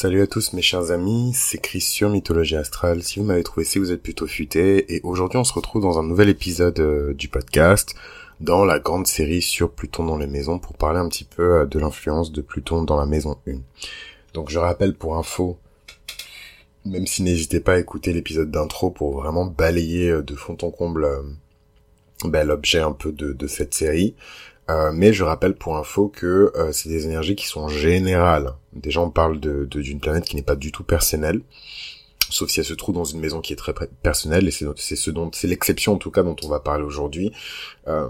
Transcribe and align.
Salut 0.00 0.22
à 0.22 0.28
tous 0.28 0.52
mes 0.52 0.62
chers 0.62 0.92
amis, 0.92 1.32
c'est 1.34 1.58
Chris 1.58 1.80
sur 1.80 2.08
Mythologie 2.08 2.54
Astrale. 2.54 3.02
Si 3.02 3.18
vous 3.18 3.24
m'avez 3.24 3.42
trouvé, 3.42 3.64
c'est 3.64 3.80
vous 3.80 3.90
êtes 3.90 4.00
plutôt 4.00 4.28
futé. 4.28 4.94
Et 4.94 5.00
aujourd'hui, 5.02 5.40
on 5.40 5.42
se 5.42 5.52
retrouve 5.52 5.82
dans 5.82 5.98
un 5.98 6.04
nouvel 6.04 6.28
épisode 6.28 6.78
euh, 6.78 7.14
du 7.14 7.26
podcast, 7.26 7.96
dans 8.38 8.64
la 8.64 8.78
grande 8.78 9.08
série 9.08 9.42
sur 9.42 9.72
Pluton 9.72 10.04
dans 10.04 10.16
les 10.16 10.28
maisons, 10.28 10.60
pour 10.60 10.74
parler 10.74 11.00
un 11.00 11.08
petit 11.08 11.24
peu 11.24 11.62
euh, 11.62 11.66
de 11.66 11.80
l'influence 11.80 12.30
de 12.30 12.42
Pluton 12.42 12.84
dans 12.84 12.96
la 12.96 13.06
maison 13.06 13.38
1. 13.48 13.54
Donc 14.34 14.50
je 14.50 14.60
rappelle 14.60 14.94
pour 14.94 15.16
info, 15.16 15.58
même 16.84 17.08
si 17.08 17.24
n'hésitez 17.24 17.58
pas 17.58 17.72
à 17.72 17.78
écouter 17.78 18.12
l'épisode 18.12 18.52
d'intro 18.52 18.90
pour 18.90 19.20
vraiment 19.20 19.46
balayer 19.46 20.10
euh, 20.10 20.22
de 20.22 20.36
fond 20.36 20.56
en 20.62 20.70
comble 20.70 21.08
ben, 22.24 22.46
l'objet 22.46 22.78
un 22.78 22.92
peu 22.92 23.10
de 23.10 23.46
cette 23.48 23.74
série. 23.74 24.14
Euh, 24.70 24.90
mais 24.92 25.12
je 25.12 25.24
rappelle 25.24 25.54
pour 25.54 25.78
info 25.78 26.08
que 26.08 26.52
euh, 26.54 26.72
c'est 26.72 26.88
des 26.90 27.06
énergies 27.06 27.36
qui 27.36 27.46
sont 27.46 27.68
générales. 27.68 28.52
Déjà 28.74 29.00
on 29.00 29.10
parle 29.10 29.40
de 29.40 29.64
d'une 29.64 30.00
planète 30.00 30.24
qui 30.24 30.36
n'est 30.36 30.42
pas 30.42 30.56
du 30.56 30.72
tout 30.72 30.84
personnelle, 30.84 31.40
sauf 32.30 32.50
si 32.50 32.60
elle 32.60 32.66
se 32.66 32.74
trouve 32.74 32.94
dans 32.94 33.04
une 33.04 33.20
maison 33.20 33.40
qui 33.40 33.54
est 33.54 33.56
très 33.56 33.72
personnelle, 34.02 34.46
et 34.46 34.50
c'est 34.50 34.96
ce 34.96 35.10
dont 35.10 35.30
c'est 35.32 35.46
l'exception 35.46 35.94
en 35.94 35.96
tout 35.96 36.10
cas 36.10 36.22
dont 36.22 36.36
on 36.44 36.48
va 36.48 36.60
parler 36.60 36.84
aujourd'hui. 36.84 37.32
Euh, 37.86 38.08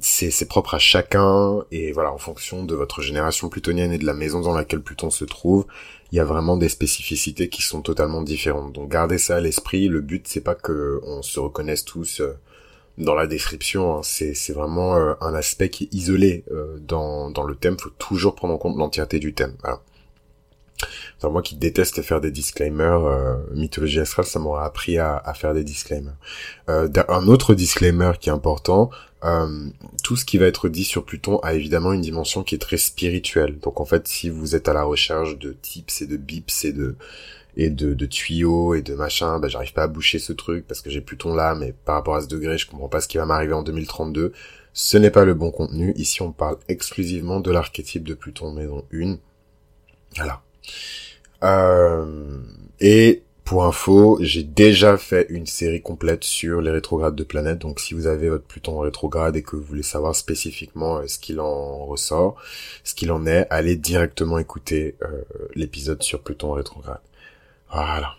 c'est 0.00 0.48
propre 0.48 0.74
à 0.74 0.78
chacun, 0.78 1.64
et 1.72 1.90
voilà, 1.90 2.12
en 2.12 2.18
fonction 2.18 2.64
de 2.64 2.74
votre 2.76 3.02
génération 3.02 3.48
plutonienne 3.48 3.92
et 3.92 3.98
de 3.98 4.06
la 4.06 4.14
maison 4.14 4.40
dans 4.40 4.54
laquelle 4.54 4.80
Pluton 4.80 5.10
se 5.10 5.24
trouve, 5.24 5.66
il 6.12 6.16
y 6.16 6.20
a 6.20 6.24
vraiment 6.24 6.56
des 6.56 6.68
spécificités 6.68 7.48
qui 7.48 7.62
sont 7.62 7.82
totalement 7.82 8.22
différentes. 8.22 8.72
Donc 8.72 8.88
gardez 8.88 9.18
ça 9.18 9.36
à 9.36 9.40
l'esprit, 9.40 9.88
le 9.88 10.00
but 10.00 10.28
c'est 10.28 10.40
pas 10.40 10.54
que 10.54 11.00
on 11.02 11.22
se 11.22 11.40
reconnaisse 11.40 11.84
tous 11.84 12.20
euh, 12.20 12.34
dans 12.98 13.14
la 13.14 13.26
description. 13.26 13.98
Hein. 13.98 14.00
C'est, 14.02 14.52
vraiment 14.52 14.96
euh, 14.96 15.14
un 15.20 15.34
aspect 15.34 15.70
qui 15.70 15.84
est 15.84 15.94
isolé 15.94 16.44
euh, 16.50 16.78
dans, 16.80 17.30
dans 17.30 17.44
le 17.44 17.54
thème. 17.54 17.78
Faut 17.78 17.90
toujours 17.90 18.34
prendre 18.34 18.54
en 18.54 18.58
compte 18.58 18.76
l'entièreté 18.76 19.18
du 19.18 19.34
thème. 19.34 19.54
Voilà. 19.62 19.80
moi 21.32 21.42
qui 21.42 21.56
déteste 21.56 22.02
faire 22.02 22.20
des 22.20 22.30
disclaimers, 22.30 23.04
euh, 23.04 23.36
mythologie 23.54 24.00
astrale, 24.00 24.26
ça 24.26 24.38
m'aura 24.38 24.64
appris 24.64 24.98
à, 24.98 25.16
à, 25.16 25.34
faire 25.34 25.54
des 25.54 25.64
disclaimers. 25.64 26.16
un 26.66 27.26
autre 27.26 27.54
disclaimer 27.54 28.12
qui 28.20 28.28
est 28.28 28.32
important, 28.32 28.90
tout 30.04 30.16
ce 30.16 30.24
qui 30.24 30.38
va 30.38 30.46
être 30.46 30.68
dit 30.68 30.84
sur 30.84 31.04
Pluton 31.04 31.38
a 31.40 31.54
évidemment 31.54 31.92
une 31.92 32.00
dimension 32.00 32.44
qui 32.44 32.54
est 32.54 32.58
très 32.58 32.76
spirituelle. 32.76 33.58
Donc 33.58 33.80
en 33.80 33.84
fait, 33.84 34.06
si 34.06 34.30
vous 34.30 34.54
êtes 34.54 34.68
à 34.68 34.72
la 34.72 34.84
recherche 34.84 35.38
de 35.38 35.52
tips 35.52 36.02
et 36.02 36.06
de 36.06 36.16
bips 36.16 36.64
et 36.64 36.72
de 36.72 36.96
et 37.56 37.70
de, 37.70 38.06
tuyaux 38.06 38.74
et 38.74 38.82
de 38.82 38.94
machin, 38.94 39.38
bah, 39.38 39.48
j'arrive 39.48 39.72
pas 39.72 39.84
à 39.84 39.88
boucher 39.88 40.18
ce 40.18 40.32
truc 40.32 40.66
parce 40.66 40.80
que 40.80 40.90
j'ai 40.90 41.00
Pluton 41.00 41.34
là, 41.34 41.54
mais 41.54 41.74
par 41.84 41.96
rapport 41.96 42.14
à 42.14 42.22
ce 42.22 42.28
degré, 42.28 42.56
je 42.56 42.68
comprends 42.68 42.88
pas 42.88 43.00
ce 43.00 43.08
qui 43.08 43.18
va 43.18 43.26
m'arriver 43.26 43.54
en 43.54 43.62
2032. 43.62 44.32
Ce 44.72 44.96
n'est 44.96 45.10
pas 45.10 45.24
le 45.24 45.34
bon 45.34 45.50
contenu. 45.50 45.92
Ici, 45.96 46.22
on 46.22 46.32
parle 46.32 46.58
exclusivement 46.68 47.40
de 47.40 47.50
l'archétype 47.50 48.04
de 48.04 48.14
Pluton 48.14 48.52
maison 48.52 48.84
1. 48.92 49.16
Voilà. 50.16 50.42
Euh, 51.42 52.40
et 52.80 53.22
pour 53.48 53.64
info, 53.64 54.18
j'ai 54.20 54.42
déjà 54.42 54.98
fait 54.98 55.26
une 55.30 55.46
série 55.46 55.80
complète 55.80 56.22
sur 56.22 56.60
les 56.60 56.70
rétrogrades 56.70 57.16
de 57.16 57.24
planètes. 57.24 57.60
Donc 57.60 57.80
si 57.80 57.94
vous 57.94 58.06
avez 58.06 58.28
votre 58.28 58.44
Pluton 58.44 58.78
rétrograde 58.80 59.36
et 59.36 59.42
que 59.42 59.56
vous 59.56 59.62
voulez 59.62 59.82
savoir 59.82 60.14
spécifiquement 60.14 60.98
euh, 60.98 61.06
ce 61.06 61.18
qu'il 61.18 61.40
en 61.40 61.86
ressort, 61.86 62.36
ce 62.84 62.94
qu'il 62.94 63.10
en 63.10 63.26
est, 63.26 63.46
allez 63.48 63.76
directement 63.76 64.38
écouter 64.38 64.96
euh, 65.02 65.22
l'épisode 65.54 66.02
sur 66.02 66.20
Pluton 66.20 66.52
rétrograde. 66.52 67.00
Voilà. 67.72 68.14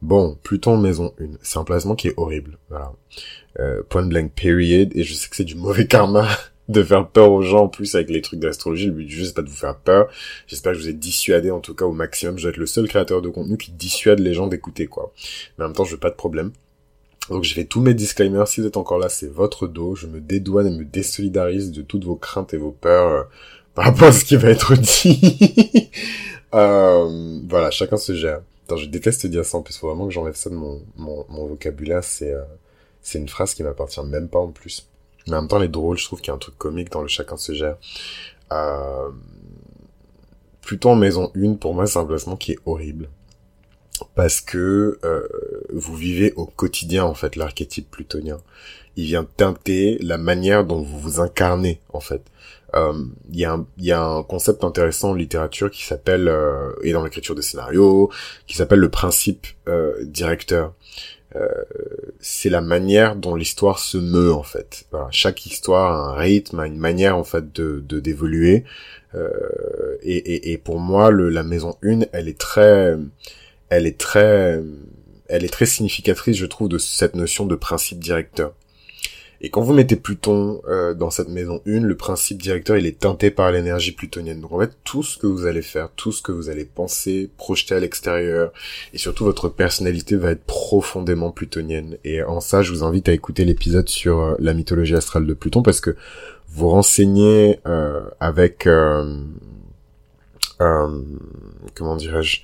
Bon, 0.00 0.38
Pluton 0.42 0.76
maison 0.76 1.12
1, 1.20 1.24
c'est 1.42 1.58
un 1.58 1.64
placement 1.64 1.96
qui 1.96 2.08
est 2.08 2.14
horrible. 2.16 2.58
Voilà. 2.68 2.92
Euh, 3.58 3.82
point 3.88 4.06
blank 4.06 4.32
period, 4.34 4.90
et 4.94 5.02
je 5.02 5.14
sais 5.14 5.28
que 5.28 5.36
c'est 5.36 5.44
du 5.44 5.56
mauvais 5.56 5.86
karma 5.88 6.28
de 6.68 6.82
faire 6.82 7.08
peur 7.08 7.32
aux 7.32 7.42
gens 7.42 7.64
en 7.64 7.68
plus 7.68 7.94
avec 7.94 8.10
les 8.10 8.20
trucs 8.20 8.40
d'astrologie. 8.40 8.86
Le 8.86 8.92
but 8.92 9.06
du 9.06 9.16
jeu, 9.16 9.24
c'est 9.24 9.34
pas 9.34 9.42
de 9.42 9.48
vous 9.48 9.56
faire 9.56 9.76
peur. 9.76 10.08
J'espère 10.46 10.72
que 10.72 10.78
je 10.78 10.84
vous 10.84 10.88
ai 10.90 10.94
dissuadé 10.94 11.50
en 11.50 11.60
tout 11.60 11.74
cas 11.74 11.86
au 11.86 11.92
maximum. 11.92 12.38
Je 12.38 12.44
vais 12.44 12.50
être 12.50 12.58
le 12.58 12.66
seul 12.66 12.86
créateur 12.86 13.22
de 13.22 13.28
contenu 13.28 13.56
qui 13.56 13.72
dissuade 13.72 14.20
les 14.20 14.34
gens 14.34 14.46
d'écouter, 14.46 14.86
quoi. 14.86 15.12
Mais 15.56 15.64
en 15.64 15.68
même 15.68 15.76
temps, 15.76 15.84
je 15.84 15.92
veux 15.92 15.98
pas 16.00 16.10
de 16.10 16.14
problème. 16.14 16.52
Donc 17.30 17.44
j'ai 17.44 17.54
fait 17.54 17.64
tous 17.64 17.80
mes 17.80 17.94
disclaimers. 17.94 18.46
Si 18.48 18.60
vous 18.60 18.66
êtes 18.66 18.76
encore 18.76 18.98
là, 18.98 19.08
c'est 19.08 19.30
votre 19.30 19.66
dos. 19.66 19.94
Je 19.94 20.06
me 20.06 20.20
dédouane 20.20 20.66
et 20.66 20.78
me 20.78 20.84
désolidarise 20.84 21.72
de 21.72 21.82
toutes 21.82 22.04
vos 22.04 22.16
craintes 22.16 22.54
et 22.54 22.58
vos 22.58 22.70
peurs 22.70 23.10
euh, 23.10 23.22
par 23.74 23.86
rapport 23.86 24.08
à 24.08 24.12
ce 24.12 24.24
qui 24.24 24.36
va 24.36 24.50
être 24.50 24.74
dit. 24.74 25.90
Euh, 26.54 27.40
voilà, 27.48 27.70
chacun 27.70 27.96
se 27.96 28.14
gère. 28.14 28.40
Attends, 28.64 28.76
je 28.76 28.86
déteste 28.86 29.26
dire 29.26 29.44
ça 29.44 29.58
en 29.58 29.62
plus, 29.62 29.76
faut 29.76 29.88
vraiment 29.88 30.06
que 30.06 30.12
j'enlève 30.12 30.34
ça 30.34 30.50
de 30.50 30.54
mon, 30.54 30.82
mon, 30.96 31.24
mon 31.28 31.46
vocabulaire, 31.46 32.04
c'est 32.04 32.32
euh, 32.32 32.42
une 33.14 33.28
phrase 33.28 33.54
qui 33.54 33.62
m'appartient 33.62 34.04
même 34.04 34.28
pas 34.28 34.38
en 34.38 34.48
plus. 34.48 34.88
Mais 35.26 35.36
en 35.36 35.42
même 35.42 35.48
temps, 35.48 35.58
elle 35.58 35.64
est 35.64 35.68
drôle, 35.68 35.98
je 35.98 36.04
trouve 36.04 36.20
qu'il 36.20 36.28
y 36.28 36.30
a 36.30 36.34
un 36.34 36.38
truc 36.38 36.56
comique 36.58 36.90
dans 36.90 37.02
le 37.02 37.08
chacun 37.08 37.36
se 37.36 37.52
gère. 37.52 37.76
Euh, 38.52 39.10
plutôt 40.62 40.90
en 40.90 40.96
maison 40.96 41.30
1, 41.36 41.54
pour 41.54 41.74
moi, 41.74 41.86
c'est 41.86 41.98
un 41.98 42.04
placement 42.04 42.36
qui 42.36 42.52
est 42.52 42.58
horrible. 42.66 43.08
Parce 44.14 44.40
que 44.40 44.98
euh, 45.04 45.26
vous 45.72 45.96
vivez 45.96 46.32
au 46.36 46.46
quotidien, 46.46 47.04
en 47.04 47.14
fait, 47.14 47.36
l'archétype 47.36 47.90
plutonien. 47.90 48.38
Il 48.96 49.04
vient 49.04 49.24
teinter 49.24 49.98
la 50.00 50.18
manière 50.18 50.64
dont 50.64 50.82
vous 50.82 50.98
vous 50.98 51.20
incarnez, 51.20 51.80
en 51.92 52.00
fait. 52.00 52.22
Euh, 52.74 52.92
il 53.30 53.38
y, 53.38 53.46
y 53.84 53.92
a 53.92 54.02
un 54.02 54.22
concept 54.22 54.62
intéressant 54.64 55.10
en 55.10 55.14
littérature 55.14 55.70
qui 55.70 55.84
s'appelle 55.84 56.28
euh, 56.28 56.72
et 56.82 56.92
dans 56.92 57.02
l'écriture 57.02 57.34
de 57.34 57.40
scénario 57.40 58.10
qui 58.46 58.56
s'appelle 58.56 58.80
le 58.80 58.90
principe 58.90 59.46
euh, 59.68 59.94
directeur. 60.04 60.74
Euh, 61.36 61.46
c'est 62.20 62.48
la 62.48 62.60
manière 62.60 63.16
dont 63.16 63.34
l'histoire 63.34 63.78
se 63.78 63.98
meut 63.98 64.32
en 64.32 64.42
fait. 64.42 64.86
Chaque 65.10 65.46
histoire 65.46 65.92
a 65.92 66.12
un 66.12 66.14
rythme, 66.14 66.60
a 66.60 66.66
une 66.66 66.78
manière 66.78 67.16
en 67.16 67.24
fait 67.24 67.52
de 67.52 67.80
d'évoluer. 67.80 68.64
Et, 70.02 70.16
et, 70.16 70.52
et, 70.52 70.58
pour 70.58 70.78
moi, 70.78 71.10
le, 71.10 71.28
la 71.28 71.42
maison 71.42 71.76
1, 71.82 72.00
elle 72.12 72.28
est 72.28 72.38
très, 72.38 72.96
elle 73.68 73.86
est 73.86 73.98
très, 73.98 74.62
elle 75.28 75.44
est 75.44 75.52
très 75.52 75.66
significatrice, 75.66 76.36
je 76.36 76.46
trouve, 76.46 76.68
de 76.68 76.78
cette 76.78 77.16
notion 77.16 77.46
de 77.46 77.56
principe 77.56 77.98
directeur. 77.98 78.52
Et 79.40 79.50
quand 79.50 79.62
vous 79.62 79.72
mettez 79.72 79.94
Pluton 79.94 80.60
euh, 80.66 80.94
dans 80.94 81.10
cette 81.10 81.28
maison 81.28 81.62
1, 81.66 81.80
le 81.80 81.96
principe 81.96 82.42
directeur, 82.42 82.76
il 82.76 82.86
est 82.86 82.98
teinté 82.98 83.30
par 83.30 83.52
l'énergie 83.52 83.92
plutonienne. 83.92 84.40
Donc 84.40 84.52
en 84.52 84.58
fait, 84.58 84.72
tout 84.82 85.04
ce 85.04 85.16
que 85.16 85.28
vous 85.28 85.46
allez 85.46 85.62
faire, 85.62 85.90
tout 85.94 86.10
ce 86.10 86.22
que 86.22 86.32
vous 86.32 86.48
allez 86.48 86.64
penser, 86.64 87.30
projeter 87.36 87.76
à 87.76 87.80
l'extérieur, 87.80 88.52
et 88.92 88.98
surtout 88.98 89.24
votre 89.24 89.48
personnalité 89.48 90.16
va 90.16 90.32
être 90.32 90.42
profondément 90.44 91.30
plutonienne. 91.30 91.98
Et 92.04 92.22
en 92.22 92.40
ça, 92.40 92.62
je 92.62 92.72
vous 92.72 92.82
invite 92.82 93.08
à 93.08 93.12
écouter 93.12 93.44
l'épisode 93.44 93.88
sur 93.88 94.18
euh, 94.18 94.34
la 94.40 94.54
mythologie 94.54 94.96
astrale 94.96 95.26
de 95.26 95.34
Pluton, 95.34 95.62
parce 95.62 95.80
que 95.80 95.94
vous 96.48 96.68
renseignez 96.68 97.60
euh, 97.66 98.00
avec... 98.20 98.68
comment 101.74 101.94
dirais-je 101.96 102.40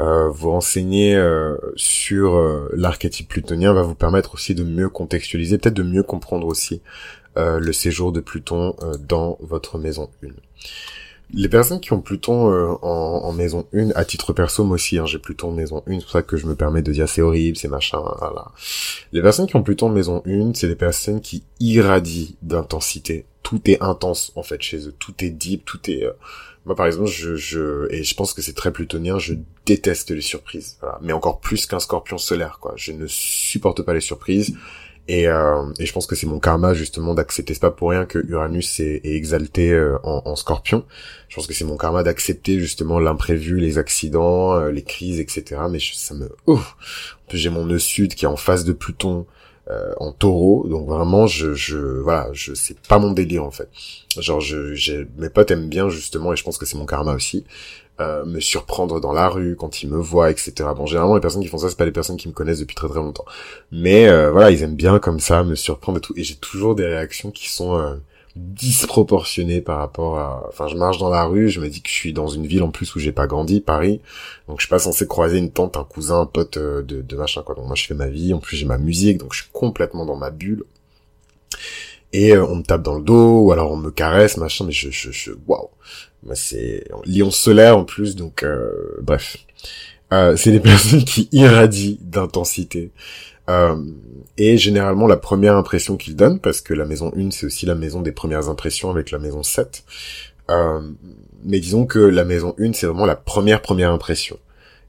euh, 0.00 0.28
vous 0.28 0.50
renseigner 0.52 1.16
euh, 1.16 1.56
sur 1.74 2.36
euh, 2.36 2.70
l'archétype 2.72 3.28
plutonien 3.28 3.72
va 3.72 3.82
vous 3.82 3.96
permettre 3.96 4.34
aussi 4.34 4.54
de 4.54 4.62
mieux 4.62 4.88
contextualiser, 4.88 5.58
peut-être 5.58 5.74
de 5.74 5.82
mieux 5.82 6.02
comprendre 6.02 6.46
aussi 6.46 6.82
le 7.40 7.72
séjour 7.72 8.10
de 8.10 8.18
Pluton 8.18 8.74
dans 8.98 9.38
votre 9.38 9.78
maison 9.78 10.10
1. 10.24 10.28
Les 11.34 11.48
personnes 11.48 11.78
qui 11.78 11.92
ont 11.92 12.00
Pluton 12.00 12.76
en, 12.82 13.32
maison 13.32 13.64
1, 13.72 13.90
à 13.90 14.04
titre 14.04 14.32
perso, 14.32 14.64
moi 14.64 14.74
aussi, 14.74 14.98
hein, 14.98 15.06
j'ai 15.06 15.20
Pluton 15.20 15.50
en 15.50 15.52
maison 15.52 15.84
1, 15.86 16.00
c'est 16.00 16.00
pour 16.00 16.10
ça 16.10 16.22
que 16.22 16.36
je 16.36 16.48
me 16.48 16.56
permets 16.56 16.82
de 16.82 16.90
dire 16.90 17.08
c'est 17.08 17.22
horrible, 17.22 17.56
c'est 17.56 17.68
machin, 17.68 18.00
voilà. 18.18 18.46
Les 19.12 19.22
personnes 19.22 19.46
qui 19.46 19.54
ont 19.54 19.62
Pluton 19.62 19.86
en 19.86 19.90
maison 19.90 20.20
1, 20.26 20.54
c'est 20.54 20.66
des 20.66 20.74
personnes 20.74 21.20
qui 21.20 21.44
irradient 21.60 22.34
d'intensité. 22.42 23.24
Tout 23.44 23.60
est 23.70 23.80
intense, 23.80 24.32
en 24.34 24.42
fait, 24.42 24.60
chez 24.60 24.88
eux. 24.88 24.94
Tout 24.98 25.14
est 25.20 25.30
deep, 25.30 25.64
tout 25.64 25.88
est... 25.88 26.08
Moi, 26.68 26.76
par 26.76 26.84
exemple, 26.84 27.08
je, 27.08 27.34
je 27.34 27.90
et 27.90 28.04
je 28.04 28.14
pense 28.14 28.34
que 28.34 28.42
c'est 28.42 28.52
très 28.52 28.70
plutonien, 28.70 29.18
je 29.18 29.32
déteste 29.64 30.10
les 30.10 30.20
surprises. 30.20 30.76
Voilà. 30.82 30.98
Mais 31.00 31.14
encore 31.14 31.40
plus 31.40 31.64
qu'un 31.64 31.80
scorpion 31.80 32.18
solaire, 32.18 32.58
quoi. 32.60 32.74
Je 32.76 32.92
ne 32.92 33.06
supporte 33.06 33.80
pas 33.80 33.94
les 33.94 34.02
surprises. 34.02 34.54
Et, 35.08 35.26
euh, 35.28 35.62
et 35.78 35.86
je 35.86 35.92
pense 35.94 36.06
que 36.06 36.14
c'est 36.14 36.26
mon 36.26 36.40
karma 36.40 36.74
justement 36.74 37.14
d'accepter. 37.14 37.54
C'est 37.54 37.60
pas 37.60 37.70
pour 37.70 37.88
rien 37.88 38.04
que 38.04 38.18
Uranus 38.18 38.80
est, 38.80 39.00
exalté 39.02 39.72
euh, 39.72 39.96
en, 40.02 40.20
en, 40.26 40.36
Scorpion. 40.36 40.84
Je 41.30 41.36
pense 41.36 41.46
que 41.46 41.54
c'est 41.54 41.64
mon 41.64 41.78
karma 41.78 42.02
d'accepter 42.02 42.60
justement 42.60 42.98
l'imprévu, 42.98 43.58
les 43.58 43.78
accidents, 43.78 44.52
euh, 44.52 44.70
les 44.70 44.82
crises, 44.82 45.20
etc. 45.20 45.62
Mais 45.70 45.78
ça 45.80 46.12
me, 46.12 46.28
ouf. 46.46 47.16
En 47.24 47.30
plus, 47.30 47.38
j'ai 47.38 47.48
mon 47.48 47.64
nœud 47.64 47.78
sud 47.78 48.14
qui 48.14 48.26
est 48.26 48.28
en 48.28 48.36
face 48.36 48.64
de 48.64 48.74
Pluton. 48.74 49.26
Euh, 49.70 49.92
en 49.98 50.12
taureau. 50.12 50.66
Donc 50.66 50.88
vraiment 50.88 51.26
je 51.26 51.52
je 51.52 51.76
voilà 51.76 52.30
je 52.32 52.54
c'est 52.54 52.78
pas 52.88 52.98
mon 52.98 53.10
délire 53.10 53.44
en 53.44 53.50
fait. 53.50 53.68
Genre 54.18 54.40
je 54.40 54.72
j'ai 54.72 55.06
mes 55.18 55.28
potes 55.28 55.50
aiment 55.50 55.68
bien 55.68 55.90
justement 55.90 56.32
et 56.32 56.36
je 56.36 56.42
pense 56.42 56.56
que 56.56 56.64
c'est 56.64 56.78
mon 56.78 56.86
karma 56.86 57.12
aussi 57.12 57.44
euh, 58.00 58.24
me 58.24 58.40
surprendre 58.40 58.98
dans 58.98 59.12
la 59.12 59.28
rue 59.28 59.56
quand 59.56 59.82
ils 59.82 59.90
me 59.90 59.98
voient 59.98 60.30
etc 60.30 60.70
bon 60.74 60.86
généralement 60.86 61.16
les 61.16 61.20
personnes 61.20 61.42
qui 61.42 61.48
font 61.48 61.58
ça 61.58 61.68
c'est 61.68 61.76
pas 61.76 61.84
les 61.84 61.92
personnes 61.92 62.16
qui 62.16 62.28
me 62.28 62.32
connaissent 62.32 62.60
depuis 62.60 62.76
très 62.76 62.88
très 62.88 62.98
longtemps. 62.98 63.26
Mais 63.70 64.08
euh, 64.08 64.30
voilà 64.30 64.50
ils 64.50 64.62
aiment 64.62 64.74
bien 64.74 64.98
comme 64.98 65.20
ça 65.20 65.44
me 65.44 65.54
surprendre 65.54 65.98
et 65.98 66.00
tout. 66.00 66.14
Et 66.16 66.24
j'ai 66.24 66.36
toujours 66.36 66.74
des 66.74 66.86
réactions 66.86 67.30
qui 67.30 67.50
sont 67.50 68.00
disproportionné 68.38 69.60
par 69.60 69.78
rapport 69.78 70.18
à 70.18 70.46
enfin 70.48 70.68
je 70.68 70.76
marche 70.76 70.98
dans 70.98 71.10
la 71.10 71.24
rue 71.24 71.48
je 71.48 71.60
me 71.60 71.68
dis 71.68 71.82
que 71.82 71.88
je 71.88 71.94
suis 71.94 72.12
dans 72.12 72.28
une 72.28 72.46
ville 72.46 72.62
en 72.62 72.70
plus 72.70 72.94
où 72.94 72.98
j'ai 72.98 73.12
pas 73.12 73.26
grandi 73.26 73.60
Paris. 73.60 74.00
Donc 74.48 74.58
je 74.60 74.66
suis 74.66 74.70
pas 74.70 74.78
censé 74.78 75.06
croiser 75.06 75.38
une 75.38 75.50
tante 75.50 75.76
un 75.76 75.84
cousin 75.84 76.20
un 76.20 76.26
pote 76.26 76.56
euh, 76.56 76.82
de, 76.82 77.02
de 77.02 77.16
machin 77.16 77.42
quoi. 77.42 77.54
Donc 77.54 77.66
moi 77.66 77.74
je 77.74 77.86
fais 77.86 77.94
ma 77.94 78.08
vie. 78.08 78.32
En 78.32 78.38
plus 78.38 78.56
j'ai 78.56 78.66
ma 78.66 78.78
musique 78.78 79.18
donc 79.18 79.34
je 79.34 79.42
suis 79.42 79.50
complètement 79.52 80.06
dans 80.06 80.16
ma 80.16 80.30
bulle. 80.30 80.64
Et 82.12 82.34
euh, 82.34 82.46
on 82.46 82.56
me 82.56 82.62
tape 82.62 82.82
dans 82.82 82.94
le 82.94 83.02
dos 83.02 83.40
ou 83.40 83.52
alors 83.52 83.72
on 83.72 83.76
me 83.76 83.90
caresse 83.90 84.36
machin 84.36 84.64
mais 84.64 84.72
je 84.72 84.90
je, 84.90 85.10
je 85.10 85.32
waouh. 85.46 85.68
Bah, 86.22 86.34
c'est 86.34 86.84
Lion 87.04 87.30
solaire 87.30 87.76
en 87.76 87.84
plus, 87.84 88.16
donc 88.16 88.44
bref. 89.02 89.36
c'est 90.10 90.50
des 90.50 90.60
personnes 90.72 91.04
qui 91.04 91.28
irradient 91.32 91.98
d'intensité. 92.00 92.90
Et 94.36 94.58
généralement 94.58 95.06
la 95.06 95.16
première 95.16 95.56
impression 95.56 95.96
qu'ils 95.96 96.16
donnent, 96.16 96.40
parce 96.40 96.60
que 96.60 96.74
la 96.74 96.84
maison 96.84 97.12
1 97.16 97.30
c'est 97.30 97.46
aussi 97.46 97.66
la 97.66 97.74
maison 97.74 98.02
des 98.02 98.12
premières 98.12 98.48
impressions 98.48 98.90
avec 98.90 99.10
la 99.10 99.18
maison 99.18 99.42
7, 99.42 99.84
mais 101.44 101.60
disons 101.60 101.86
que 101.86 101.98
la 101.98 102.24
maison 102.24 102.54
1 102.58 102.72
c'est 102.74 102.86
vraiment 102.86 103.06
la 103.06 103.16
première 103.16 103.62
première 103.62 103.90
impression. 103.90 104.38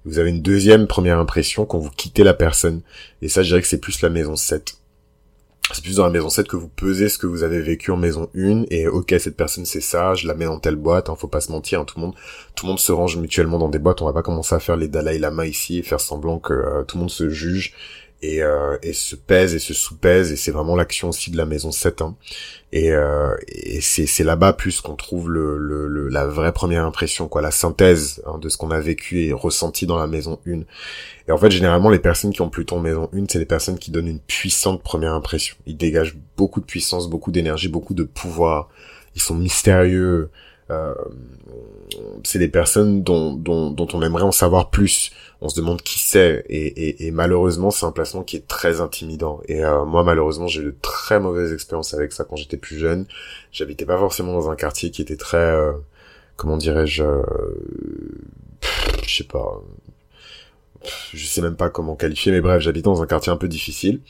Vous 0.05 0.17
avez 0.17 0.29
une 0.29 0.41
deuxième 0.41 0.87
première 0.87 1.19
impression 1.19 1.65
quand 1.65 1.77
vous 1.77 1.91
quittez 1.91 2.23
la 2.23 2.33
personne. 2.33 2.81
Et 3.21 3.27
ça, 3.27 3.43
je 3.43 3.49
dirais 3.49 3.61
que 3.61 3.67
c'est 3.67 3.81
plus 3.81 4.01
la 4.01 4.09
maison 4.09 4.35
7. 4.35 4.75
C'est 5.71 5.83
plus 5.83 5.97
dans 5.97 6.05
la 6.05 6.09
maison 6.09 6.29
7 6.29 6.47
que 6.47 6.55
vous 6.55 6.67
pesez 6.67 7.09
ce 7.09 7.19
que 7.19 7.27
vous 7.27 7.43
avez 7.43 7.61
vécu 7.61 7.91
en 7.91 7.97
maison 7.97 8.27
1 8.35 8.63
et 8.71 8.87
ok 8.87 9.13
cette 9.19 9.37
personne 9.37 9.65
c'est 9.65 9.81
ça, 9.81 10.15
je 10.15 10.25
la 10.25 10.33
mets 10.33 10.45
dans 10.45 10.57
telle 10.57 10.77
boîte, 10.77 11.09
hein, 11.09 11.15
faut 11.15 11.27
pas 11.27 11.41
se 11.41 11.51
mentir, 11.51 11.79
hein, 11.79 11.85
tout 11.85 11.99
le 11.99 12.07
monde 12.07 12.15
tout 12.55 12.65
le 12.65 12.69
monde 12.69 12.79
se 12.79 12.91
range 12.91 13.17
mutuellement 13.17 13.59
dans 13.59 13.69
des 13.69 13.77
boîtes, 13.77 14.01
on 14.01 14.05
va 14.05 14.13
pas 14.13 14.23
commencer 14.23 14.55
à 14.55 14.59
faire 14.59 14.77
les 14.77 14.87
Dalai 14.87 15.19
Lama 15.19 15.45
ici 15.45 15.77
et 15.77 15.83
faire 15.83 15.99
semblant 15.99 16.39
que 16.39 16.53
euh, 16.53 16.83
tout 16.85 16.97
le 16.97 17.01
monde 17.01 17.11
se 17.11 17.29
juge 17.29 17.75
et, 18.21 18.43
euh, 18.43 18.77
et 18.83 18.93
se 18.93 19.15
pèse 19.15 19.55
et 19.55 19.59
se 19.59 19.73
sous-pèse 19.73 20.31
et 20.31 20.35
c'est 20.35 20.51
vraiment 20.51 20.75
l'action 20.75 21.09
aussi 21.09 21.31
de 21.31 21.37
la 21.37 21.45
maison 21.45 21.71
7 21.71 22.01
hein. 22.01 22.15
et, 22.71 22.91
euh, 22.91 23.35
et 23.47 23.79
c'est, 23.81 24.23
là-bas 24.23 24.53
plus 24.53 24.81
qu'on 24.81 24.95
trouve 24.95 25.29
le, 25.29 25.57
le, 25.57 26.09
la 26.09 26.27
vraie 26.27 26.51
première 26.51 26.85
impression 26.85 27.27
quoi 27.27 27.41
la 27.41 27.51
synthèse 27.51 28.21
hein, 28.25 28.37
de 28.37 28.49
ce 28.49 28.57
qu'on 28.57 28.71
a 28.71 28.79
vécu 28.79 29.21
et 29.21 29.33
ressenti 29.33 29.85
dans 29.85 29.97
la 29.97 30.07
maison 30.07 30.39
1 30.45 30.61
et 31.27 31.31
en 31.31 31.37
fait 31.37 31.51
généralement 31.51 31.89
les 31.89 31.99
personnes 31.99 32.33
qui 32.33 32.41
ont 32.41 32.49
plutôt 32.49 32.79
maison 32.79 33.09
1 33.13 33.25
c'est 33.29 33.39
des 33.39 33.45
personnes 33.45 33.79
qui 33.79 33.91
donnent 33.91 34.07
une 34.07 34.19
puissante 34.19 34.83
première 34.83 35.13
impression. 35.13 35.55
Ils 35.65 35.77
dégagent 35.77 36.17
beaucoup 36.35 36.59
de 36.59 36.65
puissance 36.65 37.09
beaucoup 37.09 37.31
d'énergie 37.31 37.69
beaucoup 37.69 37.93
de 37.93 38.03
pouvoir. 38.03 38.69
Ils 39.15 39.21
sont 39.21 39.35
mystérieux 39.35 40.29
c'est 42.23 42.39
des 42.39 42.47
personnes 42.47 43.03
dont, 43.03 43.33
dont, 43.33 43.71
dont 43.71 43.87
on 43.93 44.01
aimerait 44.01 44.23
en 44.23 44.31
savoir 44.31 44.69
plus. 44.69 45.11
On 45.41 45.49
se 45.49 45.55
demande 45.55 45.81
qui 45.81 45.99
c'est. 45.99 46.43
Et, 46.49 47.07
et, 47.07 47.11
malheureusement 47.11 47.71
c'est 47.71 47.85
un 47.85 47.91
placement 47.91 48.23
qui 48.23 48.35
est 48.35 48.47
très 48.47 48.81
intimidant. 48.81 49.41
Et 49.47 49.63
euh, 49.63 49.85
moi 49.85 50.03
malheureusement 50.03 50.47
j'ai 50.47 50.61
eu 50.61 50.65
de 50.65 50.75
très 50.81 51.19
mauvaises 51.19 51.53
expériences 51.53 51.93
avec 51.93 52.11
ça 52.11 52.23
quand 52.23 52.35
j'étais 52.35 52.57
plus 52.57 52.77
jeune. 52.77 53.05
J'habitais 53.51 53.85
pas 53.85 53.97
forcément 53.97 54.33
dans 54.33 54.49
un 54.49 54.55
quartier 54.55 54.91
qui 54.91 55.01
était 55.01 55.17
très 55.17 55.37
euh, 55.37 55.73
comment 56.35 56.57
dirais-je 56.57 57.03
euh, 57.03 57.23
je 59.03 59.15
sais 59.17 59.23
pas. 59.23 59.61
Je 61.13 61.25
sais 61.25 61.41
même 61.41 61.55
pas 61.55 61.69
comment 61.69 61.95
qualifier 61.95 62.31
mais 62.31 62.41
bref 62.41 62.61
j'habitais 62.61 62.85
dans 62.85 63.01
un 63.01 63.07
quartier 63.07 63.31
un 63.31 63.37
peu 63.37 63.47
difficile 63.47 64.01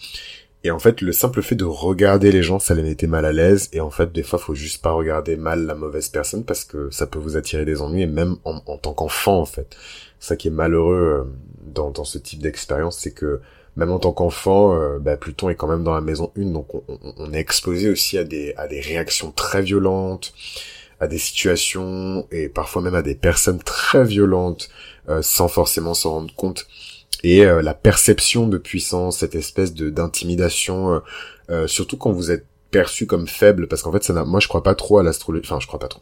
et 0.64 0.72
en 0.72 0.80
fait, 0.80 1.02
le 1.02 1.14
simple 1.14 1.42
fait 1.42 1.56
de 1.56 1.66
regarder 1.66 2.32
les 2.32 2.44
gens, 2.44 2.60
ça 2.60 2.74
les 2.74 2.84
mettait 2.84 3.08
mal 3.08 3.26
à 3.26 3.32
l'aise. 3.32 3.70
Et 3.72 3.80
en 3.80 3.90
fait, 3.90 4.12
des 4.12 4.24
fois, 4.24 4.40
faut 4.40 4.56
juste 4.56 4.82
pas 4.82 4.92
regarder 4.92 5.38
mal 5.38 5.66
la 5.66 5.76
mauvaise 5.76 6.10
personne 6.10 6.44
parce 6.44 6.66
que 6.66 6.90
ça 6.92 7.08
peut 7.08 7.20
vous 7.20 7.38
attirer 7.38 7.64
des 7.64 7.82
ennuis. 7.82 8.02
Et 8.02 8.08
même 8.08 8.36
en, 8.44 8.62
en 8.66 8.78
tant 8.78 8.94
qu'enfant, 8.94 9.40
en 9.40 9.46
fait, 9.46 9.78
ça 10.20 10.36
qui 10.36 10.50
est 10.50 10.52
malheureux 10.52 11.26
euh, 11.26 11.34
dans, 11.74 11.92
dans 11.92 12.04
ce 12.04 12.18
type 12.18 12.42
d'expérience, 12.42 12.98
c'est 13.00 13.12
que 13.14 13.40
même 13.78 13.92
en 13.92 14.00
tant 14.00 14.12
qu'enfant, 14.12 14.76
euh, 14.76 15.00
bah, 15.00 15.16
Pluton 15.16 15.50
est 15.50 15.56
quand 15.56 15.68
même 15.68 15.86
dans 15.86 15.94
la 15.94 16.02
maison 16.02 16.32
1, 16.38 16.52
donc 16.52 16.74
on, 16.76 16.84
on, 17.18 17.34
est 17.34 17.40
exposé 17.40 17.90
aussi 17.90 18.18
à 18.18 18.26
des, 18.26 18.54
à 18.58 18.68
des 18.68 18.82
réactions 18.82 19.32
très 19.32 19.62
violentes, 19.62 20.34
à 21.00 21.08
des 21.08 21.18
situations 21.18 22.28
et 22.32 22.50
parfois 22.50 22.82
même 22.82 22.96
à 22.96 23.02
des 23.02 23.16
personnes 23.16 23.60
très 23.60 24.04
violentes 24.04 24.70
euh, 25.08 25.22
sans 25.22 25.48
forcément 25.48 25.94
s'en 25.94 26.12
rendre 26.12 26.36
compte. 26.36 26.68
Et 27.24 27.44
la 27.44 27.74
perception 27.74 28.48
de 28.48 28.58
puissance, 28.58 29.18
cette 29.18 29.36
espèce 29.36 29.74
de 29.74 29.90
d'intimidation, 29.90 31.02
surtout 31.68 31.98
quand 31.98 32.12
vous 32.12 32.32
êtes 32.32 32.46
perçu 32.72 33.08
comme 33.08 33.28
faible 33.28 33.68
parce 33.68 33.82
qu'en 33.82 33.92
fait 33.92 34.04
ça 34.04 34.14
n'a 34.14 34.24
moi 34.26 34.40
je 34.40 34.48
crois 34.48 34.62
pas 34.62 34.76
trop 34.76 35.00
à 35.00 35.04
l'astrologie 35.04 35.44
enfin 35.46 35.60
je 35.60 35.68
crois 35.68 35.80
pas 35.80 35.88
trop. 35.88 36.02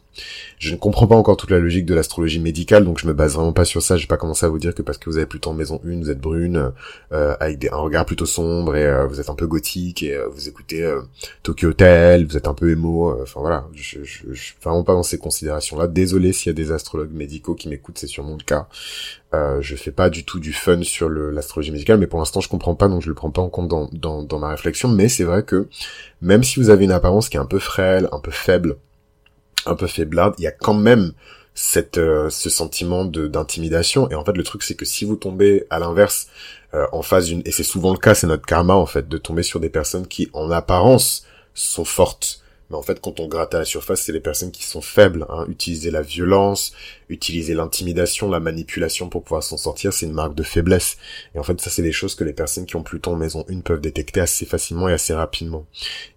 Je 0.58 0.72
ne 0.72 0.76
comprends 0.76 1.06
pas 1.06 1.14
encore 1.14 1.36
toute 1.36 1.50
la 1.50 1.58
logique 1.58 1.86
de 1.86 1.94
l'astrologie 1.94 2.40
médicale 2.40 2.84
donc 2.84 2.98
je 2.98 3.06
me 3.06 3.12
base 3.12 3.34
vraiment 3.34 3.52
pas 3.52 3.64
sur 3.64 3.82
ça. 3.82 3.96
Je 3.96 4.02
vais 4.02 4.08
pas 4.08 4.16
commencer 4.16 4.44
à 4.44 4.48
vous 4.48 4.58
dire 4.58 4.74
que 4.74 4.82
parce 4.82 4.98
que 4.98 5.08
vous 5.08 5.16
avez 5.16 5.26
plutôt 5.26 5.50
en 5.50 5.54
maison 5.54 5.80
1 5.84 6.00
vous 6.00 6.10
êtes 6.10 6.20
brune 6.20 6.72
euh, 7.12 7.36
avec 7.40 7.58
des, 7.58 7.70
un 7.70 7.76
regard 7.76 8.04
plutôt 8.04 8.26
sombre 8.26 8.76
et 8.76 8.84
euh, 8.84 9.06
vous 9.06 9.20
êtes 9.20 9.30
un 9.30 9.34
peu 9.34 9.46
gothique 9.46 10.02
et 10.02 10.14
euh, 10.14 10.28
vous 10.28 10.48
écoutez 10.48 10.82
euh, 10.82 11.00
Tokyo 11.42 11.68
Hotel 11.70 12.26
vous 12.26 12.36
êtes 12.36 12.48
un 12.48 12.54
peu 12.54 12.70
émo 12.70 13.10
euh, 13.10 13.22
enfin 13.22 13.40
voilà. 13.40 13.66
Je, 13.72 14.02
je, 14.02 14.24
je, 14.30 14.40
suis 14.40 14.54
vraiment 14.62 14.84
pas 14.84 14.92
dans 14.92 15.02
ces 15.02 15.18
considérations 15.18 15.78
là 15.78 15.86
désolé 15.86 16.32
s'il 16.32 16.50
y 16.50 16.50
a 16.50 16.54
des 16.54 16.72
astrologues 16.72 17.12
médicaux 17.12 17.54
qui 17.54 17.68
m'écoutent 17.68 17.98
c'est 17.98 18.06
sûrement 18.06 18.36
le 18.38 18.44
cas 18.44 18.68
euh, 19.34 19.60
je 19.60 19.76
fais 19.76 19.90
pas 19.90 20.08
du 20.08 20.24
tout 20.24 20.40
du 20.40 20.52
fun 20.52 20.82
sur 20.82 21.10
l'astrologie 21.10 21.70
médicale, 21.70 21.98
mais 21.98 22.06
pour 22.06 22.18
l'instant 22.18 22.40
je 22.40 22.48
comprends 22.48 22.74
pas, 22.74 22.88
donc 22.88 23.02
je 23.02 23.08
le 23.08 23.14
prends 23.14 23.30
pas 23.30 23.42
en 23.42 23.50
compte 23.50 23.68
dans, 23.68 24.38
ma 24.38 24.48
réflexion. 24.48 24.88
Mais 24.88 25.08
c'est 25.08 25.24
vrai 25.24 25.42
que 25.42 25.68
même 26.22 26.42
si 26.42 26.60
vous 26.60 26.70
avez 26.70 26.84
une 26.84 26.92
apparence 26.92 27.28
qui 27.28 27.36
est 27.36 27.40
un 27.40 27.46
peu 27.46 27.58
frêle, 27.58 28.08
un 28.12 28.20
peu 28.20 28.30
faible, 28.30 28.76
un 29.66 29.74
peu 29.74 29.86
faiblarde, 29.86 30.34
il 30.38 30.44
y 30.44 30.46
a 30.46 30.52
quand 30.52 30.74
même 30.74 31.12
cette 31.54 31.98
euh, 31.98 32.30
ce 32.30 32.48
sentiment 32.48 33.04
d'intimidation. 33.04 34.08
Et 34.10 34.14
en 34.14 34.24
fait 34.24 34.36
le 34.36 34.44
truc 34.44 34.62
c'est 34.62 34.76
que 34.76 34.86
si 34.86 35.04
vous 35.04 35.16
tombez 35.16 35.66
à 35.68 35.78
l'inverse 35.78 36.28
euh, 36.74 36.86
en 36.92 37.02
face 37.02 37.26
d'une 37.26 37.42
et 37.44 37.52
c'est 37.52 37.64
souvent 37.64 37.92
le 37.92 37.98
cas, 37.98 38.14
c'est 38.14 38.26
notre 38.26 38.46
karma 38.46 38.74
en 38.74 38.86
fait 38.86 39.08
de 39.08 39.18
tomber 39.18 39.42
sur 39.42 39.60
des 39.60 39.70
personnes 39.70 40.06
qui 40.06 40.30
en 40.32 40.50
apparence 40.50 41.26
sont 41.52 41.84
fortes 41.84 42.42
mais 42.70 42.76
en 42.76 42.82
fait, 42.82 43.00
quand 43.00 43.18
on 43.18 43.28
gratte 43.28 43.54
à 43.54 43.60
la 43.60 43.64
surface, 43.64 44.02
c'est 44.02 44.12
les 44.12 44.20
personnes 44.20 44.50
qui 44.50 44.62
sont 44.62 44.82
faibles. 44.82 45.26
Hein. 45.30 45.46
Utiliser 45.48 45.90
la 45.90 46.02
violence, 46.02 46.72
utiliser 47.08 47.54
l'intimidation, 47.54 48.28
la 48.28 48.40
manipulation 48.40 49.08
pour 49.08 49.22
pouvoir 49.22 49.42
s'en 49.42 49.56
sortir, 49.56 49.92
c'est 49.94 50.04
une 50.04 50.12
marque 50.12 50.34
de 50.34 50.42
faiblesse. 50.42 50.98
Et 51.34 51.38
en 51.38 51.42
fait, 51.42 51.58
ça, 51.60 51.70
c'est 51.70 51.82
des 51.82 51.92
choses 51.92 52.14
que 52.14 52.24
les 52.24 52.34
personnes 52.34 52.66
qui 52.66 52.76
ont 52.76 52.82
Pluton 52.82 53.12
en 53.12 53.16
maison 53.16 53.46
1 53.48 53.60
peuvent 53.60 53.80
détecter 53.80 54.20
assez 54.20 54.44
facilement 54.44 54.88
et 54.88 54.92
assez 54.92 55.14
rapidement. 55.14 55.66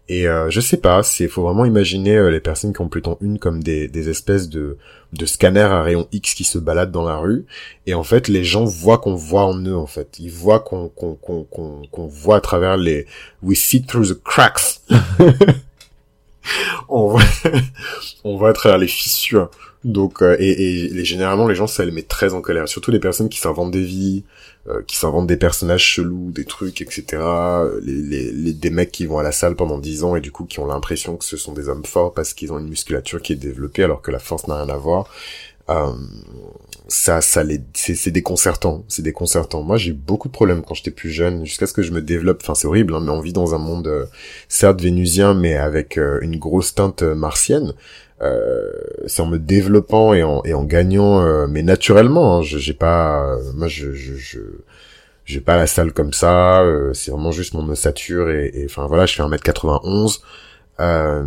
Et 0.09 0.27
euh, 0.27 0.49
je 0.49 0.59
sais 0.59 0.75
pas, 0.75 1.03
c'est 1.03 1.29
faut 1.29 1.43
vraiment 1.43 1.63
imaginer 1.63 2.17
euh, 2.17 2.29
les 2.29 2.41
personnes 2.41 2.73
qui 2.73 2.81
ont 2.81 2.89
Pluton 2.89 3.17
1 3.23 3.37
comme 3.37 3.63
des, 3.63 3.87
des 3.87 4.09
espèces 4.09 4.49
de, 4.49 4.77
de 5.13 5.25
scanners 5.25 5.61
à 5.61 5.81
rayon 5.81 6.09
X 6.11 6.33
qui 6.33 6.43
se 6.43 6.57
baladent 6.57 6.91
dans 6.91 7.05
la 7.05 7.15
rue. 7.15 7.45
Et 7.87 7.93
en 7.93 8.03
fait, 8.03 8.27
les 8.27 8.43
gens 8.43 8.65
voient 8.65 8.97
qu'on 8.97 9.15
voit 9.15 9.45
en 9.45 9.57
eux, 9.63 9.77
en 9.77 9.87
fait. 9.87 10.19
Ils 10.19 10.31
voient 10.31 10.59
qu'on 10.59 10.89
qu'on 10.89 11.15
qu'on 11.15 11.45
qu'on 11.45 12.07
voit 12.07 12.35
à 12.35 12.41
travers 12.41 12.75
les... 12.75 13.07
We 13.41 13.57
see 13.57 13.83
through 13.83 14.09
the 14.09 14.21
cracks 14.21 14.81
on 16.89 17.07
voit, 17.07 17.23
on 18.23 18.37
voit 18.37 18.49
à 18.49 18.53
travers 18.53 18.77
les 18.77 18.87
fissures. 18.87 19.49
Donc, 19.83 20.21
euh, 20.21 20.35
et, 20.39 20.85
et, 20.85 21.03
généralement, 21.03 21.47
les 21.47 21.55
gens, 21.55 21.65
ça 21.65 21.83
les 21.83 21.91
met 21.91 22.03
très 22.03 22.33
en 22.33 22.41
colère. 22.41 22.67
Surtout 22.67 22.91
les 22.91 22.99
personnes 22.99 23.29
qui 23.29 23.39
s'inventent 23.39 23.71
des 23.71 23.83
vies, 23.83 24.23
euh, 24.67 24.83
qui 24.85 24.95
s'inventent 24.95 25.25
des 25.25 25.37
personnages 25.37 25.83
chelous, 25.83 26.31
des 26.31 26.45
trucs, 26.45 26.81
etc. 26.81 27.23
Les, 27.81 28.31
les, 28.31 28.53
des 28.53 28.69
mecs 28.69 28.91
qui 28.91 29.07
vont 29.07 29.17
à 29.17 29.23
la 29.23 29.31
salle 29.31 29.55
pendant 29.55 29.79
10 29.79 30.03
ans 30.03 30.15
et 30.15 30.21
du 30.21 30.31
coup 30.31 30.45
qui 30.45 30.59
ont 30.59 30.67
l'impression 30.67 31.17
que 31.17 31.25
ce 31.25 31.35
sont 31.35 31.53
des 31.53 31.67
hommes 31.67 31.85
forts 31.85 32.13
parce 32.13 32.35
qu'ils 32.35 32.53
ont 32.53 32.59
une 32.59 32.69
musculature 32.69 33.23
qui 33.23 33.33
est 33.33 33.37
développée 33.37 33.83
alors 33.83 34.03
que 34.03 34.11
la 34.11 34.19
force 34.19 34.47
n'a 34.47 34.63
rien 34.63 34.69
à 34.69 34.77
voir. 34.77 35.09
Euh, 35.69 35.91
ça, 36.87 37.21
ça 37.21 37.43
les, 37.43 37.61
c'est 37.73 38.11
déconcertant, 38.11 38.83
c'est 38.87 39.01
déconcertant. 39.01 39.63
Moi, 39.63 39.77
j'ai 39.77 39.93
beaucoup 39.93 40.27
de 40.27 40.33
problèmes 40.33 40.61
quand 40.61 40.73
j'étais 40.73 40.91
plus 40.91 41.09
jeune, 41.09 41.45
jusqu'à 41.45 41.67
ce 41.67 41.73
que 41.73 41.81
je 41.81 41.91
me 41.91 42.01
développe. 42.01 42.39
Enfin, 42.41 42.55
c'est 42.55 42.67
horrible, 42.67 42.95
hein, 42.95 42.99
mais 43.01 43.11
on 43.11 43.21
vit 43.21 43.33
dans 43.33 43.55
un 43.55 43.59
monde 43.59 43.87
euh, 43.87 44.05
certes 44.49 44.81
vénusien, 44.81 45.33
mais 45.33 45.55
avec 45.55 45.97
euh, 45.97 46.19
une 46.21 46.37
grosse 46.37 46.75
teinte 46.75 47.03
martienne. 47.03 47.73
C'est 49.07 49.23
en 49.23 49.25
me 49.25 49.39
développant 49.39 50.13
et 50.13 50.21
en, 50.21 50.43
et 50.43 50.53
en 50.53 50.63
gagnant, 50.63 51.47
mais 51.47 51.63
naturellement. 51.63 52.37
Hein, 52.37 52.41
j'ai 52.43 52.73
pas, 52.73 53.35
moi, 53.55 53.67
je, 53.67 53.93
je, 53.93 54.13
je 54.13 54.39
j'ai 55.25 55.41
pas 55.41 55.55
la 55.55 55.65
salle 55.65 55.91
comme 55.91 56.13
ça. 56.13 56.63
c'est 56.93 57.09
vraiment 57.09 57.31
juste 57.31 57.55
mon 57.55 57.67
ossature 57.69 58.29
et, 58.29 58.63
enfin 58.65 58.85
voilà, 58.85 59.07
je 59.07 59.15
fais 59.15 59.23
1m91. 59.23 60.19
Euh, 60.81 61.25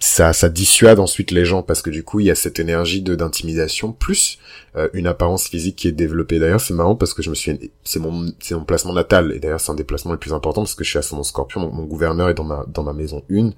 ça, 0.00 0.32
ça 0.32 0.48
dissuade 0.48 0.98
ensuite 0.98 1.30
les 1.30 1.44
gens 1.44 1.62
parce 1.62 1.82
que 1.82 1.90
du 1.90 2.04
coup 2.04 2.20
il 2.20 2.26
y 2.26 2.30
a 2.30 2.34
cette 2.34 2.58
énergie 2.58 3.02
de 3.02 3.14
d'intimidation 3.14 3.92
plus 3.92 4.38
euh, 4.76 4.88
une 4.94 5.06
apparence 5.06 5.48
physique 5.48 5.76
qui 5.76 5.88
est 5.88 5.92
développée. 5.92 6.38
D'ailleurs 6.38 6.60
c'est 6.60 6.74
marrant 6.74 6.96
parce 6.96 7.12
que 7.12 7.22
je 7.22 7.30
me 7.30 7.34
suis, 7.34 7.70
c'est 7.84 7.98
mon, 7.98 8.32
c'est 8.40 8.54
mon 8.54 8.64
placement 8.64 8.94
natal. 8.94 9.32
Et 9.32 9.40
d'ailleurs 9.40 9.60
c'est 9.60 9.72
un 9.72 9.74
des 9.74 9.84
placements 9.84 10.12
les 10.12 10.18
plus 10.18 10.32
importants 10.32 10.62
parce 10.62 10.74
que 10.74 10.84
je 10.84 10.98
suis 10.98 11.16
mon 11.16 11.22
Scorpion, 11.22 11.70
mon, 11.70 11.84
gouverneur 11.84 12.30
est 12.30 12.34
dans 12.34 12.44
ma 12.44 12.64
dans 12.72 12.82
ma 12.82 12.92
maison 12.92 13.22
1 13.30 13.52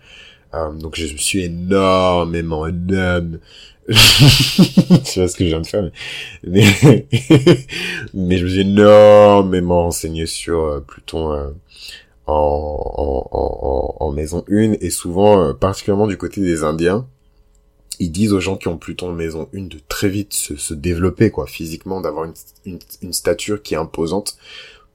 euh, 0.52 0.72
donc 0.72 0.96
je 0.96 1.12
me 1.12 1.18
suis 1.18 1.44
énormément 1.44 2.66
énorme 2.66 3.38
je 3.88 3.94
sais 5.04 5.20
pas 5.20 5.28
ce 5.28 5.37
que 5.37 5.44
je 5.44 5.50
viens 5.50 5.60
de 5.60 5.66
faire 5.66 5.90
mais 6.42 6.64
mais, 8.14 8.37
je 8.38 8.44
me 8.44 8.49
suis 8.49 8.60
énormément 8.62 9.84
renseigné 9.84 10.26
sur 10.26 10.64
euh, 10.64 10.80
Pluton 10.80 11.32
euh, 11.32 11.50
en, 12.30 14.12
maison 14.12 14.44
1 14.50 14.72
et 14.80 14.90
souvent, 14.90 15.42
euh, 15.42 15.52
particulièrement 15.52 16.06
du 16.06 16.16
côté 16.16 16.40
des 16.40 16.64
Indiens, 16.64 17.06
ils 18.00 18.10
disent 18.10 18.32
aux 18.32 18.40
gens 18.40 18.56
qui 18.56 18.68
ont 18.68 18.76
Pluton 18.76 19.10
en 19.10 19.12
maison 19.12 19.49
1 19.54 19.62
de 19.62 19.78
très 19.88 20.08
vite 20.08 20.32
se, 20.32 20.56
se 20.56 20.75
développer 20.75 21.30
quoi 21.30 21.46
physiquement, 21.46 22.00
d'avoir 22.00 22.25
une, 22.66 22.78
une, 23.02 23.12
stature 23.12 23.62
qui 23.62 23.75
est 23.75 23.78
imposante 23.78 24.37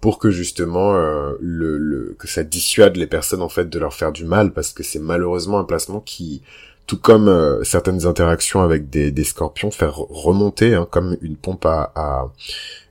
pour 0.02 0.20
que 0.20 0.30
justement 0.32 0.96
euh, 0.96 1.34
le, 1.40 1.78
le, 1.78 2.16
que 2.20 2.28
ça 2.28 2.44
dissuade 2.44 2.98
les 2.98 3.08
personnes 3.08 3.42
en 3.42 3.50
fait 3.50 3.70
de 3.70 3.80
leur 3.80 3.94
faire 3.94 4.12
du 4.12 4.26
mal 4.26 4.54
parce 4.54 4.74
que 4.74 4.84
c'est 4.84 5.00
malheureusement 5.00 5.60
un 5.60 5.64
placement 5.64 6.02
qui 6.02 6.42
tout 6.88 7.00
comme 7.00 7.28
euh, 7.28 7.64
certaines 7.64 8.06
interactions 8.06 8.62
avec 8.62 8.90
des, 8.90 9.24
scorpions 9.24 9.72
faire 9.72 9.96
remonter 9.96 10.76
hein, 10.76 10.88
comme 10.90 11.18
une 11.22 11.38
pompe 11.38 11.66
à 11.66 12.32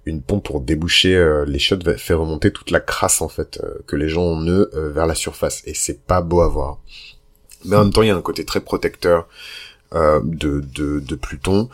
une 0.07 0.23
pompe 0.23 0.45
pour 0.45 0.61
déboucher 0.61 1.15
euh, 1.17 1.45
les 1.47 1.59
shots 1.59 1.79
fait 1.97 2.15
remonter 2.15 2.53
toute 2.53 2.71
la 2.71 2.81
crasse 2.81 3.23
en 3.23 3.29
fait 3.29 3.61
euh, 3.63 3.79
que 3.87 3.97
les 3.97 4.09
gens 4.09 4.23
ont 4.23 4.47
eux 4.47 4.71
vers 4.95 5.07
la 5.07 5.15
surface 5.15 5.63
et 5.67 5.75
c'est 5.75 6.03
pas 6.03 6.21
beau 6.21 6.41
à 6.41 6.49
voir. 6.49 6.79
Mais 7.65 7.77
en 7.77 7.85
même 7.85 7.93
temps, 7.93 8.03
il 8.03 8.09
y 8.09 8.11
a 8.11 8.17
un 8.17 8.23
côté 8.23 8.45
très 8.45 8.61
protecteur 8.61 9.27
euh, 9.95 10.21
de, 10.23 10.61
de, 10.61 11.15
Pluton, 11.15 11.71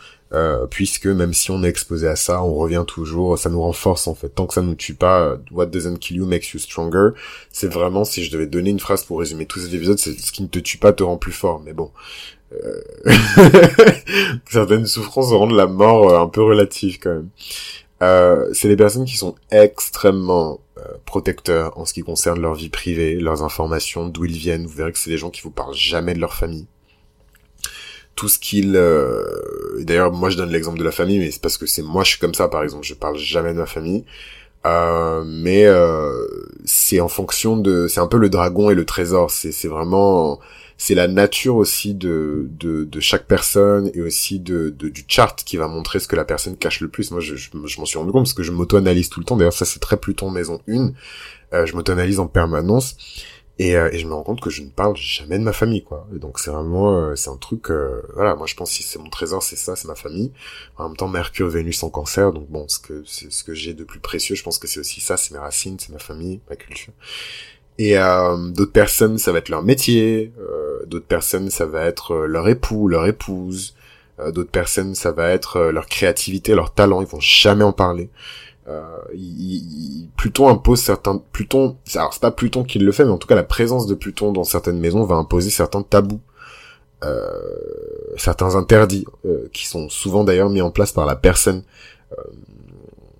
puisque 0.69 1.07
même 1.07 1.33
si 1.33 1.51
on 1.51 1.61
est 1.63 1.67
exposé 1.67 2.07
à 2.07 2.15
ça, 2.15 2.41
on 2.43 2.53
revient 2.53 2.85
toujours, 2.87 3.37
ça 3.37 3.49
nous 3.49 3.61
renforce 3.61 4.07
en 4.07 4.15
fait. 4.15 4.29
Tant 4.29 4.45
que 4.45 4.53
ça 4.53 4.61
nous 4.61 4.75
tue 4.75 4.93
pas, 4.93 5.37
what 5.51 5.65
doesn't 5.65 5.97
kill 5.97 6.17
you 6.17 6.25
makes 6.25 6.53
you 6.53 6.59
stronger. 6.59 7.09
C'est 7.51 7.67
vraiment, 7.67 8.05
si 8.05 8.23
je 8.23 8.31
devais 8.31 8.47
donner 8.47 8.69
une 8.69 8.79
phrase 8.79 9.03
pour 9.03 9.19
résumer 9.19 9.45
tous 9.45 9.59
ces 9.59 9.75
épisodes, 9.75 9.97
c'est 9.97 10.17
ce 10.17 10.31
qui 10.31 10.43
ne 10.43 10.47
te 10.47 10.59
tue 10.59 10.77
pas 10.77 10.93
te 10.93 11.03
rend 11.03 11.17
plus 11.17 11.33
fort. 11.33 11.61
Mais 11.65 11.73
bon, 11.73 11.91
certaines 14.49 14.85
souffrances 14.85 15.33
rendent 15.33 15.55
la 15.55 15.67
mort 15.67 16.17
un 16.17 16.27
peu 16.27 16.41
relative 16.41 16.99
quand 16.99 17.09
même. 17.09 17.29
Euh, 18.01 18.49
c'est 18.53 18.67
des 18.67 18.75
personnes 18.75 19.05
qui 19.05 19.17
sont 19.17 19.35
extrêmement 19.51 20.59
euh, 20.77 20.81
protecteurs 21.05 21.77
en 21.77 21.85
ce 21.85 21.93
qui 21.93 22.01
concerne 22.01 22.41
leur 22.41 22.55
vie 22.55 22.69
privée, 22.69 23.15
leurs 23.15 23.43
informations, 23.43 24.07
d'où 24.07 24.25
ils 24.25 24.37
viennent. 24.37 24.65
Vous 24.65 24.75
verrez 24.75 24.91
que 24.91 24.97
c'est 24.97 25.11
des 25.11 25.17
gens 25.17 25.29
qui 25.29 25.41
vous 25.41 25.51
parlent 25.51 25.75
jamais 25.75 26.13
de 26.13 26.19
leur 26.19 26.33
famille. 26.33 26.67
Tout 28.15 28.27
ce 28.27 28.39
qu'ils... 28.39 28.75
Euh... 28.75 29.23
D'ailleurs, 29.79 30.11
moi 30.11 30.29
je 30.29 30.37
donne 30.37 30.49
l'exemple 30.49 30.79
de 30.79 30.83
la 30.83 30.91
famille, 30.91 31.19
mais 31.19 31.31
c'est 31.31 31.41
parce 31.41 31.57
que 31.57 31.65
c'est 31.65 31.83
moi 31.83 32.03
je 32.03 32.11
suis 32.11 32.19
comme 32.19 32.33
ça 32.33 32.47
par 32.47 32.63
exemple. 32.63 32.85
Je 32.85 32.93
parle 32.93 33.17
jamais 33.17 33.53
de 33.53 33.59
ma 33.59 33.65
famille. 33.65 34.05
Euh, 34.65 35.23
mais 35.25 35.65
c'est 36.65 36.99
en 36.99 37.07
fonction 37.07 37.57
de... 37.57 37.87
C'est 37.87 37.99
un 37.99 38.07
peu 38.07 38.17
le 38.17 38.29
dragon 38.29 38.69
et 38.69 38.75
le 38.75 38.85
trésor. 38.85 39.31
C'est 39.31 39.67
vraiment 39.67 40.39
c'est 40.81 40.95
la 40.95 41.07
nature 41.07 41.57
aussi 41.57 41.93
de, 41.93 42.47
de, 42.49 42.85
de, 42.85 42.99
chaque 42.99 43.27
personne 43.27 43.91
et 43.93 44.01
aussi 44.01 44.39
de, 44.39 44.71
de, 44.75 44.89
du 44.89 45.05
chart 45.07 45.35
qui 45.43 45.55
va 45.55 45.67
montrer 45.67 45.99
ce 45.99 46.07
que 46.07 46.15
la 46.15 46.25
personne 46.25 46.57
cache 46.57 46.81
le 46.81 46.87
plus. 46.87 47.11
Moi, 47.11 47.19
je, 47.19 47.35
je, 47.35 47.49
m'en 47.55 47.85
suis 47.85 47.99
rendu 47.99 48.11
compte 48.11 48.23
parce 48.23 48.33
que 48.33 48.41
je 48.41 48.51
m'auto-analyse 48.51 49.09
tout 49.09 49.19
le 49.19 49.25
temps. 49.27 49.37
D'ailleurs, 49.37 49.53
ça, 49.53 49.63
c'est 49.63 49.79
très 49.79 49.97
Pluton 49.97 50.31
maison 50.31 50.59
1. 50.67 50.91
Euh, 51.53 51.67
je 51.67 51.75
m'auto-analyse 51.75 52.19
en 52.19 52.25
permanence. 52.25 52.97
Et, 53.59 53.75
euh, 53.75 53.91
et, 53.91 53.99
je 53.99 54.07
me 54.07 54.13
rends 54.15 54.23
compte 54.23 54.41
que 54.41 54.49
je 54.49 54.63
ne 54.63 54.71
parle 54.71 54.95
jamais 54.97 55.37
de 55.37 55.43
ma 55.43 55.53
famille, 55.53 55.83
quoi. 55.83 56.07
Et 56.15 56.17
donc, 56.17 56.39
c'est 56.39 56.49
vraiment, 56.49 56.97
euh, 56.97 57.15
c'est 57.15 57.29
un 57.29 57.37
truc, 57.37 57.69
euh, 57.69 58.01
voilà, 58.15 58.35
moi, 58.35 58.47
je 58.47 58.55
pense 58.55 58.71
que 58.71 58.77
si 58.77 58.81
c'est 58.81 58.97
mon 58.97 59.11
trésor, 59.11 59.43
c'est 59.43 59.55
ça, 59.55 59.75
c'est 59.75 59.87
ma 59.87 59.93
famille. 59.93 60.31
En 60.79 60.87
même 60.87 60.97
temps, 60.97 61.07
Mercure, 61.07 61.47
Vénus 61.47 61.83
en 61.83 61.91
cancer. 61.91 62.33
Donc, 62.33 62.49
bon, 62.49 62.67
ce 62.67 62.79
que, 62.79 63.03
c'est 63.05 63.31
ce 63.31 63.43
que 63.43 63.53
j'ai 63.53 63.75
de 63.75 63.83
plus 63.83 63.99
précieux, 63.99 64.33
je 64.33 64.41
pense 64.41 64.57
que 64.57 64.65
c'est 64.65 64.79
aussi 64.79 64.99
ça, 64.99 65.15
c'est 65.15 65.35
mes 65.35 65.39
racines, 65.39 65.77
c'est 65.77 65.91
ma 65.91 65.99
famille, 65.99 66.39
ma 66.49 66.55
culture. 66.55 66.93
Et 67.81 67.97
euh, 67.97 68.37
d'autres 68.51 68.71
personnes, 68.71 69.17
ça 69.17 69.31
va 69.31 69.39
être 69.39 69.49
leur 69.49 69.63
métier. 69.63 70.31
Euh, 70.39 70.85
d'autres 70.85 71.07
personnes, 71.07 71.49
ça 71.49 71.65
va 71.65 71.83
être 71.85 72.11
euh, 72.11 72.27
leur 72.27 72.47
époux, 72.47 72.87
leur 72.87 73.07
épouse. 73.07 73.73
Euh, 74.19 74.31
d'autres 74.31 74.51
personnes, 74.51 74.93
ça 74.93 75.11
va 75.11 75.29
être 75.29 75.57
euh, 75.57 75.71
leur 75.71 75.87
créativité, 75.87 76.53
leur 76.53 76.75
talent. 76.75 77.01
Ils 77.01 77.07
vont 77.07 77.19
jamais 77.19 77.63
en 77.63 77.73
parler. 77.73 78.11
Il, 79.15 80.09
Pluton 80.15 80.47
impose 80.47 80.79
certains. 80.79 81.23
Pluton, 81.31 81.75
alors 81.95 82.13
c'est 82.13 82.21
pas 82.21 82.29
Pluton 82.29 82.63
qui 82.63 82.77
le 82.77 82.91
fait, 82.91 83.03
mais 83.03 83.09
en 83.09 83.17
tout 83.17 83.27
cas 83.27 83.33
la 83.35 83.43
présence 83.43 83.87
de 83.87 83.95
Pluton 83.95 84.31
dans 84.31 84.43
certaines 84.43 84.79
maisons 84.79 85.03
va 85.03 85.15
imposer 85.15 85.49
certains 85.49 85.81
tabous. 85.81 86.21
certains 88.15 88.55
interdits 88.55 89.05
qui 89.51 89.67
sont 89.67 89.89
souvent 89.89 90.23
d'ailleurs 90.23 90.49
mis 90.49 90.61
en 90.61 90.71
place 90.71 90.93
par 90.93 91.05
la 91.05 91.17
personne 91.17 91.63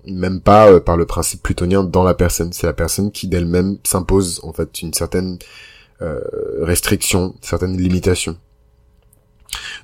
même 0.05 0.41
pas 0.41 0.72
euh, 0.72 0.79
par 0.79 0.98
le 0.98 1.05
principe 1.05 1.43
plutonien 1.43 1.84
dans 1.84 2.03
la 2.03 2.13
personne. 2.13 2.53
C'est 2.53 2.67
la 2.67 2.74
personne 2.74 3.12
qui 3.12 3.27
d'elle-même 3.27 3.77
s'impose 3.84 4.39
en 4.43 4.53
fait 4.53 4.81
une 4.81 4.93
certaine 4.93 5.38
euh, 6.01 6.20
restriction, 6.62 7.34
une 7.36 7.43
certaine 7.43 7.77
limitation. 7.77 8.36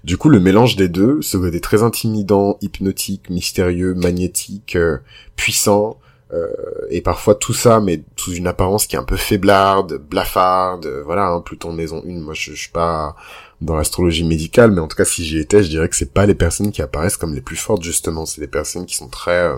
Du 0.04 0.18
coup, 0.18 0.30
le 0.30 0.40
mélange 0.40 0.76
des 0.76 0.90
deux, 0.90 1.22
ce 1.22 1.38
côté 1.38 1.60
très 1.60 1.84
intimidant, 1.84 2.58
hypnotique, 2.62 3.30
mystérieux, 3.30 3.94
magnétique, 3.94 4.76
euh, 4.76 4.98
puissant, 5.36 6.00
euh, 6.34 6.48
et 6.90 7.02
parfois 7.02 7.36
tout 7.36 7.54
ça, 7.54 7.80
mais 7.80 8.02
sous 8.16 8.34
une 8.34 8.48
apparence 8.48 8.88
qui 8.88 8.96
est 8.96 9.00
un 9.00 9.04
peu 9.04 9.16
faiblarde, 9.16 10.02
blafarde, 10.10 10.88
voilà, 11.06 11.28
hein, 11.28 11.42
Pluton 11.42 11.72
maison 11.72 12.02
une. 12.04 12.22
Moi, 12.22 12.34
je, 12.34 12.52
je 12.52 12.62
suis 12.62 12.72
pas 12.72 13.16
dans 13.62 13.76
l'astrologie 13.76 14.24
médicale, 14.24 14.72
mais 14.72 14.82
en 14.82 14.88
tout 14.88 14.98
cas, 14.98 15.06
si 15.06 15.24
j'y 15.24 15.38
étais, 15.38 15.64
je 15.64 15.70
dirais 15.70 15.88
que 15.88 15.96
c'est 15.96 16.14
pas 16.14 16.26
les 16.26 16.36
personnes 16.36 16.72
qui 16.72 16.82
apparaissent 16.82 17.18
comme 17.18 17.36
les 17.36 17.42
plus 17.42 17.56
fortes 17.56 17.84
justement. 17.84 18.26
C'est 18.26 18.42
des 18.42 18.48
personnes 18.48 18.86
qui 18.86 18.96
sont 18.96 19.10
très 19.10 19.52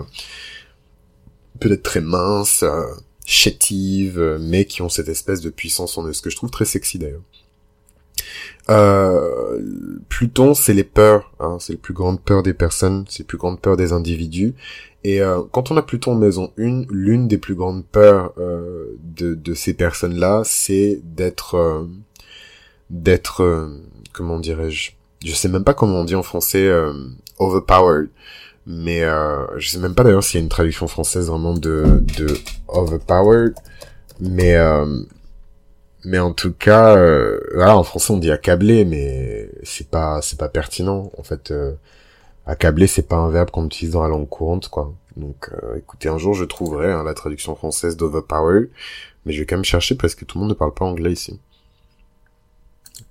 peut-être 1.60 1.82
très 1.82 2.00
minces, 2.00 2.62
euh, 2.62 2.82
chétives, 3.30 4.18
euh, 4.18 4.38
mais 4.40 4.64
qui 4.64 4.82
ont 4.82 4.88
cette 4.88 5.08
espèce 5.08 5.40
de 5.40 5.50
puissance 5.50 5.96
en 5.96 6.04
eux, 6.04 6.12
ce 6.12 6.20
que 6.20 6.30
je 6.30 6.36
trouve 6.36 6.50
très 6.50 6.64
sexy 6.64 6.98
d'ailleurs. 6.98 7.22
Euh, 8.68 9.60
Pluton, 10.08 10.54
c'est 10.54 10.74
les 10.74 10.84
peurs, 10.84 11.32
hein, 11.38 11.56
c'est 11.60 11.74
les 11.74 11.78
plus 11.78 11.94
grandes 11.94 12.20
peurs 12.20 12.42
des 12.42 12.54
personnes, 12.54 13.04
c'est 13.08 13.20
les 13.20 13.24
plus 13.24 13.38
grandes 13.38 13.60
peurs 13.60 13.76
des 13.76 13.92
individus. 13.92 14.54
Et 15.04 15.22
euh, 15.22 15.42
quand 15.52 15.70
on 15.70 15.76
a 15.76 15.82
Pluton 15.82 16.12
en 16.12 16.16
maison 16.16 16.52
1, 16.58 16.86
l'une 16.90 17.28
des 17.28 17.38
plus 17.38 17.54
grandes 17.54 17.86
peurs 17.86 18.34
de, 18.36 19.34
de, 19.34 19.54
ces 19.54 19.74
personnes-là, 19.74 20.42
c'est 20.44 21.00
d'être, 21.04 21.86
d'être, 22.90 23.70
comment 24.12 24.38
dirais-je, 24.38 24.92
je 25.24 25.32
sais 25.32 25.48
même 25.48 25.64
pas 25.64 25.74
comment 25.74 26.00
on 26.00 26.04
dit 26.04 26.16
en 26.16 26.22
français, 26.22 26.70
overpowered 27.38 28.10
mais 28.66 29.02
euh, 29.04 29.46
je 29.58 29.68
sais 29.70 29.78
même 29.78 29.94
pas 29.94 30.04
d'ailleurs 30.04 30.22
s'il 30.24 30.38
y 30.38 30.42
a 30.42 30.44
une 30.44 30.48
traduction 30.48 30.86
française 30.86 31.28
vraiment 31.28 31.54
de 31.54 32.04
de 32.18 32.36
overpowered. 32.68 33.54
Mais 34.20 34.54
euh, 34.56 35.02
mais 36.04 36.18
en 36.18 36.32
tout 36.32 36.52
cas 36.52 36.96
euh, 36.96 37.40
voilà 37.54 37.76
en 37.76 37.82
français 37.82 38.12
on 38.12 38.18
dit 38.18 38.30
accabler 38.30 38.84
mais 38.84 39.50
c'est 39.62 39.88
pas 39.88 40.20
c'est 40.22 40.38
pas 40.38 40.48
pertinent. 40.48 41.10
En 41.18 41.22
fait 41.22 41.50
euh, 41.50 41.72
accabler 42.46 42.86
c'est 42.86 43.08
pas 43.08 43.16
un 43.16 43.30
verbe 43.30 43.50
qu'on 43.50 43.66
utilise 43.66 43.92
dans 43.92 44.02
la 44.02 44.08
langue 44.08 44.28
courante 44.28 44.68
quoi. 44.68 44.92
Donc 45.16 45.50
euh, 45.52 45.76
écoutez 45.76 46.08
un 46.08 46.18
jour 46.18 46.34
je 46.34 46.44
trouverai 46.44 46.90
hein, 46.92 47.02
la 47.04 47.14
traduction 47.14 47.54
française 47.56 47.96
d'overpowered. 47.96 48.70
Mais 49.26 49.32
je 49.32 49.40
vais 49.40 49.46
quand 49.46 49.56
même 49.56 49.64
chercher 49.64 49.94
parce 49.96 50.14
que 50.14 50.24
tout 50.24 50.38
le 50.38 50.42
monde 50.42 50.50
ne 50.50 50.54
parle 50.54 50.72
pas 50.74 50.84
anglais 50.86 51.12
ici. 51.12 51.38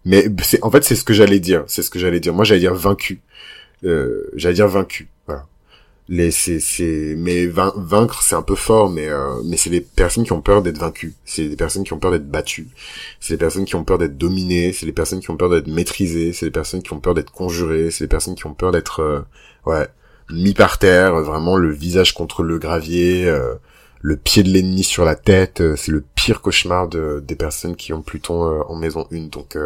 Mais 0.05 0.25
c'est 0.43 0.63
en 0.63 0.71
fait 0.71 0.83
c'est 0.83 0.95
ce 0.95 1.03
que 1.03 1.13
j'allais 1.13 1.39
dire. 1.39 1.63
C'est 1.67 1.83
ce 1.83 1.89
que 1.89 1.99
j'allais 1.99 2.19
dire. 2.19 2.33
Moi 2.33 2.45
j'allais 2.45 2.61
dire 2.61 2.73
vaincu. 2.73 3.21
Euh, 3.83 4.29
j'allais 4.35 4.55
dire 4.55 4.67
vaincu 4.67 5.09
les 6.09 6.31
c'est 6.31 6.59
c'est 6.59 7.13
mais 7.17 7.45
vaincre 7.45 8.23
c'est 8.23 8.33
un 8.35 8.41
peu 8.41 8.55
fort 8.55 8.89
mais 8.89 9.07
euh, 9.07 9.35
mais 9.45 9.57
c'est 9.57 9.69
des 9.69 9.81
personnes 9.81 10.23
qui 10.23 10.31
ont 10.33 10.41
peur 10.41 10.63
d'être 10.63 10.79
vaincues. 10.79 11.13
C'est 11.23 11.47
des 11.47 11.55
personnes 11.55 11.83
qui 11.83 11.93
ont 11.93 11.99
peur 11.99 12.11
d'être 12.11 12.27
battues. 12.27 12.67
C'est 13.19 13.35
des 13.35 13.37
personnes 13.37 13.65
qui 13.65 13.75
ont 13.75 13.83
peur 13.83 13.99
d'être 13.99 14.17
dominées. 14.17 14.73
C'est 14.73 14.87
des 14.87 14.91
personnes 14.91 15.19
qui 15.19 15.29
ont 15.29 15.37
peur 15.37 15.49
d'être 15.51 15.67
maîtrisées. 15.67 16.33
C'est 16.33 16.47
des 16.47 16.51
personnes 16.51 16.81
qui 16.81 16.93
ont 16.93 16.99
peur 16.99 17.13
d'être 17.13 17.31
conjurées. 17.31 17.91
C'est 17.91 18.05
des 18.05 18.09
personnes 18.09 18.33
qui 18.35 18.47
ont 18.47 18.55
peur 18.55 18.71
d'être 18.71 19.01
euh, 19.01 19.21
ouais 19.67 19.87
mis 20.31 20.55
par 20.55 20.79
terre. 20.79 21.13
Vraiment 21.21 21.55
le 21.57 21.71
visage 21.71 22.15
contre 22.15 22.41
le 22.41 22.57
gravier 22.57 23.27
euh, 23.27 23.53
le 24.01 24.17
pied 24.17 24.41
de 24.43 24.49
l'ennemi 24.49 24.83
sur 24.83 25.05
la 25.05 25.15
tête 25.15 25.61
c'est 25.75 25.91
le 25.91 26.03
pire 26.15 26.41
cauchemar 26.41 26.87
de 26.87 27.21
des 27.25 27.35
personnes 27.35 27.75
qui 27.75 27.93
ont 27.93 28.01
Pluton 28.01 28.63
en 28.67 28.75
maison 28.75 29.05
une. 29.11 29.29
Donc 29.29 29.57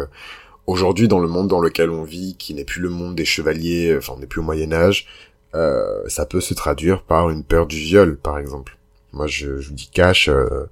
aujourd'hui 0.66 1.08
dans 1.08 1.20
le 1.20 1.28
monde 1.28 1.48
dans 1.48 1.60
lequel 1.60 1.90
on 1.90 2.02
vit 2.02 2.36
qui 2.36 2.52
n'est 2.52 2.64
plus 2.64 2.82
le 2.82 2.90
monde 2.90 3.14
des 3.14 3.24
chevaliers 3.24 3.94
enfin 3.96 4.14
on 4.16 4.20
n'est 4.20 4.26
plus 4.26 4.40
au 4.40 4.44
Moyen 4.44 4.72
Âge 4.72 5.06
euh, 5.54 6.02
ça 6.08 6.26
peut 6.26 6.40
se 6.40 6.54
traduire 6.54 7.02
par 7.02 7.30
une 7.30 7.44
peur 7.44 7.66
du 7.66 7.76
viol, 7.76 8.16
par 8.16 8.38
exemple. 8.38 8.76
Moi, 9.12 9.26
je, 9.26 9.58
je 9.58 9.68
vous 9.68 9.74
dis 9.74 9.88
cash. 9.92 10.28
Euh, 10.28 10.66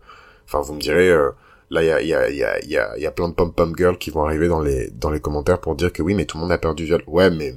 enfin, 0.47 0.61
vous 0.61 0.75
me 0.75 0.81
direz, 0.81 1.09
euh, 1.11 1.31
là, 1.71 1.83
il 1.83 1.87
y 1.87 1.93
a, 1.93 2.03
y, 2.03 2.15
a, 2.15 2.31
y, 2.31 2.43
a, 2.45 2.65
y, 2.65 2.77
a, 2.77 2.99
y 2.99 3.07
a 3.07 3.11
plein 3.11 3.29
de 3.29 3.35
pom-pom 3.35 3.75
girls 3.77 3.99
qui 3.99 4.11
vont 4.11 4.25
arriver 4.25 4.49
dans 4.49 4.61
les 4.61 4.91
dans 4.91 5.11
les 5.11 5.21
commentaires 5.21 5.61
pour 5.61 5.75
dire 5.77 5.93
que 5.93 6.03
oui, 6.03 6.15
mais 6.15 6.25
tout 6.27 6.37
le 6.37 6.43
monde 6.43 6.53
a 6.53 6.59
peur 6.59 6.75
du 6.75 6.85
viol. 6.85 7.03
Ouais, 7.07 7.31
mais 7.31 7.55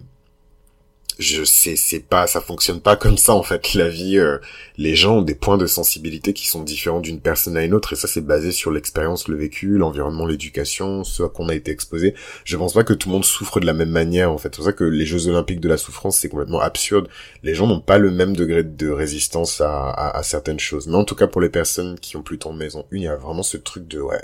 je 1.20 1.44
sais 1.44 1.76
c'est 1.76 2.00
pas 2.00 2.28
ça 2.28 2.42
fonctionne 2.42 2.82
pas 2.82 2.96
comme 2.96 3.18
ça 3.18 3.34
en 3.34 3.44
fait. 3.44 3.74
La 3.76 3.90
vie 3.90 4.18
euh, 4.18 4.38
les 4.78 4.96
gens 4.96 5.18
ont 5.18 5.22
des 5.22 5.36
points 5.36 5.58
de 5.58 5.66
sensibilité 5.66 6.34
qui 6.34 6.48
sont 6.48 6.64
différents 6.64 7.00
d'une 7.00 7.22
personne 7.22 7.58
à 7.58 7.64
une 7.64 7.74
autre 7.74 7.94
et 7.94 7.96
ça 7.96 8.08
c'est 8.08 8.26
basé 8.26 8.52
sur 8.52 8.72
l'expérience 8.72 9.28
le 9.28 9.38
vécu 9.38 9.78
l'environnement 9.78 10.26
l'éducation 10.26 11.04
ce 11.04 11.24
à 11.24 11.30
quoi 11.30 11.46
on 11.46 11.50
a 11.50 11.56
été 11.56 11.72
exposé. 11.72 12.16
Je 12.44 12.58
pense 12.58 12.74
pas 12.74 12.84
que 12.84 12.94
tout 12.94 13.10
le 13.10 13.14
monde 13.14 13.26
souffre 13.26 13.60
de 13.60 13.66
la 13.66 13.74
même 13.74 13.90
manière 13.90 14.32
en 14.32 14.38
fait. 14.38 14.50
C'est 14.50 14.58
pour 14.58 14.66
ça 14.66 14.74
que 14.74 14.84
les 14.84 15.06
jeux 15.06 15.28
olympiques 15.28 15.62
de 15.62 15.70
la 15.70 15.78
souffrance 15.78 16.18
c'est 16.18 16.30
complètement 16.30 16.60
absurde. 16.62 17.08
Les 17.44 17.56
gens 17.56 17.68
n'ont 17.68 17.82
pas 17.82 17.98
le 17.98 18.12
même 18.12 18.36
degré 18.36 18.64
de 18.64 18.90
résistance 18.90 19.62
à, 19.62 19.92
à, 19.92 20.24
certaines 20.24 20.60
choses. 20.60 20.88
Mais 20.88 20.96
en 20.96 21.06
tout 21.06 21.16
cas 21.16 21.28
pour 21.28 21.42
les 21.42 21.50
personnes 21.50 22.00
qui 22.00 22.18
ont 22.18 22.24
plus 22.24 22.38
de 22.38 22.46
maison 22.50 22.86
une 22.92 23.02
il 23.02 23.06
y 23.06 23.08
a 23.08 23.16
vraiment 23.16 23.44
ce 23.44 23.58
truc 23.58 23.88
de 23.88 24.00
ouais 24.00 24.22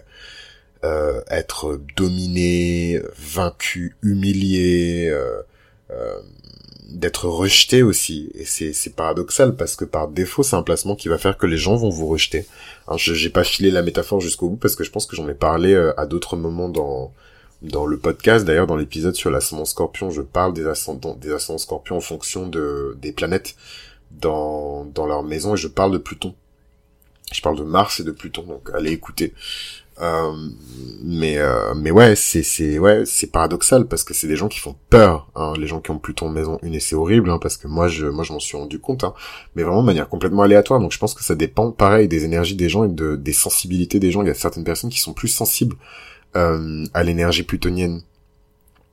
euh, 0.83 1.21
être 1.29 1.79
dominé 1.95 2.99
vaincu 3.17 3.95
humilié 4.01 5.09
euh, 5.09 5.41
euh 5.91 6.19
d'être 6.91 7.27
rejeté 7.27 7.83
aussi 7.83 8.29
et 8.35 8.45
c'est 8.45 8.95
paradoxal 8.95 9.55
parce 9.55 9.75
que 9.75 9.85
par 9.85 10.07
défaut 10.07 10.43
c'est 10.43 10.55
un 10.55 10.63
placement 10.63 10.95
qui 10.95 11.07
va 11.07 11.17
faire 11.17 11.37
que 11.37 11.45
les 11.45 11.57
gens 11.57 11.75
vont 11.75 11.89
vous 11.89 12.07
rejeter. 12.07 12.45
Je 12.97 13.13
j'ai 13.13 13.29
pas 13.29 13.43
filé 13.43 13.71
la 13.71 13.81
métaphore 13.81 14.19
jusqu'au 14.19 14.49
bout 14.49 14.57
parce 14.57 14.75
que 14.75 14.83
je 14.83 14.91
pense 14.91 15.05
que 15.05 15.15
j'en 15.15 15.27
ai 15.29 15.33
parlé 15.33 15.73
euh, 15.73 15.99
à 15.99 16.05
d'autres 16.05 16.35
moments 16.35 16.69
dans 16.69 17.13
dans 17.61 17.85
le 17.85 17.97
podcast 17.97 18.45
d'ailleurs 18.45 18.67
dans 18.67 18.75
l'épisode 18.75 19.15
sur 19.15 19.29
l'ascendant 19.31 19.65
Scorpion, 19.65 20.09
je 20.09 20.21
parle 20.21 20.53
des 20.53 20.67
ascendants 20.67 21.15
des 21.15 21.31
ascendants 21.31 21.59
Scorpions 21.59 21.97
en 21.97 22.01
fonction 22.01 22.47
de 22.47 22.97
des 23.01 23.11
planètes 23.13 23.55
dans 24.11 24.85
dans 24.85 25.05
leur 25.05 25.23
maison 25.23 25.55
et 25.55 25.57
je 25.57 25.67
parle 25.67 25.91
de 25.91 25.97
Pluton. 25.97 26.35
Je 27.31 27.41
parle 27.41 27.57
de 27.57 27.63
Mars 27.63 28.01
et 28.01 28.03
de 28.03 28.11
Pluton 28.11 28.43
donc 28.43 28.69
allez 28.73 28.91
écouter. 28.91 29.33
Euh, 30.01 30.33
mais 31.03 31.37
euh, 31.37 31.75
mais 31.75 31.91
ouais, 31.91 32.15
c'est 32.15 32.41
c'est 32.41 32.79
ouais, 32.79 33.03
c'est 33.05 33.31
paradoxal 33.31 33.87
parce 33.87 34.03
que 34.03 34.15
c'est 34.15 34.27
des 34.27 34.35
gens 34.35 34.47
qui 34.47 34.59
font 34.59 34.75
peur, 34.89 35.29
hein, 35.35 35.53
les 35.57 35.67
gens 35.67 35.79
qui 35.79 35.91
ont 35.91 35.99
Pluton 35.99 36.29
maison 36.29 36.57
une 36.63 36.73
et 36.73 36.79
c'est 36.79 36.95
horrible 36.95 37.29
hein, 37.29 37.37
parce 37.39 37.55
que 37.57 37.67
moi 37.67 37.87
je 37.87 38.07
moi 38.07 38.23
je 38.23 38.33
m'en 38.33 38.39
suis 38.39 38.57
rendu 38.57 38.79
compte, 38.79 39.03
hein, 39.03 39.13
mais 39.55 39.61
vraiment 39.61 39.81
de 39.81 39.85
manière 39.85 40.09
complètement 40.09 40.41
aléatoire. 40.41 40.79
Donc 40.79 40.91
je 40.91 40.97
pense 40.97 41.13
que 41.13 41.23
ça 41.23 41.35
dépend 41.35 41.71
pareil 41.71 42.07
des 42.07 42.25
énergies 42.25 42.55
des 42.55 42.67
gens 42.67 42.85
et 42.85 42.89
de 42.89 43.15
des 43.15 43.33
sensibilités 43.33 43.99
des 43.99 44.11
gens. 44.11 44.23
Il 44.23 44.27
y 44.27 44.31
a 44.31 44.33
certaines 44.33 44.63
personnes 44.63 44.89
qui 44.89 44.99
sont 44.99 45.13
plus 45.13 45.27
sensibles 45.27 45.75
euh, 46.35 46.83
à 46.93 47.03
l'énergie 47.03 47.43
plutonienne 47.43 48.01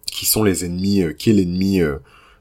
qui 0.06 0.26
sont 0.26 0.42
les 0.42 0.64
ennemis, 0.64 1.04
qui 1.16 1.30
est 1.30 1.34
l'ennemi 1.34 1.80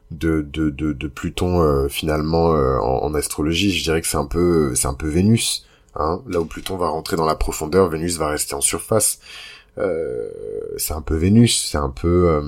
de, 0.09 0.41
de, 0.41 0.69
de, 0.69 0.93
de, 0.93 1.07
Pluton 1.07 1.87
finalement 1.89 2.47
en, 2.47 3.03
en, 3.03 3.13
astrologie 3.13 3.71
Je 3.71 3.83
dirais 3.83 4.01
que 4.01 4.07
c'est 4.07 4.17
un 4.17 4.25
peu 4.25 4.73
c'est 4.75 4.87
un 4.87 4.93
peu 4.93 5.07
Vénus. 5.07 5.66
Hein 5.97 6.21
Là 6.27 6.39
où 6.39 6.45
Pluton 6.45 6.77
va 6.77 6.89
rentrer 6.89 7.15
dans 7.15 7.25
la 7.25 7.35
profondeur, 7.35 7.89
Vénus 7.89 8.17
va 8.17 8.29
rester 8.29 8.53
en 8.53 8.61
surface. 8.61 9.19
c'est 10.77 10.93
un 10.93 11.01
peu 11.01 11.15
Vénus, 11.15 11.67
c'est 11.69 11.77
un 11.77 11.89
peu 11.89 12.41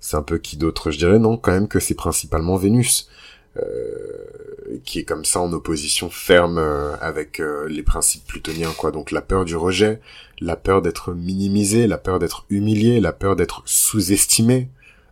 c'est 0.00 0.16
un 0.16 0.22
peu 0.22 0.38
qui 0.38 0.56
d'autre? 0.56 0.90
Je 0.90 0.98
dirais 0.98 1.18
non, 1.18 1.36
quand 1.36 1.52
même 1.52 1.68
que 1.68 1.80
c'est 1.80 1.94
principalement 1.94 2.56
Vénus. 2.56 3.08
Euh, 3.56 4.80
qui 4.84 4.98
est 4.98 5.04
comme 5.04 5.24
ça 5.24 5.40
en 5.40 5.50
opposition 5.54 6.10
ferme 6.10 6.58
euh, 6.58 6.94
avec 7.00 7.40
euh, 7.40 7.66
les 7.68 7.82
principes 7.82 8.26
plutoniens 8.26 8.72
quoi 8.76 8.90
donc 8.90 9.10
la 9.10 9.22
peur 9.22 9.46
du 9.46 9.56
rejet 9.56 10.00
la 10.40 10.56
peur 10.56 10.82
d'être 10.82 11.14
minimisé 11.14 11.86
la 11.86 11.96
peur 11.96 12.18
d'être 12.18 12.44
humilié 12.50 13.00
la 13.00 13.14
peur 13.14 13.34
d'être 13.34 13.62
sous-estimé 13.64 14.68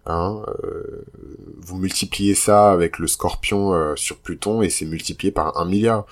hein 0.07 0.43
vous 1.59 1.77
multipliez 1.77 2.35
ça 2.35 2.71
avec 2.73 2.99
le 2.99 3.07
scorpion 3.07 3.95
sur 3.97 4.19
Pluton 4.19 4.63
et 4.63 4.71
c'est 4.71 4.87
multiplié 4.87 5.33
par 5.33 5.59
un 5.59 5.65
milliard 5.65 6.07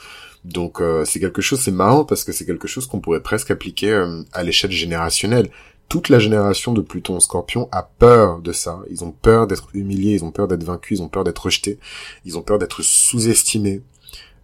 donc 0.44 0.82
c'est 1.04 1.20
quelque 1.20 1.40
chose 1.40 1.60
c'est 1.60 1.70
marrant 1.70 2.04
parce 2.04 2.24
que 2.24 2.32
c'est 2.32 2.44
quelque 2.44 2.68
chose 2.68 2.86
qu'on 2.86 3.00
pourrait 3.00 3.22
presque 3.22 3.50
appliquer 3.50 4.04
à 4.32 4.42
l'échelle 4.42 4.72
générationnelle 4.72 5.50
toute 5.88 6.08
la 6.08 6.18
génération 6.18 6.72
de 6.72 6.80
Pluton 6.80 7.20
Scorpion 7.20 7.68
a 7.70 7.82
peur 7.82 8.40
de 8.40 8.52
ça. 8.52 8.80
Ils 8.90 9.04
ont 9.04 9.12
peur 9.12 9.46
d'être 9.46 9.68
humiliés, 9.74 10.14
ils 10.14 10.24
ont 10.24 10.30
peur 10.30 10.48
d'être 10.48 10.64
vaincus, 10.64 10.98
ils 10.98 11.02
ont 11.02 11.08
peur 11.08 11.24
d'être 11.24 11.44
rejetés, 11.44 11.78
ils 12.24 12.38
ont 12.38 12.42
peur 12.42 12.58
d'être 12.58 12.82
sous-estimés. 12.82 13.82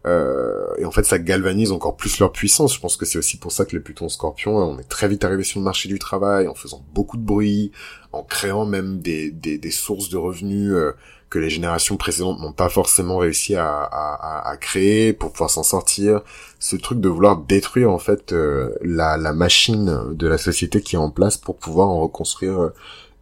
Euh, 0.07 0.67
et 0.79 0.85
en 0.87 0.91
fait, 0.91 1.05
ça 1.05 1.19
galvanise 1.19 1.73
encore 1.73 1.97
plus 1.97 2.19
leur 2.21 2.33
puissance. 2.33 2.75
Je 2.75 2.81
pense 2.81 2.97
que 2.97 3.05
c'est 3.05 3.19
aussi 3.19 3.37
pour 3.37 3.53
ça 3.53 3.65
que 3.65 3.77
les 3.77 3.83
Pluton 3.83 4.09
Scorpion, 4.09 4.57
on 4.57 4.79
est 4.79 4.89
très 4.89 5.09
vite 5.09 5.25
arrivé 5.25 5.45
sur 5.45 5.61
le 5.61 5.65
marché 5.65 5.89
du 5.89 5.99
travail, 5.99 6.49
en 6.49 6.55
faisant 6.55 6.83
beaucoup 6.95 7.19
de 7.19 7.23
bruit, 7.23 7.71
en 8.13 8.23
créant 8.23 8.65
même 8.65 9.01
des, 9.01 9.31
des, 9.31 9.59
des 9.59 9.71
sources 9.71 10.09
de 10.09 10.17
revenus 10.17 10.73
euh, 10.73 10.93
que 11.29 11.39
les 11.39 11.51
générations 11.51 11.97
précédentes 11.97 12.41
n'ont 12.41 12.53
pas 12.53 12.69
forcément 12.69 13.19
réussi 13.19 13.55
à, 13.55 13.69
à, 13.69 14.49
à 14.49 14.57
créer 14.57 15.13
pour 15.13 15.33
pouvoir 15.33 15.51
s'en 15.51 15.63
sortir. 15.63 16.23
Ce 16.59 16.77
truc 16.77 17.01
de 17.01 17.09
vouloir 17.09 17.37
détruire 17.37 17.91
en 17.91 17.99
fait 17.99 18.33
euh, 18.33 18.75
la, 18.83 19.17
la 19.17 19.33
machine 19.33 20.15
de 20.15 20.27
la 20.27 20.39
société 20.39 20.81
qui 20.81 20.97
est 20.97 20.99
en 20.99 21.11
place 21.11 21.37
pour 21.37 21.57
pouvoir 21.57 21.89
en 21.89 22.01
reconstruire 22.01 22.61
euh, 22.61 22.75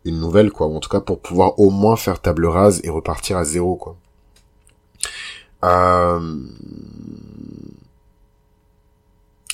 une 0.04 0.20
nouvelle, 0.20 0.52
quoi. 0.52 0.68
En 0.68 0.80
tout 0.80 0.88
cas 0.88 1.00
pour 1.00 1.18
pouvoir 1.20 1.58
au 1.58 1.70
moins 1.70 1.96
faire 1.96 2.20
table 2.20 2.46
rase 2.46 2.80
et 2.84 2.88
repartir 2.88 3.36
à 3.36 3.44
zéro, 3.44 3.76
quoi. 3.76 3.96
Euh... 5.64 6.36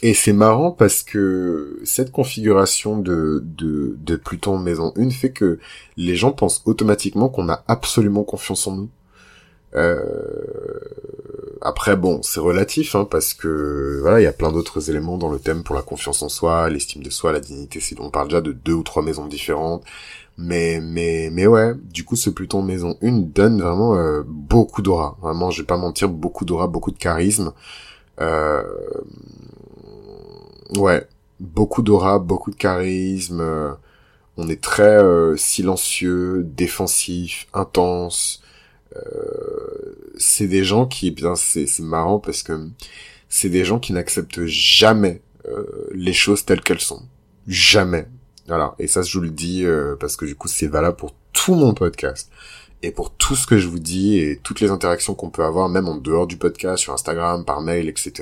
Et 0.03 0.13
c'est 0.13 0.35
marrant 0.35 0.71
parce 0.71 1.03
que 1.03 1.81
cette 1.85 2.13
configuration 2.13 2.99
de, 2.99 3.43
de, 3.43 3.97
de 3.99 4.17
Pluton 4.17 4.59
maison 4.59 4.93
1 4.97 5.09
fait 5.11 5.31
que 5.31 5.59
les 5.97 6.15
gens 6.15 6.33
pensent 6.33 6.63
automatiquement 6.67 7.31
qu'on 7.31 7.49
a 7.49 7.65
absolument 7.69 8.23
confiance 8.23 8.67
en 8.67 8.77
nous. 8.77 8.91
Euh... 9.75 9.95
Après, 11.63 11.97
bon, 11.97 12.21
c'est 12.23 12.41
relatif, 12.41 12.95
hein, 12.95 13.07
parce 13.11 13.33
que 13.33 13.99
voilà, 14.03 14.21
il 14.21 14.25
y 14.25 14.27
a 14.27 14.33
plein 14.33 14.53
d'autres 14.53 14.91
éléments 14.91 15.17
dans 15.17 15.31
le 15.31 15.39
thème 15.39 15.63
pour 15.63 15.75
la 15.75 15.81
confiance 15.81 16.23
en 16.23 16.29
soi, 16.29 16.69
l'estime 16.69 17.03
de 17.03 17.09
soi, 17.09 17.33
la 17.33 17.41
dignité. 17.41 17.81
C'est 17.81 17.99
on 18.01 18.11
parle 18.11 18.29
déjà 18.29 18.43
de 18.43 18.53
deux 18.53 18.75
ou 18.75 18.83
trois 18.83 19.03
maisons 19.03 19.27
différentes. 19.27 19.83
Mais 20.37 20.81
mais 20.81 21.31
mais 21.33 21.47
ouais, 21.47 21.75
du 21.93 22.05
coup, 22.05 22.17
ce 22.17 22.31
Pluton 22.31 22.63
maison 22.63 22.97
1 23.03 23.13
donne 23.19 23.63
vraiment 23.63 23.95
euh, 23.97 24.23
beaucoup 24.27 24.83
d'aura. 24.83 25.17
Vraiment, 25.23 25.51
je 25.51 25.63
vais 25.63 25.67
pas 25.67 25.77
mentir, 25.77 26.09
beaucoup 26.09 26.45
d'aura, 26.45 26.67
beaucoup 26.67 26.91
de 26.91 26.99
charisme. 26.99 27.53
Euh, 28.21 28.63
Ouais, 30.77 31.07
beaucoup 31.41 31.83
d'aura, 31.83 32.19
beaucoup 32.19 32.51
de 32.51 32.57
charisme. 32.57 33.41
Euh, 33.41 33.73
on 34.37 34.49
est 34.49 34.61
très 34.61 35.03
euh, 35.03 35.37
silencieux, 35.37 36.43
défensif, 36.45 37.47
intense. 37.55 38.43
Euh, 38.97 39.95
c'est 40.17 40.49
des 40.49 40.65
gens 40.65 40.87
qui, 40.87 41.09
eh 41.09 41.11
bien, 41.11 41.35
c'est 41.37 41.69
marrant 41.81 42.19
parce 42.19 42.43
que 42.43 42.69
c'est 43.29 43.49
des 43.49 43.65
gens 43.65 43.79
qui 43.79 43.93
n'acceptent 43.93 44.45
jamais 44.47 45.23
les 45.93 46.15
choses 46.15 46.45
telles 46.47 46.63
qu'elles 46.63 46.81
sont. 46.81 47.03
Jamais. 47.47 48.07
Voilà. 48.47 48.75
Et 48.79 48.87
ça, 48.87 49.03
je 49.03 49.17
vous 49.17 49.25
le 49.25 49.31
dis 49.31 49.65
parce 50.01 50.17
que 50.17 50.25
du 50.25 50.35
coup, 50.35 50.49
c'est 50.49 50.67
valable 50.67 50.97
pour 50.97 51.15
tout 51.33 51.55
mon 51.55 51.75
podcast 51.75 52.31
et 52.85 52.91
pour 52.91 53.11
tout 53.11 53.35
ce 53.35 53.47
que 53.47 53.57
je 53.59 53.67
vous 53.67 53.79
dis 53.79 54.19
et 54.19 54.39
toutes 54.43 54.61
les 54.61 54.71
interactions 54.71 55.15
qu'on 55.15 55.31
peut 55.31 55.45
avoir, 55.45 55.69
même 55.71 55.89
en 55.89 55.97
dehors 55.97 56.27
du 56.27 56.37
podcast, 56.37 56.83
sur 56.83 56.93
Instagram, 56.93 57.45
par 57.45 57.63
mail, 57.63 57.89
etc. 57.89 58.13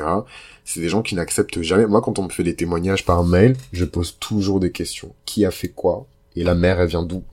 C'est 0.64 0.80
des 0.80 0.88
gens 0.88 1.02
qui 1.02 1.16
n'acceptent 1.16 1.62
jamais. 1.62 1.86
Moi, 1.86 2.00
quand 2.00 2.20
on 2.20 2.24
me 2.24 2.28
fait 2.28 2.44
des 2.44 2.54
témoignages 2.54 3.04
par 3.04 3.24
mail, 3.24 3.56
je 3.72 3.84
pose 3.84 4.16
toujours 4.20 4.60
des 4.60 4.70
questions. 4.70 5.14
Qui 5.24 5.44
a 5.44 5.50
fait 5.50 5.68
quoi? 5.68 6.06
Et 6.36 6.44
la 6.44 6.54
mère, 6.54 6.80
elle 6.80 6.88
vient 6.88 7.02
d'où? 7.02 7.24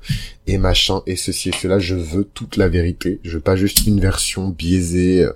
Et 0.48 0.58
machin, 0.58 1.04
et 1.06 1.16
ceci 1.16 1.50
et 1.50 1.54
cela. 1.54 1.78
Je 1.78 1.96
veux 1.96 2.24
toute 2.24 2.58
la 2.58 2.68
vérité. 2.68 3.20
Je 3.24 3.34
veux 3.34 3.44
pas 3.44 3.56
juste 3.56 3.86
une 3.86 4.00
version 4.00 4.50
biaisée, 4.50 5.24
euh, 5.24 5.34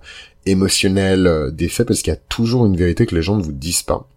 émotionnelle 0.47 1.27
euh, 1.27 1.51
des 1.51 1.69
faits, 1.69 1.87
parce 1.87 2.01
qu'il 2.01 2.11
y 2.11 2.15
a 2.15 2.19
toujours 2.27 2.65
une 2.65 2.75
vérité 2.75 3.05
que 3.05 3.15
les 3.15 3.21
gens 3.21 3.37
ne 3.37 3.43
vous 3.43 3.53
disent 3.53 3.83
pas. 3.83 4.07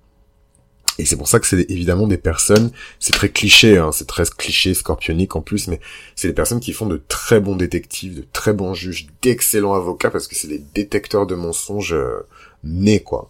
Et 0.98 1.04
c'est 1.04 1.16
pour 1.16 1.28
ça 1.28 1.40
que 1.40 1.46
c'est 1.46 1.70
évidemment 1.70 2.06
des 2.06 2.16
personnes, 2.16 2.70
c'est 3.00 3.12
très 3.12 3.28
cliché, 3.28 3.76
hein, 3.76 3.90
c'est 3.92 4.06
très 4.06 4.24
cliché, 4.24 4.72
scorpionique 4.74 5.37
en 5.37 5.42
plus, 5.42 5.68
mais 5.68 5.80
c'est 6.14 6.28
des 6.28 6.35
personnes 6.35 6.61
qui 6.61 6.72
font 6.72 6.87
de 6.87 7.00
très 7.09 7.40
bons 7.40 7.56
détectives, 7.56 8.16
de 8.16 8.24
très 8.32 8.52
bons 8.52 8.74
juges, 8.74 9.09
d'excellents 9.22 9.74
avocats, 9.74 10.11
parce 10.11 10.26
que 10.26 10.35
c'est 10.35 10.48
des 10.48 10.62
détecteurs 10.74 11.26
de 11.26 11.35
mensonges 11.35 11.94
euh, 11.94 12.26
nés, 12.64 13.00
quoi. 13.00 13.28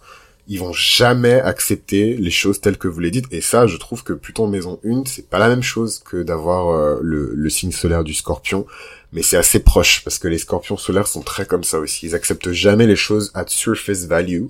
Ils 0.48 0.60
vont 0.60 0.72
jamais 0.72 1.40
accepter 1.40 2.16
les 2.16 2.30
choses 2.30 2.60
telles 2.60 2.78
que 2.78 2.86
vous 2.86 3.00
les 3.00 3.10
dites, 3.10 3.26
et 3.32 3.40
ça, 3.40 3.66
je 3.66 3.76
trouve 3.78 4.04
que 4.04 4.12
plutôt 4.12 4.46
maison 4.46 4.78
1, 4.84 5.02
c'est 5.06 5.28
pas 5.28 5.40
la 5.40 5.48
même 5.48 5.64
chose 5.64 5.98
que 5.98 6.22
d'avoir 6.22 6.68
euh, 6.68 7.00
le, 7.02 7.32
le 7.34 7.50
signe 7.50 7.72
solaire 7.72 8.04
du 8.04 8.14
scorpion, 8.14 8.64
mais 9.10 9.22
c'est 9.22 9.36
assez 9.36 9.58
proche, 9.58 10.04
parce 10.04 10.20
que 10.20 10.28
les 10.28 10.38
scorpions 10.38 10.76
solaires 10.76 11.08
sont 11.08 11.22
très 11.22 11.46
comme 11.46 11.64
ça 11.64 11.80
aussi. 11.80 12.06
Ils 12.06 12.14
acceptent 12.14 12.52
jamais 12.52 12.86
les 12.86 12.94
choses 12.94 13.32
at 13.34 13.46
surface 13.48 14.04
value, 14.04 14.44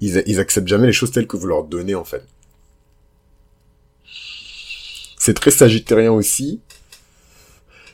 ils, 0.00 0.22
ils 0.26 0.40
acceptent 0.40 0.68
jamais 0.68 0.86
les 0.86 0.94
choses 0.94 1.10
telles 1.10 1.26
que 1.26 1.36
vous 1.36 1.46
leur 1.46 1.64
donnez, 1.64 1.94
en 1.94 2.04
fait. 2.04 2.22
C'est 5.26 5.34
très 5.34 5.50
sagittérien 5.50 6.12
aussi. 6.12 6.60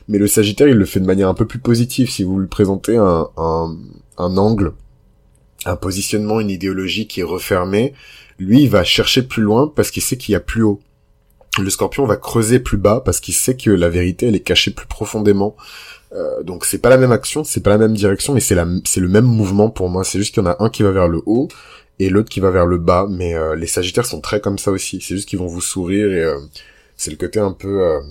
Mais 0.07 0.19
le 0.19 0.27
sagittaire, 0.27 0.67
il 0.67 0.75
le 0.75 0.85
fait 0.85 0.99
de 0.99 1.07
manière 1.07 1.29
un 1.29 1.33
peu 1.33 1.47
plus 1.47 1.57
positive. 1.57 2.07
Si 2.07 2.23
vous 2.23 2.37
lui 2.37 2.47
présentez 2.47 2.95
un, 2.95 3.27
un, 3.37 4.37
angle, 4.37 4.73
un 5.65 5.75
positionnement, 5.75 6.39
une 6.39 6.51
idéologie 6.51 7.07
qui 7.07 7.21
est 7.21 7.23
refermée, 7.23 7.95
lui, 8.37 8.61
il 8.61 8.69
va 8.69 8.83
chercher 8.83 9.23
plus 9.23 9.41
loin 9.41 9.67
parce 9.75 9.89
qu'il 9.89 10.03
sait 10.03 10.15
qu'il 10.15 10.33
y 10.33 10.35
a 10.35 10.39
plus 10.39 10.61
haut. 10.61 10.79
Le 11.59 11.71
scorpion 11.71 12.05
va 12.05 12.17
creuser 12.17 12.59
plus 12.59 12.77
bas 12.77 13.01
parce 13.03 13.19
qu'il 13.19 13.33
sait 13.33 13.57
que 13.57 13.71
la 13.71 13.89
vérité, 13.89 14.27
elle 14.27 14.35
est 14.35 14.39
cachée 14.41 14.69
plus 14.69 14.85
profondément. 14.85 15.55
Euh, 16.11 16.43
donc 16.43 16.65
c'est 16.65 16.77
pas 16.77 16.89
la 16.89 16.97
même 16.97 17.11
action, 17.11 17.43
c'est 17.43 17.61
pas 17.61 17.71
la 17.71 17.79
même 17.79 17.95
direction, 17.95 18.35
mais 18.35 18.41
c'est 18.41 18.55
c'est 18.85 18.99
le 18.99 19.09
même 19.09 19.25
mouvement 19.25 19.71
pour 19.71 19.89
moi. 19.89 20.03
C'est 20.03 20.19
juste 20.19 20.35
qu'il 20.35 20.43
y 20.43 20.45
en 20.45 20.51
a 20.51 20.57
un 20.63 20.69
qui 20.69 20.83
va 20.83 20.91
vers 20.91 21.07
le 21.07 21.23
haut 21.25 21.47
et 21.97 22.11
l'autre 22.11 22.29
qui 22.29 22.41
va 22.41 22.51
vers 22.51 22.67
le 22.67 22.77
bas. 22.77 23.07
Mais 23.09 23.33
euh, 23.33 23.55
les 23.55 23.65
Sagittaires 23.65 24.05
sont 24.05 24.21
très 24.21 24.39
comme 24.39 24.59
ça 24.59 24.69
aussi. 24.69 25.01
C'est 25.01 25.15
juste 25.15 25.27
qu'ils 25.27 25.39
vont 25.39 25.47
vous 25.47 25.61
sourire 25.61 26.13
et 26.13 26.23
euh, 26.23 26.37
c'est 27.03 27.11
le 27.11 27.17
côté 27.17 27.39
un 27.39 27.51
peu 27.51 27.81
euh, 27.81 28.01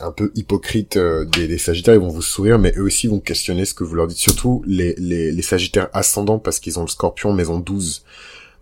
un 0.00 0.10
peu 0.10 0.32
hypocrite 0.34 0.96
euh, 0.96 1.26
des, 1.26 1.58
Sagittaires, 1.58 1.94
ils 1.94 2.00
vont 2.00 2.08
vous 2.08 2.22
sourire, 2.22 2.58
mais 2.58 2.72
eux 2.78 2.82
aussi 2.82 3.06
vont 3.06 3.20
questionner 3.20 3.66
ce 3.66 3.74
que 3.74 3.84
vous 3.84 3.94
leur 3.94 4.06
dites. 4.06 4.16
Surtout 4.16 4.64
les, 4.66 4.94
les, 4.94 5.42
Sagittaires 5.42 5.90
ascendants, 5.92 6.38
parce 6.38 6.58
qu'ils 6.58 6.78
ont 6.78 6.82
le 6.82 6.88
scorpion 6.88 7.34
maison 7.34 7.58
12. 7.58 8.04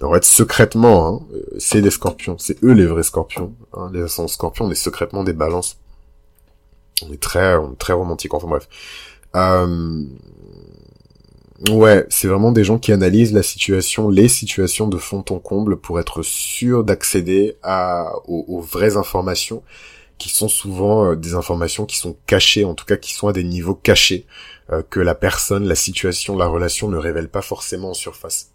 En 0.03 0.13
fait, 0.13 0.25
secrètement, 0.25 1.07
hein, 1.07 1.21
euh, 1.35 1.43
c'est 1.59 1.83
des 1.83 1.91
scorpions. 1.91 2.37
C'est 2.39 2.63
eux 2.65 2.73
les 2.73 2.87
vrais 2.87 3.05
scorpions. 3.05 3.55
Hein. 3.75 3.91
Les 3.95 4.03
ascendants 4.03 4.29
scorpions, 4.29 4.65
on 4.65 4.71
est 4.73 4.75
secrètement 4.75 5.23
des 5.23 5.35
balances. 5.35 5.77
On 7.07 7.13
est 7.13 7.23
très, 7.23 7.55
on 7.55 7.75
très 7.75 7.93
romantique, 7.93 8.35
enfin 8.35 8.49
bref. 8.49 8.69
Ouais, 11.69 12.07
c'est 12.09 12.27
vraiment 12.27 12.53
des 12.53 12.65
gens 12.65 12.79
qui 12.79 12.91
analysent 12.91 13.35
la 13.35 13.43
situation, 13.43 14.09
les 14.09 14.29
situations 14.29 14.89
de 14.89 14.97
fond 14.97 15.23
en 15.29 15.39
comble 15.39 15.77
pour 15.79 16.01
être 16.01 16.23
sûr 16.23 16.85
d'accéder 16.85 17.59
à 17.63 18.13
aux, 18.27 18.61
vraies 18.63 18.97
informations 18.97 19.63
qui 20.17 20.31
sont 20.31 20.49
souvent 20.49 21.11
euh, 21.13 21.17
des 21.17 21.35
informations 21.35 21.85
qui 21.85 21.99
sont 21.99 22.17
cachées, 22.27 22.65
en 22.65 22.75
tout 22.75 22.87
cas 22.87 22.97
qui 22.97 23.13
sont 23.13 23.29
à 23.29 23.35
des 23.35 23.45
niveaux 23.45 23.75
cachés 23.75 24.27
euh, 24.73 24.83
que 24.89 25.01
la 25.01 25.15
personne, 25.15 25.67
la 25.67 25.75
situation, 25.75 26.35
la 26.37 26.47
relation 26.47 26.89
ne 26.89 26.97
révèle 26.97 27.29
pas 27.29 27.43
forcément 27.43 27.91
en 27.91 27.95
surface. 27.95 28.53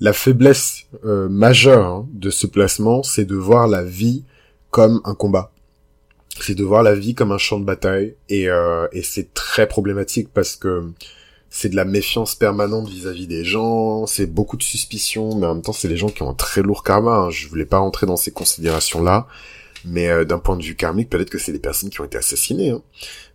La 0.00 0.12
faiblesse 0.12 0.84
euh, 1.06 1.30
majeure 1.30 1.86
hein, 1.86 2.08
de 2.12 2.28
ce 2.28 2.46
placement, 2.46 3.02
c'est 3.02 3.24
de 3.24 3.36
voir 3.36 3.68
la 3.68 3.82
vie 3.82 4.24
comme 4.70 5.00
un 5.04 5.14
combat 5.14 5.52
c'est 6.40 6.54
de 6.54 6.64
voir 6.64 6.82
la 6.82 6.94
vie 6.94 7.14
comme 7.14 7.32
un 7.32 7.38
champ 7.38 7.58
de 7.58 7.64
bataille 7.64 8.14
et, 8.28 8.48
euh, 8.48 8.86
et 8.92 9.02
c'est 9.02 9.32
très 9.34 9.66
problématique 9.66 10.28
parce 10.32 10.56
que 10.56 10.90
c'est 11.48 11.68
de 11.68 11.76
la 11.76 11.84
méfiance 11.84 12.34
permanente 12.34 12.88
vis-à-vis 12.88 13.26
des 13.26 13.44
gens, 13.44 14.06
c'est 14.06 14.26
beaucoup 14.26 14.56
de 14.56 14.62
suspicions, 14.62 15.34
mais 15.36 15.46
en 15.46 15.54
même 15.54 15.62
temps 15.62 15.72
c'est 15.72 15.88
des 15.88 15.96
gens 15.96 16.08
qui 16.08 16.22
ont 16.22 16.30
un 16.30 16.34
très 16.34 16.62
lourd 16.62 16.82
karma. 16.82 17.16
Hein. 17.16 17.30
Je 17.30 17.48
voulais 17.48 17.64
pas 17.64 17.78
rentrer 17.78 18.06
dans 18.06 18.16
ces 18.16 18.30
considérations-là, 18.30 19.26
mais 19.84 20.08
euh, 20.08 20.24
d'un 20.24 20.38
point 20.38 20.56
de 20.56 20.62
vue 20.62 20.76
karmique, 20.76 21.08
peut-être 21.08 21.30
que 21.30 21.38
c'est 21.38 21.52
des 21.52 21.58
personnes 21.58 21.88
qui 21.90 22.00
ont 22.00 22.04
été 22.04 22.18
assassinées. 22.18 22.70
Hein. 22.70 22.82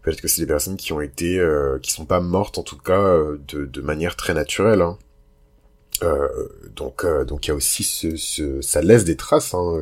Peut-être 0.03 0.21
que 0.21 0.27
c'est 0.27 0.41
des 0.41 0.47
personnes 0.47 0.77
qui 0.77 0.93
ont 0.93 1.01
été, 1.01 1.39
euh, 1.39 1.79
qui 1.79 1.91
sont 1.91 2.05
pas 2.05 2.19
mortes 2.19 2.57
en 2.57 2.63
tout 2.63 2.77
cas 2.77 3.17
de, 3.47 3.65
de 3.65 3.81
manière 3.81 4.15
très 4.15 4.33
naturelle. 4.33 4.81
Hein. 4.81 4.97
Euh, 6.03 6.27
donc 6.75 7.05
donc 7.27 7.45
il 7.45 7.49
y 7.49 7.51
a 7.51 7.55
aussi 7.55 7.83
ce, 7.83 8.15
ce, 8.15 8.61
ça 8.61 8.81
laisse 8.81 9.03
des 9.05 9.15
traces. 9.15 9.53
Hein, 9.53 9.79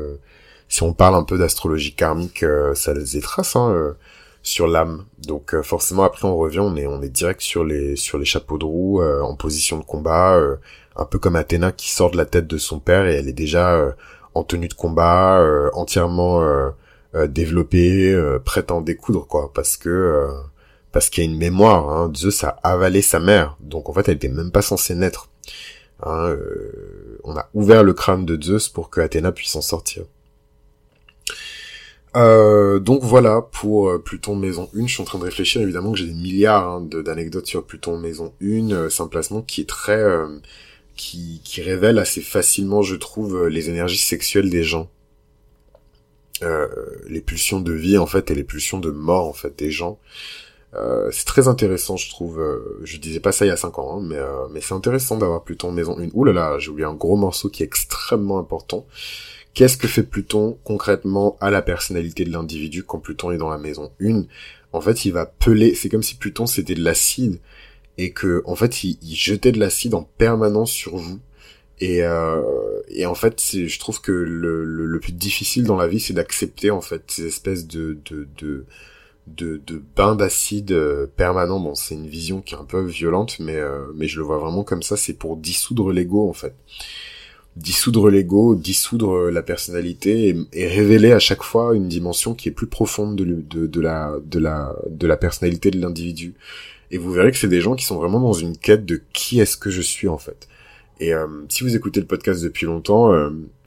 si 0.70 0.84
on 0.84 0.94
parle 0.94 1.16
un 1.16 1.24
peu 1.24 1.38
d'astrologie 1.38 1.94
karmique, 1.94 2.46
ça 2.76 2.94
laisse 2.94 3.12
des 3.12 3.22
hein, 3.56 3.96
sur 4.44 4.68
l'âme. 4.68 5.06
Donc 5.28 5.60
forcément 5.64 6.04
après 6.04 6.26
on 6.28 6.38
revient, 6.38 6.60
on 6.60 6.76
est 6.78 6.88
on 6.88 7.02
est 7.02 7.10
direct 7.10 7.42
sur 7.42 7.64
les 7.66 7.96
sur 7.96 8.18
les 8.18 8.26
chapeaux 8.26 8.58
de 8.58 8.66
roue 8.66 9.02
en 9.04 9.36
position 9.36 9.78
de 9.78 9.84
combat, 9.84 10.40
un 10.96 11.06
peu 11.06 11.20
comme 11.20 11.36
Athéna 11.36 11.72
qui 11.72 11.92
sort 11.92 12.12
de 12.12 12.18
la 12.18 12.26
tête 12.26 12.48
de 12.48 12.58
son 12.58 12.80
père 12.80 13.06
et 13.08 13.16
elle 13.16 13.28
est 13.28 13.34
déjà 13.34 13.96
en 14.36 14.44
tenue 14.44 14.68
de 14.68 14.74
combat, 14.74 15.44
entièrement 15.74 16.42
développée, 17.28 18.16
prête 18.46 18.72
à 18.72 18.76
en 18.76 18.82
découdre 18.82 19.28
quoi, 19.28 19.52
parce 19.54 19.76
que 19.76 20.30
parce 20.92 21.10
qu'il 21.10 21.24
y 21.24 21.28
a 21.28 21.30
une 21.30 21.38
mémoire. 21.38 21.90
Hein. 21.90 22.12
Zeus 22.16 22.44
a 22.44 22.60
avalé 22.64 23.02
sa 23.02 23.20
mère, 23.20 23.58
donc 23.60 23.90
en 23.90 23.94
fait 23.94 24.08
elle 24.08 24.16
était 24.16 24.30
même 24.30 24.52
pas 24.52 24.62
censée 24.62 24.96
naître. 24.96 25.30
Hein, 26.04 26.30
euh, 26.30 27.20
on 27.24 27.36
a 27.36 27.50
ouvert 27.54 27.84
le 27.84 27.94
crâne 27.94 28.26
de 28.26 28.42
Zeus 28.42 28.70
pour 28.70 28.90
que 28.90 29.02
Athéna 29.02 29.32
puisse 29.32 29.56
en 29.56 29.62
sortir. 29.62 30.04
Euh, 32.15 32.80
donc 32.80 33.04
voilà 33.04 33.41
pour 33.52 33.89
euh, 33.89 34.00
Pluton 34.00 34.36
Maison 34.36 34.69
1. 34.76 34.88
Je 34.88 34.93
suis 34.93 35.02
en 35.02 35.06
train 35.06 35.19
de 35.19 35.24
réfléchir 35.24 35.62
évidemment 35.62 35.91
que 35.91 36.00
j'ai 36.00 36.08
des 36.08 36.13
milliards 36.13 36.67
hein, 36.67 36.82
d'anecdotes 36.82 37.48
sur 37.48 37.63
Pluton 37.65 37.98
Maison 37.98 38.34
1. 38.41 38.89
C'est 38.89 39.04
un 39.04 39.08
placement 39.08 39.41
qui 39.41 39.62
est 39.62 39.69
très 39.69 40.04
qui, 40.95 41.41
qui 41.43 41.62
révèle 41.62 41.98
assez 42.00 42.22
facilement, 42.22 42.82
je 42.82 42.95
trouve, 42.95 43.48
les 43.48 43.69
énergies 43.69 43.98
sexuelles 43.98 44.50
des 44.50 44.63
gens. 44.63 44.89
les 47.08 47.22
pulsions 47.22 47.62
de 47.62 47.74
vie 47.74 47.98
en 47.98 48.06
fait 48.06 48.32
et 48.32 48.36
les 48.36 48.43
pulsions 48.43 48.80
de 48.80 48.91
mort 48.91 49.28
en 49.28 49.34
fait 49.34 49.58
des 49.58 49.72
gens. 49.72 50.00
Euh, 50.76 51.10
c'est 51.12 51.26
très 51.26 51.48
intéressant, 51.48 51.98
je 51.98 52.10
trouve. 52.10 52.39
Euh, 52.39 52.80
je 52.84 52.98
disais 52.98 53.19
pas 53.19 53.32
ça 53.32 53.45
il 53.45 53.50
y 53.50 53.52
a 53.52 53.58
5 53.58 53.80
ans, 53.80 53.98
hein, 53.98 54.06
mais, 54.08 54.17
euh, 54.17 54.48
mais 54.52 54.62
c'est 54.62 54.74
intéressant 54.74 55.17
d'avoir 55.17 55.43
Pluton 55.43 55.72
maison 55.72 55.98
1. 55.98 56.10
Ouh 56.13 56.24
là 56.26 56.34
là, 56.34 56.60
j'ai 56.60 56.69
oublié 56.69 56.88
un 56.88 56.93
gros 56.93 57.15
morceau 57.17 57.50
qui 57.50 57.63
est 57.63 57.65
extrêmement 57.65 58.39
important. 58.39 58.86
Qu'est-ce 59.60 59.76
que 59.76 59.89
fait 59.89 60.04
Pluton 60.04 60.58
concrètement 60.63 61.36
à 61.41 61.50
la 61.50 61.62
personnalité 61.62 62.24
de 62.24 62.32
l'individu 62.32 62.86
quand 62.86 62.98
Pluton 62.98 63.32
est 63.32 63.38
dans 63.38 63.50
la 63.50 63.58
maison 63.58 63.91
1 64.00 64.24
En 64.72 64.80
fait, 64.80 65.04
il 65.04 65.12
va 65.12 65.26
peler. 65.26 65.76
C'est 65.76 65.89
comme 65.89 66.02
si 66.02 66.15
Pluton 66.15 66.45
c'était 66.45 66.76
de 66.76 66.82
l'acide 66.82 67.41
et 67.98 68.13
que 68.13 68.41
en 68.45 68.56
fait 68.56 68.86
il, 68.86 68.98
jetait 69.13 69.52
de 69.52 69.60
l'acide 69.60 69.95
en 69.95 70.04
permanence 70.04 70.72
sur 70.72 70.95
vous. 70.95 71.19
Et, 71.82 71.98
et 72.88 73.06
en 73.06 73.15
fait, 73.15 73.41
je 73.41 73.80
trouve 73.80 74.00
que 74.00 74.13
le, 74.13 74.98
plus 75.02 75.12
difficile 75.12 75.65
dans 75.65 75.76
la 75.76 75.89
vie, 75.89 76.00
c'est 76.00 76.13
d'accepter 76.13 76.72
en 76.72 76.80
fait 76.80 77.04
ces 77.08 77.26
espèces 77.26 77.67
de, 77.67 77.98
de, 78.06 78.30
de 78.38 78.65
de, 79.28 79.62
de 79.67 79.82
bain 79.95 80.15
d'acide 80.15 80.72
euh, 80.72 81.06
permanent. 81.06 81.60
Bon, 81.60 81.76
c'est 81.76 81.95
une 81.95 82.08
vision 82.08 82.41
qui 82.41 82.56
est 82.56 82.58
un 82.58 82.63
peu 82.63 82.82
violente, 82.86 83.38
mais 83.39 83.58
euh, 83.58 83.88
mais 83.93 84.08
je 84.08 84.19
le 84.19 84.26
vois 84.26 84.38
vraiment 84.38 84.63
comme 84.63 84.84
ça. 84.84 84.98
C'est 84.98 85.13
pour 85.13 85.36
dissoudre 85.38 85.91
l'ego 85.91 86.30
en 86.30 86.34
fait, 86.34 86.56
dissoudre 87.60 88.10
l'ego, 88.10 88.56
dissoudre 88.56 89.30
la 89.30 89.41
personnalité 89.41 90.36
et, 90.54 90.67
révéler 90.67 91.12
à 91.12 91.19
chaque 91.19 91.43
fois 91.43 91.76
une 91.76 91.88
dimension 91.88 92.34
qui 92.34 92.50
est 92.50 92.54
plus 92.54 92.67
profonde 92.67 93.15
de, 93.15 93.67
de, 93.67 93.82
la 93.82 94.15
de 94.26 94.39
la 94.39 94.76
de 94.89 95.08
la 95.08 95.17
personnalité 95.17 95.72
de 95.72 95.80
l'individu. 95.80 96.34
Et 96.91 96.98
vous 96.98 97.12
verrez 97.12 97.32
que 97.32 97.38
c'est 97.38 97.48
des 97.48 97.62
gens 97.62 97.76
qui 97.76 97.86
sont 97.86 97.98
vraiment 97.98 98.19
dans 98.19 98.34
une 98.34 98.58
quête 98.58 98.86
de 98.86 99.02
qui 99.13 99.39
est-ce 99.39 99.58
que 99.58 99.69
je 99.69 99.82
suis 99.82 100.08
en 100.08 100.17
fait. 100.17 100.48
Et 101.00 101.13
euh, 101.13 101.28
si 101.50 101.63
vous 101.63 101.76
écoutez 101.76 102.00
le 102.00 102.08
podcast 102.08 102.43
depuis 102.43 102.65
longtemps, 102.65 103.13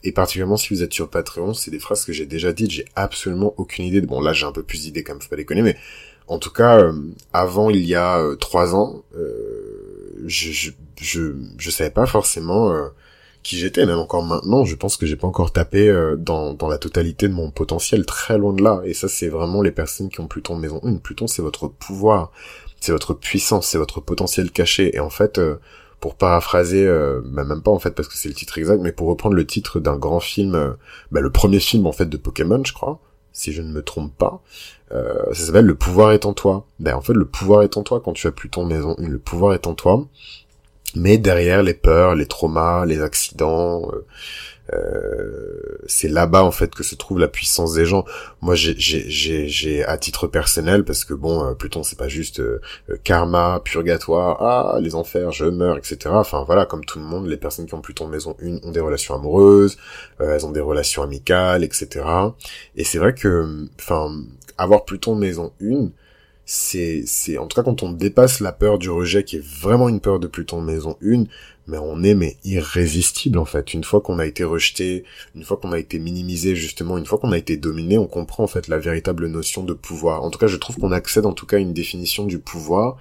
et 0.05 0.13
particulièrement 0.13 0.57
si 0.57 0.75
vous 0.75 0.83
êtes 0.83 0.93
sur 0.93 1.09
Patreon, 1.09 1.55
c'est 1.55 1.71
des 1.71 1.79
phrases 1.79 2.05
que 2.05 2.13
j'ai 2.13 2.27
déjà 2.27 2.53
dites, 2.53 2.71
j'ai 2.71 2.85
absolument 2.97 3.55
aucune 3.57 3.85
idée. 3.85 4.01
De... 4.01 4.07
Bon 4.07 4.21
là 4.21 4.33
j'ai 4.33 4.47
un 4.47 4.53
peu 4.53 4.63
plus 4.63 4.83
d'idées 4.83 5.03
comme 5.03 5.21
faut 5.21 5.29
pas 5.29 5.37
déconner, 5.37 5.63
mais 5.63 5.77
en 6.27 6.39
tout 6.39 6.51
cas 6.51 6.81
euh, 6.81 6.93
avant 7.33 7.71
il 7.71 7.85
y 7.85 7.95
a 7.95 8.19
euh, 8.19 8.37
trois 8.37 8.75
ans, 8.75 9.03
euh, 9.17 10.23
je, 10.27 10.51
je, 10.51 10.71
je 11.01 11.35
je 11.59 11.71
savais 11.71 11.91
pas 11.91 12.07
forcément 12.07 12.73
qui 13.43 13.59
j'étais, 13.59 13.87
même 13.87 13.99
encore 13.99 14.23
maintenant, 14.23 14.65
je 14.65 14.77
pense 14.77 14.97
que 14.97 15.07
j'ai 15.07 15.17
pas 15.17 15.27
encore 15.27 15.53
tapé 15.53 15.93
dans, 16.19 16.55
dans 16.55 16.69
la 16.69 16.79
totalité 16.79 17.29
de 17.29 17.35
mon 17.35 17.51
potentiel, 17.51 18.07
très 18.07 18.39
loin 18.39 18.53
de 18.53 18.63
là. 18.63 18.83
Et 18.85 18.95
ça, 18.95 19.09
c'est 19.09 19.29
vraiment 19.29 19.63
les 19.63 19.73
personnes 19.73 20.09
qui 20.09 20.21
ont 20.21 20.27
Pluton 20.29 20.57
maison 20.57 20.81
1. 20.85 20.97
Pluton, 20.97 21.27
c'est 21.27 21.43
votre 21.43 21.69
pouvoir, 21.69 22.31
c'est 22.81 22.93
votre 22.93 23.15
puissance, 23.15 23.67
c'est 23.69 23.79
votre 23.79 24.01
potentiel 24.01 24.51
caché. 24.51 24.95
Et 24.95 25.01
en 25.01 25.11
fait, 25.11 25.41
pour 26.03 26.17
paraphraser, 26.17 26.85
euh, 26.85 27.23
bah, 27.25 27.45
même 27.45 27.63
pas 27.63 27.71
en 27.71 27.79
fait 27.79 27.93
parce 27.93 28.09
que 28.09 28.17
c'est 28.17 28.27
le 28.27 28.35
titre 28.35 28.59
exact, 28.59 28.81
mais 28.83 28.91
pour 28.91 29.07
reprendre 29.07 29.37
le 29.37 29.47
titre 29.47 29.79
d'un 29.79 29.97
grand 29.97 30.19
film, 30.19 30.57
euh, 30.57 30.73
bah, 31.13 31.21
le 31.21 31.31
premier 31.31 31.61
film 31.61 31.87
en 31.87 31.93
fait 31.93 32.07
de 32.07 32.17
Pokémon, 32.17 32.61
je 32.67 32.73
crois, 32.73 32.99
si 33.33 33.53
je 33.53 33.63
ne 33.63 33.73
me 33.73 33.83
trompe 33.83 34.13
pas, 34.19 34.43
euh, 34.91 35.33
ça 35.33 35.47
s'appelle 35.47 35.65
Le 35.65 35.77
pouvoir 35.77 36.11
est 36.11 36.27
en 36.27 36.35
toi. 36.35 36.67
Ben 36.81 36.97
en 36.97 37.01
fait 37.01 37.13
le 37.13 37.25
pouvoir 37.25 37.63
est 37.63 37.77
en 37.77 37.85
toi 37.85 38.03
quand 38.05 38.15
tu 38.15 38.27
as 38.27 38.33
plus 38.33 38.51
ton 38.51 38.67
maison, 38.67 38.97
le 38.99 39.19
pouvoir 39.21 39.55
est 39.55 39.69
en 39.69 39.75
toi, 39.75 40.05
mais 40.95 41.19
derrière 41.19 41.63
les 41.63 41.75
peurs, 41.75 42.15
les 42.15 42.27
traumas, 42.27 42.85
les 42.87 43.03
accidents, 43.03 43.91
euh, 43.93 44.07
euh, 44.73 45.79
c'est 45.87 46.09
là-bas 46.09 46.45
en 46.45 46.53
fait 46.53 46.73
que 46.75 46.83
se 46.83 46.95
trouve 46.95 47.19
la 47.19 47.29
puissance 47.29 47.75
des 47.75 47.85
gens. 47.85 48.05
Moi, 48.41 48.55
j'ai, 48.55 49.85
à 49.85 49.99
titre 49.99 50.27
personnel, 50.27 50.85
parce 50.85 51.05
que 51.05 51.15
bon, 51.15 51.45
euh, 51.45 51.55
Pluton, 51.55 51.83
c'est 51.83 51.99
pas 51.99 52.09
juste 52.09 52.41
euh, 52.41 52.61
karma, 53.05 53.61
purgatoire, 53.65 54.41
ah 54.41 54.79
les 54.81 54.95
enfers, 54.95 55.33
je 55.33 55.47
meurs, 55.47 55.79
etc. 55.79 55.99
Enfin 56.11 56.45
voilà, 56.47 56.65
comme 56.65 56.85
tout 56.85 56.99
le 56.99 57.05
monde, 57.05 57.27
les 57.27 57.37
personnes 57.37 57.67
qui 57.67 57.75
ont 57.75 57.81
Pluton 57.81 58.07
maison 58.09 58.37
1 58.43 58.67
ont 58.67 58.71
des 58.71 58.81
relations 58.81 59.15
amoureuses, 59.15 59.77
elles 60.21 60.47
ont 60.47 60.53
des 60.53 60.61
relations 60.61 61.03
amicales, 61.03 61.65
etc. 61.65 62.05
Et 62.77 62.85
c'est 62.85 62.99
vrai 62.99 63.15
que, 63.15 63.67
enfin, 63.81 64.13
avoir 64.59 64.85
Pluton 64.85 65.17
maison 65.17 65.53
1, 65.61 65.89
c'est, 66.45 67.05
c'est, 67.07 67.39
en 67.39 67.47
tout 67.47 67.55
cas 67.55 67.63
quand 67.63 67.83
on 67.83 67.93
dépasse 67.93 68.41
la 68.41 68.53
peur 68.53 68.79
du 68.79 68.91
rejet, 68.91 69.25
qui 69.25 69.37
est 69.37 69.45
vraiment 69.45 69.89
une 69.89 70.01
peur 70.01 70.19
de 70.19 70.27
Pluton 70.27 70.61
maison 70.61 70.97
1, 71.03 71.25
mais 71.69 71.79
on 71.79 72.03
est 72.03 72.15
mais 72.15 72.37
irrésistible 72.45 73.39
en 73.39 73.45
fait. 73.45 73.75
Une 73.75 73.85
fois 73.85 74.01
qu'on 74.01 74.19
a 74.19 74.27
été 74.27 74.45
rejeté, 74.45 75.05
une 75.35 75.45
fois 75.45 75.57
qu'on 75.57 75.73
a 75.73 75.79
été 75.79 75.99
minimisé 75.99 76.57
justement, 76.57 76.99
une 76.99 77.07
fois 77.07 77.19
qu'on 77.19 77.33
a 77.33 77.39
été 77.39 77.57
dominé, 77.57 77.99
on 77.99 78.07
comprend 78.07 78.45
en 78.45 78.49
fait 78.49 78.69
la 78.69 78.79
véritable 78.79 79.27
notion 79.29 79.63
de 79.63 79.73
pouvoir. 79.73 80.25
En 80.25 80.31
tout 80.31 80.39
cas, 80.39 80.49
je 80.49 80.57
trouve 80.57 80.77
qu'on 80.79 80.93
accède 80.93 81.27
en 81.27 81.33
tout 81.33 81.47
cas 81.47 81.57
à 81.57 81.61
une 81.61 81.73
définition 81.75 82.25
du 82.25 82.39
pouvoir 82.39 82.97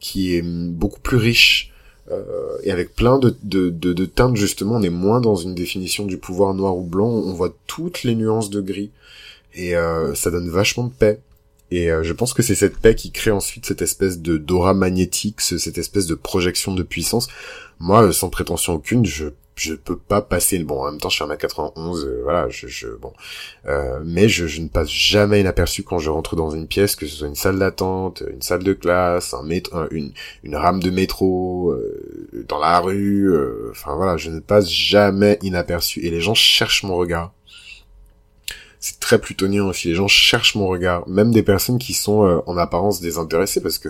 qui 0.00 0.34
est 0.34 0.42
beaucoup 0.42 1.00
plus 1.00 1.16
riche 1.16 1.72
euh, 2.10 2.58
et 2.62 2.70
avec 2.70 2.94
plein 2.94 3.18
de, 3.18 3.34
de, 3.42 3.70
de, 3.70 3.94
de, 3.94 4.04
teintes 4.04 4.36
justement. 4.36 4.76
On 4.76 4.82
est 4.82 4.90
moins 4.90 5.22
dans 5.22 5.36
une 5.36 5.54
définition 5.54 6.04
du 6.04 6.18
pouvoir 6.18 6.52
noir 6.52 6.76
ou 6.76 6.82
blanc. 6.82 7.08
On 7.08 7.32
voit 7.32 7.54
toutes 7.66 8.02
les 8.02 8.14
nuances 8.14 8.50
de 8.50 8.60
gris 8.60 8.90
et 9.54 9.76
euh, 9.76 10.14
ça 10.14 10.30
donne 10.30 10.50
vachement 10.50 10.84
de 10.84 10.92
paix. 10.92 11.20
Et 11.74 11.90
euh, 11.90 12.04
je 12.04 12.12
pense 12.12 12.34
que 12.34 12.42
c'est 12.42 12.54
cette 12.54 12.78
paix 12.78 12.94
qui 12.94 13.10
crée 13.10 13.32
ensuite 13.32 13.66
cette 13.66 13.82
espèce 13.82 14.20
de 14.20 14.36
d'aura 14.36 14.74
magnétique, 14.74 15.40
cette 15.40 15.76
espèce 15.76 16.06
de 16.06 16.14
projection 16.14 16.72
de 16.72 16.84
puissance. 16.84 17.26
Moi, 17.80 18.04
euh, 18.04 18.12
sans 18.12 18.30
prétention 18.30 18.74
aucune, 18.74 19.04
je 19.04 19.26
je 19.56 19.74
peux 19.74 19.96
pas 19.96 20.20
passer 20.20 20.58
bon 20.64 20.80
en 20.82 20.90
même 20.90 21.00
temps 21.00 21.08
je 21.08 21.14
suis 21.14 21.24
à 21.24 21.36
91 21.36 22.04
euh, 22.04 22.22
voilà 22.24 22.48
je, 22.48 22.66
je 22.66 22.88
bon. 22.88 23.12
Euh, 23.66 24.00
mais 24.04 24.28
je, 24.28 24.48
je 24.48 24.60
ne 24.60 24.66
passe 24.66 24.90
jamais 24.90 25.40
inaperçu 25.40 25.84
quand 25.84 26.00
je 26.00 26.10
rentre 26.10 26.34
dans 26.34 26.50
une 26.50 26.66
pièce 26.66 26.96
que 26.96 27.06
ce 27.06 27.14
soit 27.14 27.28
une 27.28 27.36
salle 27.36 27.60
d'attente 27.60 28.24
une 28.28 28.42
salle 28.42 28.64
de 28.64 28.72
classe 28.72 29.32
un 29.32 29.44
métro 29.44 29.84
une 29.92 30.12
une 30.42 30.56
rame 30.56 30.80
de 30.80 30.90
métro 30.90 31.72
dans 32.48 32.58
la 32.58 32.80
rue 32.80 33.32
enfin 33.70 33.94
voilà 33.94 34.16
je 34.16 34.30
ne 34.30 34.40
passe 34.40 34.68
jamais 34.68 35.38
inaperçu. 35.40 36.00
Et 36.00 36.10
les 36.10 36.20
gens 36.20 36.34
cherchent 36.34 36.82
mon 36.82 36.96
regard 36.96 37.32
c'est 38.84 39.00
très 39.00 39.18
plutonien 39.18 39.64
aussi. 39.64 39.88
Les 39.88 39.94
gens 39.94 40.08
cherchent 40.08 40.56
mon 40.56 40.66
regard, 40.66 41.08
même 41.08 41.30
des 41.30 41.42
personnes 41.42 41.78
qui 41.78 41.94
sont 41.94 42.26
euh, 42.26 42.40
en 42.44 42.58
apparence 42.58 43.00
désintéressées, 43.00 43.62
parce 43.62 43.78
que 43.78 43.88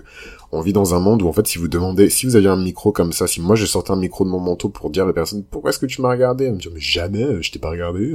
on 0.52 0.60
vit 0.60 0.72
dans 0.72 0.94
un 0.94 1.00
monde 1.00 1.20
où 1.20 1.26
en 1.26 1.32
fait, 1.32 1.48
si 1.48 1.58
vous 1.58 1.66
demandez, 1.66 2.08
si 2.10 2.26
vous 2.26 2.36
aviez 2.36 2.48
un 2.48 2.56
micro 2.56 2.92
comme 2.92 3.12
ça, 3.12 3.26
si 3.26 3.40
moi 3.40 3.56
je 3.56 3.66
sortais 3.66 3.90
un 3.90 3.96
micro 3.96 4.24
de 4.24 4.30
mon 4.30 4.38
manteau 4.38 4.68
pour 4.68 4.90
dire 4.90 5.02
à 5.02 5.06
la 5.08 5.12
personne 5.12 5.42
pourquoi 5.42 5.70
est-ce 5.70 5.80
que 5.80 5.86
tu 5.86 6.00
m'as 6.00 6.10
regardé, 6.10 6.44
elle 6.44 6.52
me 6.52 6.58
dit 6.58 6.68
mais 6.72 6.78
jamais, 6.78 7.42
je 7.42 7.50
t'ai 7.50 7.58
pas 7.58 7.70
regardé. 7.70 8.14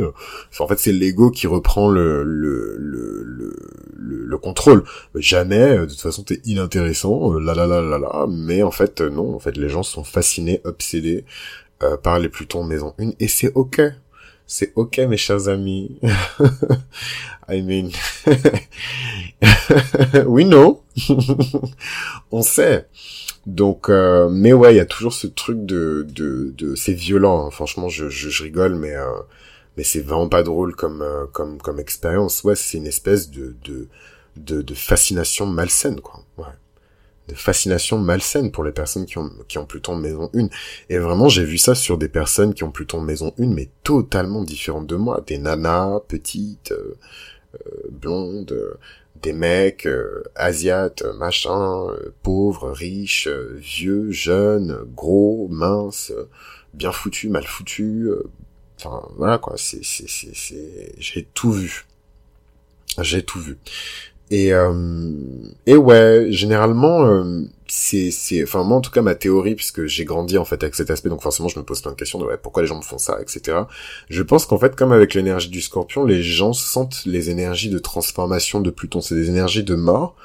En 0.58 0.68
fait, 0.70 0.80
c'est 0.80 0.94
l'ego 0.94 1.32
qui 1.32 1.48
reprend 1.48 1.90
le 1.90 2.24
le 2.24 2.78
le 2.80 3.24
le, 3.26 4.26
le, 4.26 4.38
contrôle. 4.38 4.86
jamais, 5.16 5.80
de 5.80 5.86
toute 5.86 6.00
façon, 6.00 6.24
t'es 6.24 6.40
inintéressant, 6.46 7.34
euh, 7.34 7.40
là 7.42 7.54
là 7.54 7.68
là 7.68 7.82
là 7.82 8.00
là. 8.00 8.26
Mais 8.30 8.64
en 8.64 8.72
fait, 8.72 9.02
non. 9.02 9.36
En 9.36 9.40
fait, 9.40 9.58
les 9.58 9.68
gens 9.68 9.84
sont 9.84 10.06
fascinés, 10.06 10.62
obsédés 10.64 11.26
euh, 11.84 11.98
par 11.98 12.20
les 12.20 12.30
Plutons 12.30 12.64
maison 12.64 12.94
1 13.00 13.12
et 13.20 13.28
c'est 13.28 13.52
ok 13.56 13.82
c'est 14.50 14.74
ok, 14.76 14.98
mes 14.98 15.16
chers 15.16 15.48
amis. 15.48 16.00
I 17.48 17.62
mean, 17.62 17.92
we 20.26 20.44
know. 20.44 20.84
On 22.32 22.42
sait. 22.42 22.88
Donc, 23.46 23.90
euh, 23.90 24.28
mais 24.30 24.52
ouais, 24.52 24.74
il 24.74 24.78
y 24.78 24.82
a 24.82 24.86
toujours 24.86 25.14
ce 25.14 25.28
truc 25.28 25.66
de, 25.66 26.06
de, 26.10 26.52
de 26.58 26.76
c'est 26.76 26.94
violent. 26.94 27.46
Hein. 27.46 27.52
Franchement, 27.52 27.90
je, 27.90 28.10
je, 28.10 28.44
rigole, 28.44 28.74
mais 28.74 28.96
euh, 28.96 29.06
mais 29.78 29.84
c'est 29.84 30.02
vraiment 30.02 30.30
pas 30.30 30.42
drôle 30.42 30.76
comme 30.76 31.04
euh, 31.04 31.28
comme 31.32 31.60
comme 31.60 31.80
expérience. 31.80 32.44
Ouais, 32.44 32.56
c'est 32.56 32.80
une 32.80 32.88
espèce 32.88 33.30
de 33.30 33.56
de 33.64 33.88
de, 34.36 34.64
de 34.64 34.74
fascination 34.74 35.46
malsaine, 35.46 36.02
quoi. 36.02 36.24
De 37.30 37.36
fascination 37.36 38.00
malsaine 38.00 38.52
pour 38.52 38.64
les 38.64 38.72
personnes 38.72 39.06
qui 39.06 39.20
ont, 39.20 39.30
qui 39.48 39.60
ont 39.60 39.66
Pluton 39.66 39.96
maison 39.96 40.32
1. 40.34 40.48
Et 40.90 40.98
vraiment, 40.98 41.30
j'ai 41.30 41.44
vu 41.44 41.60
ça 41.60 41.76
sur 41.76 42.00
des 42.00 42.10
personnes 42.10 42.56
qui 42.56 42.64
ont 42.64 42.72
Pluton 42.72 43.02
maison 43.02 43.34
1, 43.40 43.46
mais 43.48 43.70
totalement 43.84 44.44
différentes 44.44 44.88
de 44.88 44.96
moi. 44.96 45.24
Des 45.28 45.38
nanas, 45.38 46.00
petites, 46.08 46.72
euh, 46.72 46.98
euh, 47.54 47.88
blondes, 47.92 48.52
euh, 48.52 48.80
des 49.22 49.34
mecs, 49.34 49.88
asiates, 50.36 51.04
machin, 51.18 51.88
pauvres, 52.24 52.72
riches, 52.72 53.28
vieux, 53.28 54.10
jeunes, 54.12 54.80
gros, 54.96 55.48
minces, 55.52 56.14
bien 56.74 56.92
foutu, 56.92 57.30
mal 57.30 57.44
foutu. 57.44 58.10
Enfin 58.78 59.06
voilà 59.18 59.38
quoi, 59.38 59.56
c'est 59.58 59.84
c'est 59.84 60.08
c'est 60.08 60.96
j'ai 60.98 61.28
tout 61.34 61.52
vu. 61.52 61.86
J'ai 63.02 63.24
tout 63.24 63.42
vu. 63.42 63.58
Et 64.32 64.54
euh, 64.54 65.12
et 65.66 65.76
ouais, 65.76 66.28
généralement 66.30 67.04
euh, 67.04 67.42
c'est 67.68 68.12
c'est 68.12 68.44
enfin 68.44 68.64
moi 68.64 68.78
en 68.78 68.82
tout 68.82 68.92
cas 68.92 69.02
ma 69.02 69.16
théorie 69.16 69.56
puisque 69.56 69.86
j'ai 69.88 70.06
grandi 70.06 70.38
en 70.38 70.46
fait 70.46 70.62
avec 70.62 70.76
cet 70.76 70.92
aspect 70.92 71.10
donc 71.10 71.24
forcément 71.24 71.50
je 71.50 71.58
me 71.58 71.64
pose 71.64 71.82
plein 71.82 71.92
de 71.92 71.96
questions 71.96 72.20
de 72.20 72.26
ouais 72.26 72.38
pourquoi 72.38 72.62
les 72.62 72.68
gens 72.68 72.78
me 72.78 72.84
font 72.84 73.00
ça 73.00 73.18
etc. 73.22 73.62
Je 74.10 74.22
pense 74.22 74.46
qu'en 74.46 74.60
fait 74.60 74.76
comme 74.76 74.92
avec 74.92 75.16
l'énergie 75.16 75.50
du 75.50 75.62
Scorpion 75.62 76.06
les 76.06 76.22
gens 76.22 76.54
sentent 76.54 77.04
les 77.08 77.32
énergies 77.32 77.70
de 77.70 77.80
transformation 77.80 78.62
de 78.62 78.70
Pluton, 78.70 79.02
c'est 79.02 79.16
des 79.16 79.30
énergies 79.30 79.64
de 79.64 79.74
mort 79.74 80.16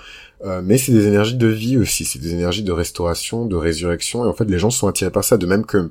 euh, 0.44 0.60
mais 0.64 0.78
c'est 0.78 0.92
des 0.92 1.06
énergies 1.06 1.36
de 1.36 1.46
vie 1.46 1.78
aussi, 1.78 2.04
c'est 2.04 2.18
des 2.18 2.34
énergies 2.34 2.62
de 2.62 2.72
restauration, 2.72 3.46
de 3.46 3.56
résurrection, 3.56 4.24
et 4.24 4.28
en 4.28 4.34
fait 4.34 4.44
les 4.44 4.58
gens 4.58 4.70
sont 4.70 4.88
attirés 4.88 5.10
par 5.10 5.24
ça, 5.24 5.36
de 5.36 5.46
même 5.46 5.64
que, 5.64 5.90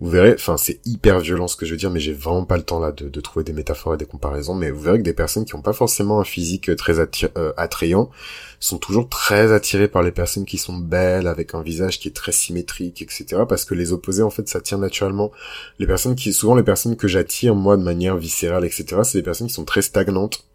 vous 0.00 0.10
verrez, 0.10 0.34
enfin 0.34 0.56
c'est 0.56 0.80
hyper 0.86 1.20
violent 1.20 1.46
ce 1.46 1.56
que 1.56 1.66
je 1.66 1.72
veux 1.72 1.76
dire, 1.76 1.90
mais 1.90 2.00
j'ai 2.00 2.12
vraiment 2.12 2.44
pas 2.44 2.56
le 2.56 2.62
temps 2.62 2.80
là 2.80 2.90
de, 2.90 3.20
trouver 3.20 3.44
des 3.44 3.52
métaphores 3.52 3.94
et 3.94 3.96
des 3.96 4.06
comparaisons, 4.06 4.54
mais 4.54 4.70
vous 4.70 4.80
verrez 4.80 4.98
que 4.98 5.04
des 5.04 5.12
personnes 5.12 5.44
qui 5.44 5.54
ont 5.54 5.62
pas 5.62 5.72
forcément 5.72 6.20
un 6.20 6.24
physique 6.24 6.74
très 6.76 6.98
euh, 6.98 7.52
attrayant 7.56 8.10
sont 8.58 8.78
toujours 8.78 9.08
très 9.08 9.52
attirées 9.52 9.88
par 9.88 10.02
les 10.02 10.12
personnes 10.12 10.44
qui 10.44 10.58
sont 10.58 10.76
belles, 10.76 11.26
avec 11.26 11.54
un 11.54 11.62
visage 11.62 11.98
qui 11.98 12.08
est 12.08 12.12
très 12.12 12.32
symétrique, 12.32 13.02
etc., 13.02 13.42
parce 13.48 13.64
que 13.64 13.74
les 13.74 13.92
opposés 13.92 14.22
en 14.22 14.30
fait 14.30 14.48
s'attirent 14.48 14.78
naturellement. 14.78 15.32
Les 15.78 15.86
personnes 15.86 16.14
qui, 16.14 16.32
souvent 16.32 16.54
les 16.54 16.62
personnes 16.62 16.96
que 16.96 17.08
j'attire 17.08 17.54
moi 17.54 17.76
de 17.76 17.82
manière 17.82 18.16
viscérale, 18.16 18.64
etc., 18.64 19.00
c'est 19.04 19.18
des 19.18 19.22
personnes 19.22 19.48
qui 19.48 19.54
sont 19.54 19.64
très 19.64 19.82
stagnantes, 19.82 20.46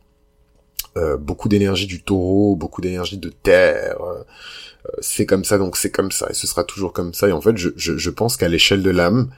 euh, 0.97 1.17
beaucoup 1.17 1.49
d'énergie 1.49 1.87
du 1.87 2.01
taureau, 2.01 2.55
beaucoup 2.55 2.81
d'énergie 2.81 3.17
de 3.17 3.29
terre. 3.29 3.97
Euh, 4.01 4.23
c'est 4.99 5.25
comme 5.25 5.43
ça, 5.43 5.57
donc 5.57 5.77
c'est 5.77 5.91
comme 5.91 6.11
ça, 6.11 6.27
et 6.29 6.33
ce 6.33 6.47
sera 6.47 6.63
toujours 6.63 6.93
comme 6.93 7.13
ça. 7.13 7.27
Et 7.27 7.31
en 7.31 7.41
fait, 7.41 7.57
je, 7.57 7.69
je, 7.75 7.97
je 7.97 8.09
pense 8.09 8.37
qu'à 8.37 8.47
l'échelle 8.47 8.83
de 8.83 8.89
l'âme, 8.89 9.29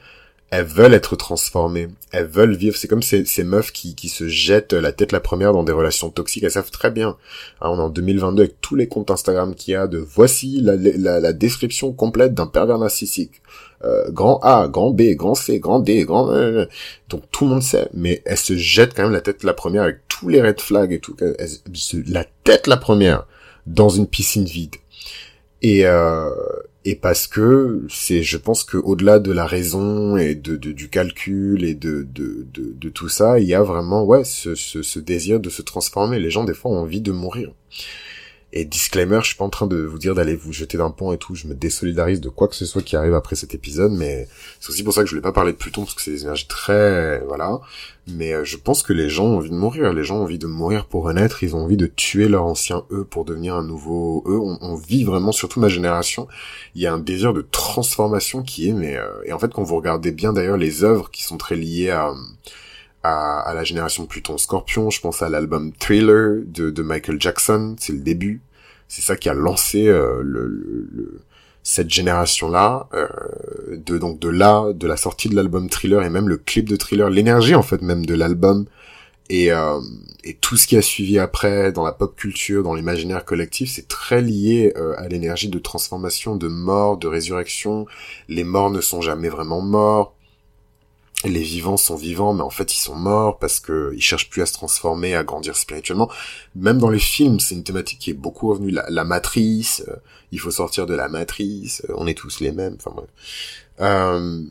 elles 0.50 0.64
veulent 0.64 0.94
être 0.94 1.14
transformées, 1.14 1.88
elles 2.10 2.26
veulent 2.26 2.56
vivre. 2.56 2.76
C'est 2.76 2.88
comme 2.88 3.02
ces, 3.02 3.24
ces 3.24 3.44
meufs 3.44 3.72
qui, 3.72 3.94
qui 3.94 4.08
se 4.08 4.26
jettent 4.26 4.72
la 4.72 4.92
tête 4.92 5.12
la 5.12 5.20
première 5.20 5.52
dans 5.52 5.62
des 5.62 5.72
relations 5.72 6.10
toxiques. 6.10 6.42
Elles 6.42 6.50
savent 6.50 6.72
très 6.72 6.90
bien. 6.90 7.16
Hein, 7.60 7.68
on 7.70 7.78
est 7.78 7.82
en 7.82 7.88
2022 7.88 8.42
avec 8.42 8.60
tous 8.60 8.74
les 8.74 8.88
comptes 8.88 9.12
Instagram 9.12 9.54
qu'il 9.54 9.72
y 9.72 9.76
a 9.76 9.86
de 9.86 9.98
voici 9.98 10.60
la, 10.60 10.74
la, 10.76 11.20
la 11.20 11.32
description 11.32 11.92
complète 11.92 12.34
d'un 12.34 12.48
pervers 12.48 12.78
narcissique. 12.78 13.42
Euh, 13.84 14.10
grand 14.10 14.40
A, 14.42 14.68
grand 14.68 14.90
B, 14.90 15.14
grand 15.14 15.34
C, 15.34 15.58
grand 15.60 15.80
D, 15.80 16.04
grand... 16.04 16.30
Euh, 16.32 16.66
donc 17.08 17.22
tout 17.30 17.44
le 17.44 17.52
monde 17.52 17.62
sait, 17.62 17.88
mais 17.94 18.20
elles 18.26 18.36
se 18.36 18.56
jettent 18.56 18.94
quand 18.94 19.04
même 19.04 19.12
la 19.12 19.22
tête 19.22 19.42
la 19.42 19.54
première 19.54 19.84
avec 19.84 20.00
tous 20.20 20.28
les 20.28 20.42
red 20.42 20.60
flags 20.60 20.92
et 20.92 21.00
tout. 21.00 21.16
la 22.06 22.24
tête 22.44 22.66
la 22.66 22.76
première 22.76 23.26
dans 23.66 23.88
une 23.88 24.06
piscine 24.06 24.44
vide. 24.44 24.76
Et, 25.62 25.86
euh, 25.86 26.28
et 26.84 26.94
parce 26.94 27.26
que 27.26 27.86
c'est 27.88 28.22
je 28.22 28.36
pense 28.36 28.64
que 28.64 28.76
au-delà 28.76 29.18
de 29.18 29.32
la 29.32 29.46
raison 29.46 30.16
et 30.16 30.34
de, 30.34 30.56
du 30.56 30.88
calcul 30.88 31.64
et 31.64 31.74
de, 31.74 32.06
de, 32.10 32.46
de, 32.52 32.72
de, 32.74 32.88
tout 32.88 33.10
ça 33.10 33.38
il 33.38 33.46
y 33.46 33.54
a 33.54 33.62
vraiment 33.62 34.02
ouais 34.04 34.24
ce, 34.24 34.54
ce, 34.54 34.80
ce, 34.80 34.98
désir 34.98 35.38
de 35.38 35.50
se 35.50 35.60
transformer 35.60 36.18
les 36.18 36.30
gens 36.30 36.44
des 36.44 36.54
fois 36.54 36.70
ont 36.70 36.78
envie 36.78 37.02
de 37.02 37.12
mourir 37.12 37.52
et 38.52 38.64
disclaimer, 38.64 39.20
je 39.22 39.28
suis 39.28 39.36
pas 39.36 39.44
en 39.44 39.50
train 39.50 39.66
de 39.66 39.76
vous 39.76 39.98
dire 39.98 40.14
d'aller 40.14 40.34
vous 40.34 40.52
jeter 40.52 40.76
d'un 40.76 40.90
pont 40.90 41.12
et 41.12 41.18
tout, 41.18 41.34
je 41.34 41.46
me 41.46 41.54
désolidarise 41.54 42.20
de 42.20 42.28
quoi 42.28 42.48
que 42.48 42.56
ce 42.56 42.66
soit 42.66 42.82
qui 42.82 42.96
arrive 42.96 43.14
après 43.14 43.36
cet 43.36 43.54
épisode, 43.54 43.92
mais 43.92 44.26
c'est 44.58 44.70
aussi 44.70 44.82
pour 44.82 44.92
ça 44.92 45.02
que 45.02 45.06
je 45.06 45.12
voulais 45.12 45.22
pas 45.22 45.32
parler 45.32 45.52
de 45.52 45.56
Pluton, 45.56 45.82
parce 45.82 45.94
que 45.94 46.02
c'est 46.02 46.10
des 46.10 46.22
énergies 46.22 46.48
très... 46.48 47.20
voilà. 47.26 47.60
Mais 48.08 48.32
euh, 48.32 48.44
je 48.44 48.56
pense 48.56 48.82
que 48.82 48.92
les 48.92 49.08
gens 49.08 49.26
ont 49.26 49.36
envie 49.36 49.50
de 49.50 49.54
mourir, 49.54 49.92
les 49.92 50.02
gens 50.02 50.18
ont 50.18 50.22
envie 50.22 50.38
de 50.38 50.46
mourir 50.46 50.86
pour 50.86 51.04
renaître, 51.04 51.44
ils 51.44 51.54
ont 51.54 51.60
envie 51.60 51.76
de 51.76 51.86
tuer 51.86 52.28
leur 52.28 52.44
ancien 52.44 52.84
eux 52.90 53.04
pour 53.04 53.24
devenir 53.24 53.54
un 53.54 53.62
nouveau 53.62 54.24
eux. 54.26 54.38
On, 54.38 54.74
vit 54.74 55.04
vraiment, 55.04 55.30
surtout 55.30 55.60
ma 55.60 55.68
génération, 55.68 56.26
il 56.74 56.82
y 56.82 56.86
a 56.86 56.92
un 56.92 56.98
désir 56.98 57.32
de 57.32 57.42
transformation 57.42 58.42
qui 58.42 58.68
est... 58.68 58.72
mais 58.72 58.96
euh, 58.96 59.08
Et 59.26 59.32
en 59.32 59.38
fait, 59.38 59.52
quand 59.52 59.62
vous 59.62 59.76
regardez 59.76 60.10
bien 60.10 60.32
d'ailleurs 60.32 60.56
les 60.56 60.82
œuvres 60.82 61.10
qui 61.10 61.22
sont 61.22 61.36
très 61.36 61.56
liées 61.56 61.90
à... 61.90 62.12
À, 63.02 63.40
à, 63.40 63.54
la 63.54 63.64
génération 63.64 64.04
Pluton 64.04 64.36
Scorpion. 64.36 64.90
Je 64.90 65.00
pense 65.00 65.22
à 65.22 65.30
l'album 65.30 65.72
Thriller 65.72 66.42
de, 66.44 66.70
de 66.70 66.82
Michael 66.82 67.20
Jackson, 67.20 67.74
c'est 67.78 67.94
le 67.94 68.00
début 68.00 68.42
c'est 68.90 69.02
ça 69.02 69.16
qui 69.16 69.28
a 69.28 69.34
lancé 69.34 69.86
euh, 69.86 70.20
le, 70.20 70.48
le, 70.48 71.20
cette 71.62 71.90
génération-là, 71.90 72.88
euh, 72.92 73.06
de 73.76 73.98
donc 73.98 74.18
de 74.18 74.28
là, 74.28 74.72
de 74.72 74.86
la 74.88 74.96
sortie 74.96 75.28
de 75.28 75.36
l'album 75.36 75.70
Thriller 75.70 76.02
et 76.02 76.10
même 76.10 76.28
le 76.28 76.36
clip 76.36 76.68
de 76.68 76.74
Thriller, 76.74 77.08
l'énergie 77.08 77.54
en 77.54 77.62
fait 77.62 77.82
même 77.82 78.04
de 78.04 78.14
l'album 78.14 78.66
et, 79.28 79.52
euh, 79.52 79.78
et 80.24 80.34
tout 80.34 80.56
ce 80.56 80.66
qui 80.66 80.76
a 80.76 80.82
suivi 80.82 81.20
après 81.20 81.70
dans 81.70 81.84
la 81.84 81.92
pop 81.92 82.16
culture, 82.16 82.64
dans 82.64 82.74
l'imaginaire 82.74 83.24
collectif, 83.24 83.70
c'est 83.70 83.86
très 83.86 84.20
lié 84.20 84.72
euh, 84.76 84.94
à 84.98 85.06
l'énergie 85.06 85.48
de 85.48 85.58
transformation, 85.60 86.34
de 86.34 86.48
mort, 86.48 86.96
de 86.96 87.06
résurrection. 87.06 87.86
Les 88.28 88.42
morts 88.42 88.70
ne 88.70 88.80
sont 88.80 89.00
jamais 89.00 89.28
vraiment 89.28 89.60
morts 89.60 90.16
les 91.24 91.42
vivants 91.42 91.76
sont 91.76 91.96
vivants, 91.96 92.32
mais 92.32 92.42
en 92.42 92.50
fait 92.50 92.72
ils 92.72 92.80
sont 92.80 92.94
morts 92.94 93.38
parce 93.38 93.60
que 93.60 93.92
ils 93.94 94.00
cherchent 94.00 94.30
plus 94.30 94.42
à 94.42 94.46
se 94.46 94.54
transformer, 94.54 95.14
à 95.14 95.24
grandir 95.24 95.56
spirituellement. 95.56 96.10
Même 96.54 96.78
dans 96.78 96.88
les 96.88 96.98
films, 96.98 97.40
c'est 97.40 97.54
une 97.54 97.64
thématique 97.64 97.98
qui 97.98 98.10
est 98.10 98.14
beaucoup 98.14 98.48
revenue. 98.48 98.70
La, 98.70 99.04
matrice, 99.04 99.84
euh, 99.88 99.96
il 100.32 100.40
faut 100.40 100.50
sortir 100.50 100.86
de 100.86 100.94
la 100.94 101.08
matrice, 101.08 101.82
euh, 101.90 101.94
on 101.96 102.06
est 102.06 102.14
tous 102.14 102.40
les 102.40 102.52
mêmes. 102.52 102.76
Enfin 102.78 102.92
bref. 102.94 103.08
Euh, 103.80 104.42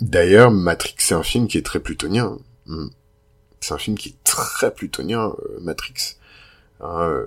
d'ailleurs, 0.00 0.50
Matrix, 0.50 0.96
c'est 0.98 1.14
un 1.14 1.22
film 1.22 1.48
qui 1.48 1.58
est 1.58 1.62
très 1.62 1.80
plutonien. 1.80 2.38
Hmm. 2.66 2.88
C'est 3.60 3.72
un 3.72 3.78
film 3.78 3.96
qui 3.96 4.10
est 4.10 4.24
très 4.24 4.74
plutonien, 4.74 5.32
Matrix. 5.60 6.16
Hein, 6.80 7.22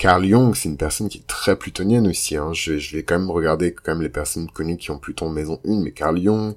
Carl 0.00 0.24
Jung, 0.24 0.54
c'est 0.54 0.70
une 0.70 0.78
personne 0.78 1.10
qui 1.10 1.18
est 1.18 1.26
très 1.26 1.56
plutonienne 1.56 2.08
aussi. 2.08 2.34
Hein. 2.34 2.54
Je, 2.54 2.78
je, 2.78 2.96
vais 2.96 3.02
quand 3.02 3.18
même 3.18 3.30
regarder 3.30 3.74
quand 3.74 3.92
même 3.92 4.00
les 4.00 4.08
personnes 4.08 4.50
connues 4.50 4.78
qui 4.78 4.90
ont 4.90 4.98
Pluton 4.98 5.28
maison 5.28 5.60
1, 5.68 5.82
mais 5.82 5.92
Carl 5.92 6.18
Jung, 6.18 6.54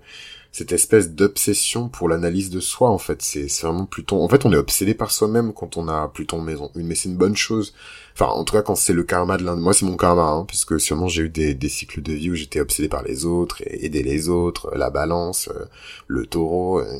cette 0.53 0.71
espèce 0.71 1.09
d'obsession 1.09 1.89
pour 1.89 2.07
l'analyse 2.07 2.49
de 2.49 2.61
soi, 2.61 2.89
en 2.89 2.97
fait, 2.97 3.21
c'est 3.21 3.49
vraiment 3.61 3.85
Pluton. 3.85 4.23
En 4.23 4.29
fait, 4.29 4.45
on 4.45 4.53
est 4.53 4.57
obsédé 4.57 4.93
par 4.93 5.11
soi-même 5.11 5.51
quand 5.51 5.75
on 5.75 5.89
a 5.89 6.07
Pluton 6.07 6.39
maison 6.39 6.71
1, 6.73 6.83
mais 6.83 6.95
c'est 6.95 7.09
une 7.09 7.17
bonne 7.17 7.35
chose. 7.35 7.73
Enfin, 8.13 8.27
en 8.27 8.45
tout 8.45 8.53
cas, 8.53 8.61
quand 8.61 8.75
c'est 8.75 8.93
le 8.93 9.03
karma 9.03 9.35
de 9.35 9.43
l'un... 9.43 9.57
Moi, 9.57 9.73
c'est 9.73 9.85
mon 9.85 9.97
karma, 9.97 10.23
hein, 10.23 10.45
puisque 10.47 10.79
sûrement 10.79 11.09
j'ai 11.09 11.23
eu 11.23 11.29
des, 11.29 11.53
des, 11.53 11.69
cycles 11.69 12.01
de 12.01 12.13
vie 12.13 12.29
où 12.31 12.35
j'étais 12.35 12.61
obsédé 12.61 12.87
par 12.87 13.03
les 13.03 13.25
autres, 13.25 13.61
et 13.65 13.85
aider 13.85 14.03
les 14.03 14.29
autres, 14.29 14.71
la 14.73 14.89
balance, 14.89 15.49
euh, 15.49 15.65
le 16.07 16.25
taureau, 16.27 16.79
euh, 16.79 16.97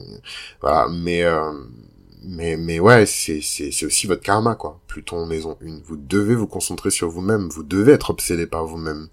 voilà. 0.60 0.90
Mais... 0.90 1.24
Euh, 1.24 1.54
mais 2.24 2.58
mais 2.58 2.80
ouais, 2.80 3.06
c'est 3.06 3.42
c'est 3.42 3.72
c'est 3.72 3.86
aussi 3.86 4.08
votre 4.08 4.22
karma 4.22 4.56
quoi. 4.56 4.80
Pluton 4.88 5.26
maison 5.26 5.58
1. 5.62 5.82
Vous 5.86 5.98
devez 5.98 6.36
vous 6.36 6.48
concentrer 6.48 6.90
sur 6.90 7.10
vous-même, 7.10 7.50
vous 7.50 7.64
devez 7.64 7.94
être 7.94 8.10
obsédé 8.10 8.48
par 8.48 8.66
vous-même. 8.66 9.10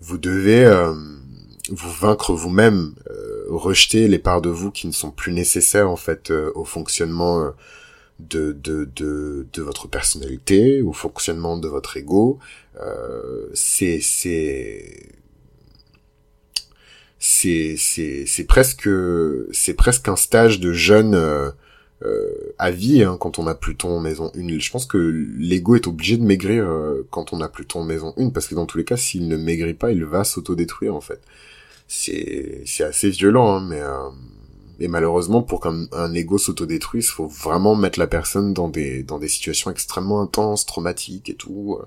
Vous 0.00 0.18
devez 0.18 0.64
euh, 0.64 0.94
vous 1.70 1.92
vaincre 1.92 2.34
vous-même, 2.34 2.94
euh, 3.10 3.44
rejeter 3.48 4.08
les 4.08 4.18
parts 4.18 4.42
de 4.42 4.50
vous 4.50 4.70
qui 4.70 4.86
ne 4.86 4.92
sont 4.92 5.10
plus 5.10 5.32
nécessaires 5.32 5.90
en 5.90 5.96
fait 5.96 6.30
euh, 6.30 6.52
au 6.54 6.64
fonctionnement 6.64 7.52
de, 8.20 8.52
de, 8.52 8.88
de, 8.96 9.46
de 9.52 9.62
votre 9.62 9.88
personnalité, 9.88 10.82
au 10.82 10.92
fonctionnement 10.92 11.56
de 11.56 11.68
votre 11.68 11.96
ego. 11.96 12.38
c'est 13.54 14.00
c'est 14.00 15.14
c'est 17.18 17.76
c'est 17.78 18.26
c'est 18.26 18.44
presque 18.44 18.88
c'est 19.52 19.74
presque 19.74 20.08
un 20.08 20.16
stage 20.16 20.60
de 20.60 20.72
jeune 20.72 21.52
euh, 22.04 22.54
à 22.58 22.70
vie 22.70 23.02
hein, 23.02 23.16
quand 23.18 23.38
on 23.38 23.46
a 23.46 23.54
Pluton 23.54 23.98
maison 24.00 24.30
1. 24.36 24.58
Je 24.58 24.70
pense 24.70 24.86
que 24.86 24.98
l'ego 24.98 25.74
est 25.74 25.88
obligé 25.88 26.16
de 26.16 26.22
maigrir 26.22 26.64
euh, 26.64 27.06
quand 27.10 27.32
on 27.32 27.40
a 27.40 27.48
Pluton 27.48 27.82
maison 27.82 28.14
1 28.16 28.30
parce 28.30 28.46
que 28.46 28.54
dans 28.54 28.66
tous 28.66 28.78
les 28.78 28.84
cas, 28.84 28.96
s'il 28.96 29.26
ne 29.28 29.36
maigrit 29.36 29.74
pas, 29.74 29.90
il 29.90 30.04
va 30.04 30.24
s'autodétruire 30.24 30.94
en 30.94 31.00
fait. 31.00 31.20
C'est 31.88 32.62
c'est 32.66 32.84
assez 32.84 33.10
violent, 33.10 33.56
hein, 33.56 33.66
mais 33.68 33.80
euh, 33.80 34.10
et 34.78 34.88
malheureusement 34.88 35.42
pour 35.42 35.60
qu'un 35.60 35.86
un 35.92 36.14
ego 36.14 36.38
s'autodétruise, 36.38 37.08
faut 37.08 37.26
vraiment 37.26 37.74
mettre 37.74 37.98
la 37.98 38.06
personne 38.06 38.54
dans 38.54 38.68
des 38.68 39.02
dans 39.02 39.18
des 39.18 39.28
situations 39.28 39.70
extrêmement 39.70 40.20
intenses, 40.20 40.66
traumatiques 40.66 41.28
et 41.30 41.34
tout. 41.34 41.78
Euh. 41.80 41.86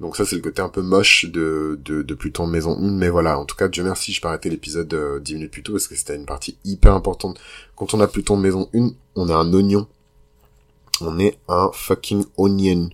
Donc 0.00 0.16
ça 0.16 0.24
c'est 0.24 0.34
le 0.36 0.42
côté 0.42 0.62
un 0.62 0.70
peu 0.70 0.80
moche 0.80 1.26
de, 1.26 1.78
de, 1.84 2.00
de 2.02 2.14
Pluton 2.14 2.46
Maison 2.46 2.76
1, 2.78 2.90
mais 2.92 3.10
voilà, 3.10 3.38
en 3.38 3.44
tout 3.44 3.54
cas 3.54 3.68
Dieu 3.68 3.84
merci, 3.84 4.12
je 4.12 4.20
peux 4.22 4.28
arrêter 4.28 4.48
l'épisode 4.48 4.92
euh, 4.94 5.20
10 5.20 5.34
minutes 5.34 5.50
plus 5.50 5.62
tôt 5.62 5.72
parce 5.72 5.88
que 5.88 5.94
c'était 5.94 6.16
une 6.16 6.24
partie 6.24 6.56
hyper 6.64 6.94
importante. 6.94 7.38
Quand 7.76 7.92
on 7.92 8.00
a 8.00 8.08
Pluton 8.08 8.38
Maison 8.38 8.70
1, 8.74 8.92
on 9.20 9.28
a 9.28 9.34
un 9.34 9.52
oignon. 9.52 9.86
On 11.00 11.18
est 11.18 11.38
un 11.48 11.70
fucking 11.72 12.24
onion. 12.36 12.90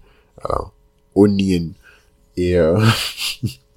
Onion. 1.14 1.72
Et 2.36 2.56
euh... 2.56 2.80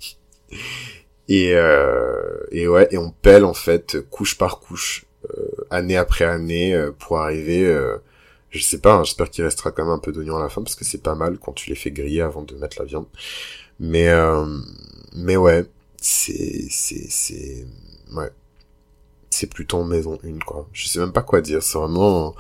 et 1.28 1.54
euh... 1.54 2.40
et 2.52 2.68
ouais, 2.68 2.88
et 2.92 2.98
on 2.98 3.12
pèle 3.12 3.46
en 3.46 3.54
fait 3.54 3.98
couche 4.10 4.38
par 4.38 4.60
couche, 4.60 5.06
euh, 5.30 5.66
année 5.70 5.98
après 5.98 6.26
année, 6.26 6.74
euh, 6.74 6.92
pour 6.92 7.20
arriver 7.20 7.66
euh, 7.66 7.98
je 8.52 8.64
sais 8.64 8.80
pas, 8.80 8.96
hein, 8.96 9.04
j'espère 9.04 9.30
qu'il 9.30 9.44
restera 9.44 9.72
quand 9.72 9.84
même 9.84 9.94
un 9.94 10.00
peu 10.00 10.12
d'oignon 10.12 10.38
à 10.38 10.42
la 10.42 10.50
fin 10.50 10.62
parce 10.64 10.76
que 10.76 10.86
c'est 10.86 11.04
pas 11.04 11.16
mal 11.16 11.38
quand 11.40 11.54
tu 11.54 11.70
les 11.70 11.76
fais 11.76 11.92
griller 11.92 12.22
avant 12.22 12.42
de 12.42 12.56
mettre 12.56 12.80
la 12.80 12.86
viande. 12.86 13.06
Mais 13.80 14.10
euh, 14.10 14.46
mais 15.14 15.38
ouais, 15.38 15.66
c'est 16.02 16.68
c'est 16.70 17.10
c'est 17.10 17.66
ouais. 18.14 18.30
C'est 19.30 19.48
Pluton 19.48 19.84
maison 19.84 20.18
1, 20.24 20.40
quoi. 20.46 20.68
Je 20.74 20.88
sais 20.88 21.00
même 21.00 21.12
pas 21.12 21.22
quoi 21.22 21.42
dire, 21.42 21.62
c'est 21.64 21.78
vraiment... 21.78 22.36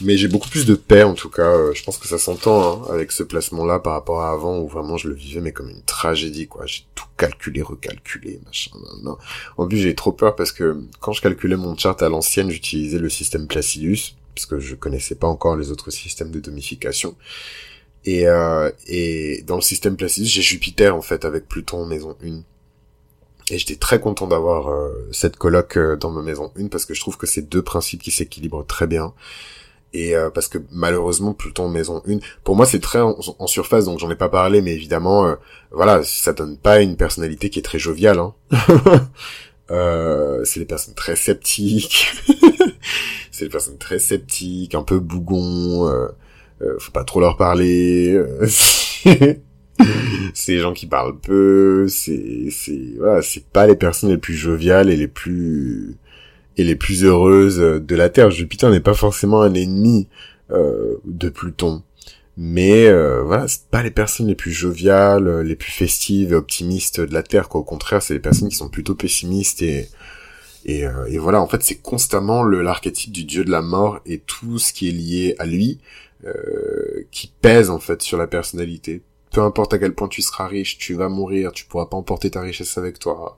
Mais 0.00 0.16
j'ai 0.16 0.26
beaucoup 0.26 0.48
plus 0.48 0.66
de 0.66 0.74
paix, 0.74 1.04
en 1.04 1.14
tout 1.14 1.30
cas. 1.30 1.46
Euh, 1.46 1.72
je 1.72 1.84
pense 1.84 1.98
que 1.98 2.08
ça 2.08 2.18
s'entend 2.18 2.82
hein, 2.82 2.86
avec 2.92 3.12
ce 3.12 3.22
placement-là 3.22 3.78
par 3.78 3.92
rapport 3.92 4.22
à 4.22 4.32
avant, 4.32 4.58
où 4.58 4.66
vraiment 4.66 4.96
je 4.96 5.08
le 5.08 5.14
vivais, 5.14 5.40
mais 5.40 5.52
comme 5.52 5.70
une 5.70 5.82
tragédie, 5.82 6.48
quoi. 6.48 6.66
J'ai 6.66 6.82
tout 6.96 7.04
calculé, 7.16 7.62
recalculé, 7.62 8.40
machin. 8.44 8.72
Non. 9.04 9.16
En 9.56 9.68
plus, 9.68 9.78
j'ai 9.78 9.94
trop 9.94 10.10
peur 10.10 10.34
parce 10.34 10.50
que 10.50 10.76
quand 11.00 11.12
je 11.12 11.22
calculais 11.22 11.56
mon 11.56 11.76
chart 11.76 12.02
à 12.02 12.08
l'ancienne, 12.08 12.50
j'utilisais 12.50 12.98
le 12.98 13.08
système 13.08 13.46
Placidus, 13.46 14.16
parce 14.34 14.46
que 14.46 14.58
je 14.58 14.74
connaissais 14.74 15.14
pas 15.14 15.28
encore 15.28 15.56
les 15.56 15.70
autres 15.70 15.90
systèmes 15.90 16.32
de 16.32 16.40
domification. 16.40 17.14
Et, 18.04 18.26
euh, 18.26 18.70
et 18.88 19.42
dans 19.46 19.56
le 19.56 19.62
système 19.62 19.96
Placidus, 19.96 20.28
j'ai 20.28 20.42
Jupiter, 20.42 20.96
en 20.96 21.02
fait, 21.02 21.24
avec 21.24 21.48
Pluton 21.48 21.86
maison 21.86 22.16
1. 22.24 22.42
Et 23.50 23.58
j'étais 23.58 23.76
très 23.76 24.00
content 24.00 24.26
d'avoir 24.26 24.70
euh, 24.70 25.08
cette 25.12 25.36
coloc 25.36 25.76
euh, 25.76 25.96
dans 25.96 26.10
ma 26.10 26.22
maison 26.22 26.50
1 26.58 26.68
parce 26.68 26.86
que 26.86 26.94
je 26.94 27.00
trouve 27.00 27.16
que 27.18 27.26
c'est 27.26 27.42
deux 27.42 27.62
principes 27.62 28.02
qui 28.02 28.10
s'équilibrent 28.10 28.66
très 28.66 28.86
bien. 28.86 29.12
Et 29.92 30.16
euh, 30.16 30.30
parce 30.30 30.48
que 30.48 30.58
malheureusement 30.72 31.34
Pluton 31.34 31.68
maison 31.68 32.02
1, 32.08 32.18
pour 32.42 32.56
moi 32.56 32.66
c'est 32.66 32.80
très 32.80 33.00
en, 33.00 33.46
surface 33.46 33.84
donc 33.84 33.98
j'en 34.00 34.10
ai 34.10 34.16
pas 34.16 34.28
parlé 34.28 34.60
mais 34.60 34.72
évidemment 34.72 35.36
voilà 35.70 36.02
ça 36.02 36.32
donne 36.32 36.56
pas 36.56 36.80
une 36.80 36.96
personnalité 36.96 37.48
qui 37.50 37.60
est 37.60 37.62
très 37.62 37.78
joviale. 37.78 38.18
Hein. 38.18 38.34
c'est 40.44 40.60
des 40.60 40.66
personnes 40.66 40.94
très 40.94 41.14
sceptiques, 41.14 42.12
c'est 43.30 43.44
des 43.44 43.50
personnes 43.50 43.78
très 43.78 44.00
sceptiques, 44.00 44.74
un 44.74 44.82
peu 44.82 44.98
bougon, 44.98 45.88
faut 46.78 46.92
pas 46.92 47.04
trop 47.04 47.20
leur 47.20 47.36
parler. 47.36 48.20
c'est 50.34 50.52
les 50.52 50.60
gens 50.60 50.72
qui 50.72 50.86
parlent 50.86 51.18
peu, 51.18 51.86
c'est 51.88 52.48
c'est 52.50 52.94
voilà, 52.98 53.22
c'est 53.22 53.44
pas 53.44 53.66
les 53.66 53.76
personnes 53.76 54.10
les 54.10 54.18
plus 54.18 54.34
joviales 54.34 54.90
et 54.90 54.96
les 54.96 55.08
plus 55.08 55.96
et 56.56 56.64
les 56.64 56.76
plus 56.76 57.04
heureuses 57.04 57.58
de 57.58 57.96
la 57.96 58.08
Terre. 58.08 58.30
Jupiter 58.30 58.70
n'est 58.70 58.80
pas 58.80 58.94
forcément 58.94 59.42
un 59.42 59.54
ennemi 59.54 60.08
euh, 60.50 60.96
de 61.04 61.28
Pluton, 61.28 61.82
mais 62.36 62.86
euh, 62.86 63.22
voilà, 63.22 63.48
c'est 63.48 63.68
pas 63.70 63.82
les 63.82 63.90
personnes 63.90 64.28
les 64.28 64.34
plus 64.34 64.52
joviales, 64.52 65.40
les 65.40 65.56
plus 65.56 65.72
festives 65.72 66.32
et 66.32 66.36
optimistes 66.36 67.00
de 67.00 67.12
la 67.12 67.22
Terre. 67.22 67.48
Quoi. 67.48 67.60
Au 67.60 67.64
contraire, 67.64 68.02
c'est 68.02 68.14
les 68.14 68.20
personnes 68.20 68.48
qui 68.48 68.56
sont 68.56 68.68
plutôt 68.68 68.94
pessimistes 68.94 69.62
et 69.62 69.88
et, 70.66 70.86
euh, 70.86 71.04
et 71.08 71.18
voilà, 71.18 71.42
en 71.42 71.46
fait, 71.46 71.62
c'est 71.62 71.76
constamment 71.76 72.42
le 72.42 72.62
l'archétype 72.62 73.12
du 73.12 73.24
dieu 73.24 73.44
de 73.44 73.50
la 73.50 73.60
mort 73.60 74.00
et 74.06 74.18
tout 74.18 74.58
ce 74.58 74.72
qui 74.72 74.88
est 74.88 74.92
lié 74.92 75.36
à 75.38 75.46
lui 75.46 75.78
euh, 76.26 77.04
qui 77.10 77.30
pèse 77.42 77.68
en 77.68 77.78
fait 77.78 78.00
sur 78.00 78.16
la 78.16 78.26
personnalité 78.26 79.02
peu 79.34 79.42
importe 79.42 79.74
à 79.74 79.78
quel 79.78 79.94
point 79.94 80.06
tu 80.06 80.22
seras 80.22 80.46
riche, 80.46 80.78
tu 80.78 80.94
vas 80.94 81.08
mourir, 81.08 81.50
tu 81.50 81.64
pourras 81.64 81.86
pas 81.86 81.96
emporter 81.96 82.30
ta 82.30 82.40
richesse 82.40 82.78
avec 82.78 83.00
toi. 83.00 83.36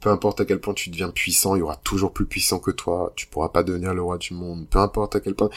Peu 0.00 0.10
importe 0.10 0.40
à 0.40 0.44
quel 0.44 0.58
point 0.58 0.74
tu 0.74 0.90
deviens 0.90 1.10
puissant, 1.10 1.54
il 1.54 1.60
y 1.60 1.62
aura 1.62 1.76
toujours 1.76 2.12
plus 2.12 2.26
puissant 2.26 2.58
que 2.58 2.72
toi. 2.72 3.12
Tu 3.14 3.28
pourras 3.28 3.50
pas 3.50 3.62
devenir 3.62 3.94
le 3.94 4.02
roi 4.02 4.18
du 4.18 4.34
monde. 4.34 4.68
Peu 4.68 4.80
importe 4.80 5.14
à 5.14 5.20
quel 5.20 5.36
point. 5.36 5.48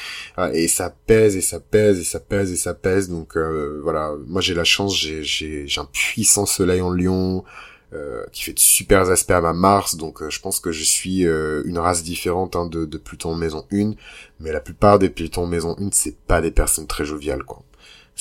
Et 0.54 0.68
ça 0.68 0.96
pèse 1.08 1.36
et 1.36 1.42
ça 1.42 1.60
pèse 1.60 2.00
et 2.00 2.04
ça 2.04 2.20
pèse 2.20 2.52
et 2.52 2.56
ça 2.56 2.76
pèse. 2.76 3.10
Donc 3.10 3.36
euh, 3.36 3.80
voilà, 3.82 4.14
moi 4.28 4.42
j'ai 4.42 4.54
la 4.54 4.64
chance, 4.64 4.96
j'ai 4.96 5.24
j'ai 5.24 5.82
un 5.82 5.90
puissant 5.92 6.46
soleil 6.46 6.82
en 6.82 6.92
Lion. 6.92 7.44
Euh, 7.92 8.24
qui 8.32 8.44
fait 8.44 8.54
de 8.54 8.60
super 8.60 9.10
aspects 9.10 9.32
à 9.32 9.42
ma 9.42 9.52
Mars, 9.52 9.96
donc 9.96 10.22
euh, 10.22 10.30
je 10.30 10.40
pense 10.40 10.60
que 10.60 10.72
je 10.72 10.84
suis 10.84 11.24
une 11.24 11.80
race 11.80 12.04
différente 12.04 12.56
hein, 12.56 12.68
de, 12.68 12.86
de 12.86 12.98
Pluton 13.00 13.34
maison 13.34 13.66
1, 13.74 13.94
mais 14.40 14.52
la 14.52 14.60
plupart 14.60 15.00
des 15.00 15.10
Pluton 15.10 15.48
maison 15.48 15.76
1, 15.80 15.90
c'est 15.92 16.16
pas 16.16 16.40
des 16.40 16.52
personnes 16.52 16.86
très 16.86 17.04
joviales, 17.04 17.44
quoi. 17.44 17.64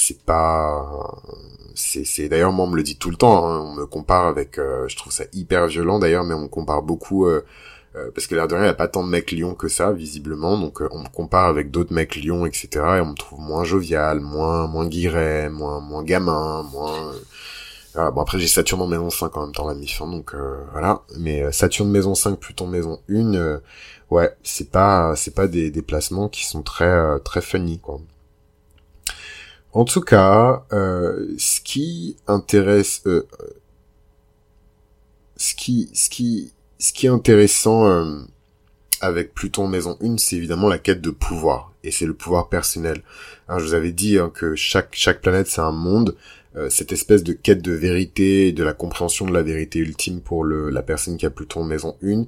C'est 0.00 0.22
pas 0.22 1.20
c'est 1.74 2.28
d'ailleurs 2.28 2.52
moi 2.52 2.66
on 2.66 2.68
me 2.68 2.76
le 2.76 2.82
dit 2.82 2.96
tout 2.96 3.10
le 3.10 3.16
temps 3.16 3.46
hein. 3.46 3.60
on 3.60 3.74
me 3.74 3.86
compare 3.86 4.26
avec 4.26 4.58
euh, 4.58 4.86
je 4.88 4.96
trouve 4.96 5.12
ça 5.12 5.24
hyper 5.32 5.66
violent 5.66 5.98
d'ailleurs 5.98 6.24
mais 6.24 6.34
on 6.34 6.42
me 6.42 6.48
compare 6.48 6.82
beaucoup 6.82 7.26
euh, 7.26 7.44
euh, 7.96 8.10
parce 8.14 8.26
que 8.26 8.34
l'air 8.34 8.48
de 8.48 8.54
rien 8.54 8.64
il 8.64 8.66
y 8.68 8.70
a 8.70 8.74
pas 8.74 8.88
tant 8.88 9.04
de 9.04 9.08
mecs 9.08 9.32
lions 9.32 9.54
que 9.54 9.68
ça 9.68 9.92
visiblement. 9.92 10.58
Donc 10.58 10.82
on 10.90 11.00
me 11.00 11.08
compare 11.08 11.46
avec 11.46 11.70
d'autres 11.70 11.92
mecs 11.92 12.16
lions 12.16 12.46
etc 12.46 12.68
et 12.74 13.00
on 13.00 13.06
me 13.06 13.14
trouve 13.14 13.40
moins 13.40 13.64
jovial 13.64 14.20
moins 14.20 14.66
moins 14.66 14.86
guiret 14.86 15.50
moins 15.50 15.80
moins 15.80 16.04
gamin 16.04 16.62
moins 16.64 17.12
bon 17.94 18.20
après 18.20 18.38
j'ai 18.38 18.46
Saturne 18.46 18.82
en 18.82 18.86
maison 18.86 19.10
5 19.10 19.36
en 19.36 19.46
même 19.46 19.52
temps 19.52 19.66
la 19.66 19.74
mi 19.74 19.88
fin 19.88 20.06
donc 20.06 20.34
voilà. 20.72 21.02
Mais 21.18 21.50
Saturne 21.52 21.90
maison 21.90 22.14
5 22.14 22.38
Pluton 22.38 22.66
maison 22.66 23.00
1 23.10 23.60
ouais 24.10 24.36
c'est 24.42 24.70
pas 24.70 25.14
c'est 25.16 25.34
pas 25.34 25.48
des 25.48 25.70
déplacements 25.70 26.28
qui 26.28 26.46
sont 26.46 26.62
très 26.62 27.18
très 27.20 27.40
funny 27.40 27.78
quoi 27.78 28.00
en 29.78 29.84
tout 29.84 30.00
cas, 30.00 30.64
euh, 30.72 31.36
ce 31.38 31.60
qui 31.60 32.16
intéresse, 32.26 33.00
euh, 33.06 33.28
ce 35.36 35.54
qui, 35.54 35.88
ce 35.94 36.10
qui, 36.10 36.52
ce 36.80 36.92
qui 36.92 37.06
est 37.06 37.10
intéressant 37.10 37.86
euh, 37.86 38.18
avec 39.00 39.34
Pluton 39.34 39.68
Maison 39.68 39.96
1, 40.02 40.16
c'est 40.18 40.34
évidemment 40.34 40.68
la 40.68 40.78
quête 40.78 41.00
de 41.00 41.10
pouvoir, 41.10 41.72
et 41.84 41.92
c'est 41.92 42.06
le 42.06 42.14
pouvoir 42.14 42.48
personnel. 42.48 43.04
Hein, 43.48 43.60
je 43.60 43.66
vous 43.66 43.74
avais 43.74 43.92
dit 43.92 44.18
hein, 44.18 44.32
que 44.34 44.56
chaque 44.56 44.96
chaque 44.96 45.20
planète 45.20 45.46
c'est 45.46 45.60
un 45.60 45.70
monde. 45.70 46.16
cette 46.70 46.90
espèce 46.90 47.22
de 47.22 47.32
quête 47.32 47.62
de 47.62 47.70
vérité, 47.70 48.50
de 48.50 48.64
la 48.64 48.72
compréhension 48.72 49.26
de 49.26 49.32
la 49.32 49.44
vérité 49.44 49.78
ultime 49.78 50.20
pour 50.20 50.42
le, 50.42 50.70
la 50.70 50.82
personne 50.82 51.16
qui 51.16 51.24
a 51.26 51.30
Pluton 51.30 51.62
Maison 51.62 51.96
1, 52.02 52.24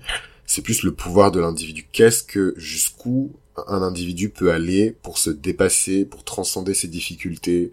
c'est 0.47 0.63
plus 0.63 0.85
le 0.85 0.93
pouvoir 0.93 1.33
de 1.33 1.41
l'individu. 1.41 1.89
Qu'est-ce 1.91 2.23
que 2.23 2.55
jusqu'où 2.57 3.33
un 3.69 3.83
individu 3.83 4.31
peut 4.31 4.51
aller 4.51 4.97
pour 5.03 5.19
se 5.19 5.31
dépasser, 5.31 6.05
pour 6.05 6.25
transcender 6.25 6.75
ses 6.75 6.89
difficultés 6.89 7.73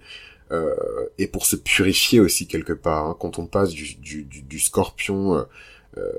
euh, 0.51 0.73
et 1.17 1.27
pour 1.27 1.45
se 1.45 1.55
purifier 1.55 2.19
aussi 2.19 2.47
quelque 2.47 2.73
part. 2.73 3.05
Hein. 3.05 3.17
Quand 3.19 3.39
on 3.39 3.45
passe 3.45 3.71
du, 3.71 4.59
scorpion 4.59 5.35
euh, 5.35 5.43
euh, 5.97 6.11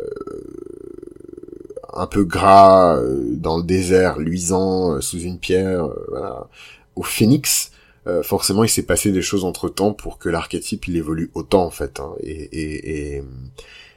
un 1.94 2.06
peu 2.06 2.24
gras 2.24 3.00
dans 3.32 3.56
le 3.58 3.62
désert, 3.62 4.18
luisant 4.18 5.00
sous 5.00 5.20
une 5.20 5.38
pierre, 5.38 5.88
au 6.94 7.02
phénix, 7.02 7.72
forcément 8.22 8.64
il 8.64 8.68
s'est 8.68 8.84
passé 8.84 9.12
des 9.12 9.22
choses 9.22 9.44
entre 9.44 9.68
temps 9.68 9.92
pour 9.92 10.18
que 10.18 10.28
l'archétype 10.28 10.88
il 10.88 10.96
évolue 10.96 11.30
autant 11.34 11.64
en 11.64 11.70
fait. 11.70 12.00
Hein. 12.00 12.12
et, 12.22 12.30
et, 12.32 13.16
et, 13.16 13.24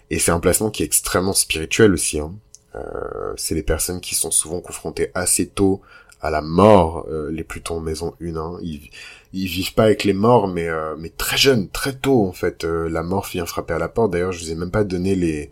et 0.10 0.20
c'est 0.20 0.32
un 0.32 0.40
placement 0.40 0.70
qui 0.70 0.84
est 0.84 0.86
extrêmement 0.86 1.34
spirituel 1.34 1.94
aussi. 1.94 2.20
Hein. 2.20 2.34
Euh, 2.76 3.34
c'est 3.38 3.56
les 3.56 3.64
personnes 3.64 4.00
qui 4.00 4.16
sont 4.16 4.32
souvent 4.32 4.62
confrontées 4.62 5.12
assez 5.14 5.48
tôt 5.48 5.82
à 6.22 6.30
la 6.30 6.42
mort, 6.42 7.08
euh, 7.10 7.32
les 7.32 7.44
Plutons 7.44 7.80
maison 7.80 8.14
1. 8.22 8.36
Hein. 8.36 8.60
Ils, 8.62 8.90
ils 9.34 9.48
vivent 9.48 9.74
pas 9.74 9.84
avec 9.86 10.04
les 10.04 10.14
morts, 10.14 10.48
mais 10.48 10.68
euh, 10.68 10.96
mais 10.98 11.10
très 11.10 11.38
jeunes, 11.38 11.68
très 11.70 11.94
tôt 11.94 12.26
en 12.26 12.32
fait. 12.32 12.64
la 12.64 13.04
mort 13.04 13.28
vient 13.32 13.46
frapper 13.46 13.74
à 13.74 13.80
la 13.80 13.90
porte. 13.90 14.12
D'ailleurs, 14.12 14.32
je 14.32 14.44
vous 14.44 14.52
ai 14.52 14.56
même 14.56 14.72
pas 14.72 14.84
donné 14.84 15.16
les 15.16 15.52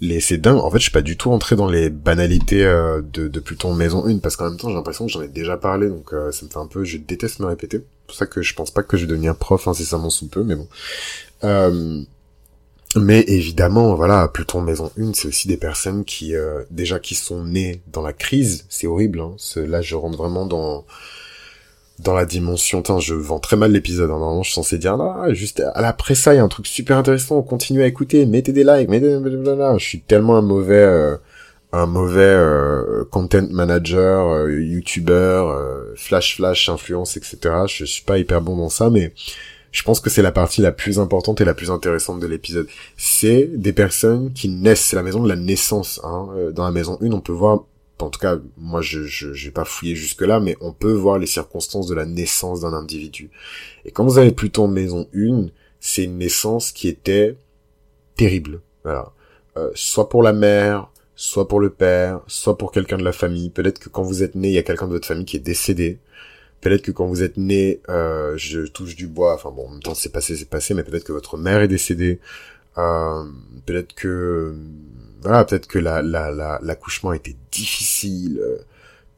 les 0.00 0.20
c'est 0.20 0.38
dingue. 0.38 0.58
En 0.58 0.70
fait, 0.70 0.78
je 0.78 0.84
suis 0.84 0.92
pas 0.92 1.02
du 1.02 1.16
tout 1.16 1.30
entré 1.32 1.56
dans 1.56 1.68
les 1.68 1.90
banalités 1.90 2.64
de, 2.64 3.28
de 3.28 3.40
Pluton 3.40 3.74
maison 3.74 4.06
1 4.06 4.18
parce 4.18 4.36
qu'en 4.36 4.48
même 4.48 4.58
temps, 4.58 4.68
j'ai 4.68 4.74
l'impression 4.74 5.06
que 5.06 5.12
j'en 5.12 5.22
ai 5.22 5.28
déjà 5.28 5.56
parlé, 5.56 5.88
donc 5.88 6.10
ça 6.10 6.44
me 6.44 6.50
fait 6.50 6.58
un 6.58 6.66
peu. 6.66 6.84
Je 6.84 6.98
déteste 6.98 7.40
me 7.40 7.46
répéter. 7.46 7.78
C'est 7.78 8.06
pour 8.06 8.16
ça 8.16 8.26
que 8.26 8.40
je 8.40 8.54
pense 8.54 8.70
pas 8.70 8.82
que 8.82 8.96
je 8.96 9.02
vais 9.02 9.10
devenir 9.10 9.36
prof 9.36 9.66
incessamment 9.68 10.10
sous 10.10 10.28
peu, 10.28 10.44
mais 10.44 10.54
bon. 10.54 10.68
Euh, 11.44 12.02
mais 13.00 13.20
évidemment, 13.28 13.94
voilà, 13.94 14.28
Pluton 14.28 14.60
Maison 14.60 14.90
1, 14.98 15.12
c'est 15.14 15.28
aussi 15.28 15.48
des 15.48 15.56
personnes 15.56 16.04
qui, 16.04 16.34
euh, 16.34 16.62
déjà, 16.70 16.98
qui 16.98 17.14
sont 17.14 17.44
nées 17.44 17.80
dans 17.92 18.02
la 18.02 18.12
crise. 18.12 18.64
C'est 18.68 18.86
horrible, 18.86 19.20
hein. 19.20 19.36
Là, 19.56 19.80
je 19.82 19.94
rentre 19.94 20.18
vraiment 20.18 20.46
dans 20.46 20.84
dans 21.98 22.14
la 22.14 22.26
dimension. 22.26 22.82
Tain, 22.82 23.00
je 23.00 23.14
vends 23.14 23.38
très 23.38 23.56
mal 23.56 23.72
l'épisode. 23.72 24.10
Hein. 24.10 24.18
Normalement, 24.18 24.42
je 24.42 24.50
suis 24.50 24.54
censé 24.54 24.78
dire, 24.78 24.96
là, 24.96 25.32
juste 25.32 25.62
après 25.74 26.14
ça, 26.14 26.34
il 26.34 26.36
y 26.36 26.40
a 26.40 26.44
un 26.44 26.48
truc 26.48 26.66
super 26.66 26.98
intéressant. 26.98 27.40
Continuez 27.42 27.84
à 27.84 27.86
écouter, 27.86 28.26
mettez 28.26 28.52
des 28.52 28.64
likes, 28.64 28.88
mettez... 28.88 29.18
Je 29.18 29.84
suis 29.84 30.00
tellement 30.00 30.36
un 30.36 30.42
mauvais... 30.42 30.74
Euh, 30.74 31.16
un 31.72 31.86
mauvais 31.86 32.20
euh, 32.22 33.04
content 33.10 33.48
manager, 33.50 34.48
youtuber, 34.48 35.44
flash 35.96 36.36
flash 36.36 36.68
influence, 36.68 37.16
etc. 37.16 37.38
Je 37.66 37.84
suis 37.84 38.04
pas 38.04 38.18
hyper 38.18 38.40
bon 38.40 38.56
dans 38.56 38.70
ça, 38.70 38.88
mais 38.88 39.12
je 39.76 39.82
pense 39.82 40.00
que 40.00 40.08
c'est 40.08 40.22
la 40.22 40.32
partie 40.32 40.62
la 40.62 40.72
plus 40.72 40.98
importante 40.98 41.42
et 41.42 41.44
la 41.44 41.52
plus 41.52 41.70
intéressante 41.70 42.18
de 42.18 42.26
l'épisode. 42.26 42.66
C'est 42.96 43.44
des 43.44 43.74
personnes 43.74 44.32
qui 44.32 44.48
naissent, 44.48 44.80
c'est 44.80 44.96
la 44.96 45.02
maison 45.02 45.22
de 45.22 45.28
la 45.28 45.36
naissance. 45.36 46.00
Hein. 46.02 46.30
Euh, 46.34 46.50
dans 46.50 46.64
la 46.64 46.70
maison 46.70 46.96
1, 47.02 47.12
on 47.12 47.20
peut 47.20 47.34
voir, 47.34 47.64
en 47.98 48.08
tout 48.08 48.18
cas, 48.18 48.38
moi 48.56 48.80
je 48.80 49.02
je 49.02 49.34
j'ai 49.34 49.50
pas 49.50 49.66
fouillé 49.66 49.94
jusque 49.94 50.22
là, 50.22 50.40
mais 50.40 50.56
on 50.62 50.72
peut 50.72 50.94
voir 50.94 51.18
les 51.18 51.26
circonstances 51.26 51.88
de 51.88 51.94
la 51.94 52.06
naissance 52.06 52.62
d'un 52.62 52.72
individu. 52.72 53.30
Et 53.84 53.90
quand 53.90 54.06
vous 54.06 54.16
avez 54.16 54.32
plutôt 54.32 54.66
maison 54.66 55.08
1, 55.14 55.48
c'est 55.78 56.04
une 56.04 56.16
naissance 56.16 56.72
qui 56.72 56.88
était 56.88 57.36
terrible. 58.14 58.62
Voilà. 58.82 59.12
Euh, 59.58 59.70
soit 59.74 60.08
pour 60.08 60.22
la 60.22 60.32
mère, 60.32 60.90
soit 61.16 61.48
pour 61.48 61.60
le 61.60 61.68
père, 61.68 62.20
soit 62.28 62.56
pour 62.56 62.72
quelqu'un 62.72 62.96
de 62.96 63.04
la 63.04 63.12
famille. 63.12 63.50
Peut-être 63.50 63.78
que 63.78 63.90
quand 63.90 64.02
vous 64.02 64.22
êtes 64.22 64.36
né, 64.36 64.48
il 64.48 64.54
y 64.54 64.58
a 64.58 64.62
quelqu'un 64.62 64.86
de 64.86 64.92
votre 64.92 65.06
famille 65.06 65.26
qui 65.26 65.36
est 65.36 65.40
décédé. 65.40 65.98
Peut-être 66.60 66.82
que 66.82 66.90
quand 66.90 67.06
vous 67.06 67.22
êtes 67.22 67.36
né, 67.36 67.80
euh, 67.88 68.34
je 68.36 68.60
touche 68.60 68.96
du 68.96 69.06
bois, 69.06 69.34
enfin 69.34 69.50
bon, 69.50 69.66
en 69.66 69.70
même 69.72 69.82
temps 69.82 69.94
c'est 69.94 70.12
passé, 70.12 70.36
c'est 70.36 70.48
passé, 70.48 70.74
mais 70.74 70.82
peut-être 70.82 71.04
que 71.04 71.12
votre 71.12 71.36
mère 71.36 71.60
est 71.60 71.68
décédée. 71.68 72.18
Euh, 72.78 73.24
peut-être 73.66 73.94
que 73.94 74.54
voilà, 75.22 75.44
peut-être 75.44 75.66
que 75.66 75.78
la 75.78 76.02
la 76.02 76.58
l'accouchement 76.62 77.10
a 77.10 77.16
été 77.16 77.36
difficile. 77.52 78.40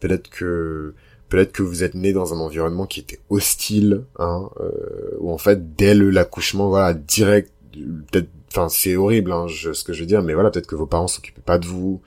Peut-être 0.00 0.28
que 0.30 0.94
peut-être 1.28 1.52
que 1.52 1.62
vous 1.62 1.84
êtes 1.84 1.94
né 1.94 2.12
dans 2.12 2.34
un 2.34 2.38
environnement 2.38 2.86
qui 2.86 3.00
était 3.00 3.20
hostile, 3.30 4.04
hein, 4.18 4.50
euh, 4.60 5.16
où 5.18 5.30
en 5.32 5.38
fait 5.38 5.76
dès 5.76 5.94
l'accouchement, 5.94 6.68
voilà, 6.68 6.94
direct, 6.94 7.52
peut-être, 7.72 8.28
enfin 8.50 8.68
c'est 8.68 8.96
horrible, 8.96 9.32
hein, 9.32 9.46
ce 9.48 9.84
que 9.84 9.92
je 9.92 10.00
veux 10.00 10.06
dire, 10.06 10.22
mais 10.22 10.34
voilà, 10.34 10.50
peut-être 10.50 10.66
que 10.66 10.76
vos 10.76 10.86
parents 10.86 11.08
s'occupaient 11.08 11.42
pas 11.42 11.58
de 11.58 11.66
vous, 11.66 12.00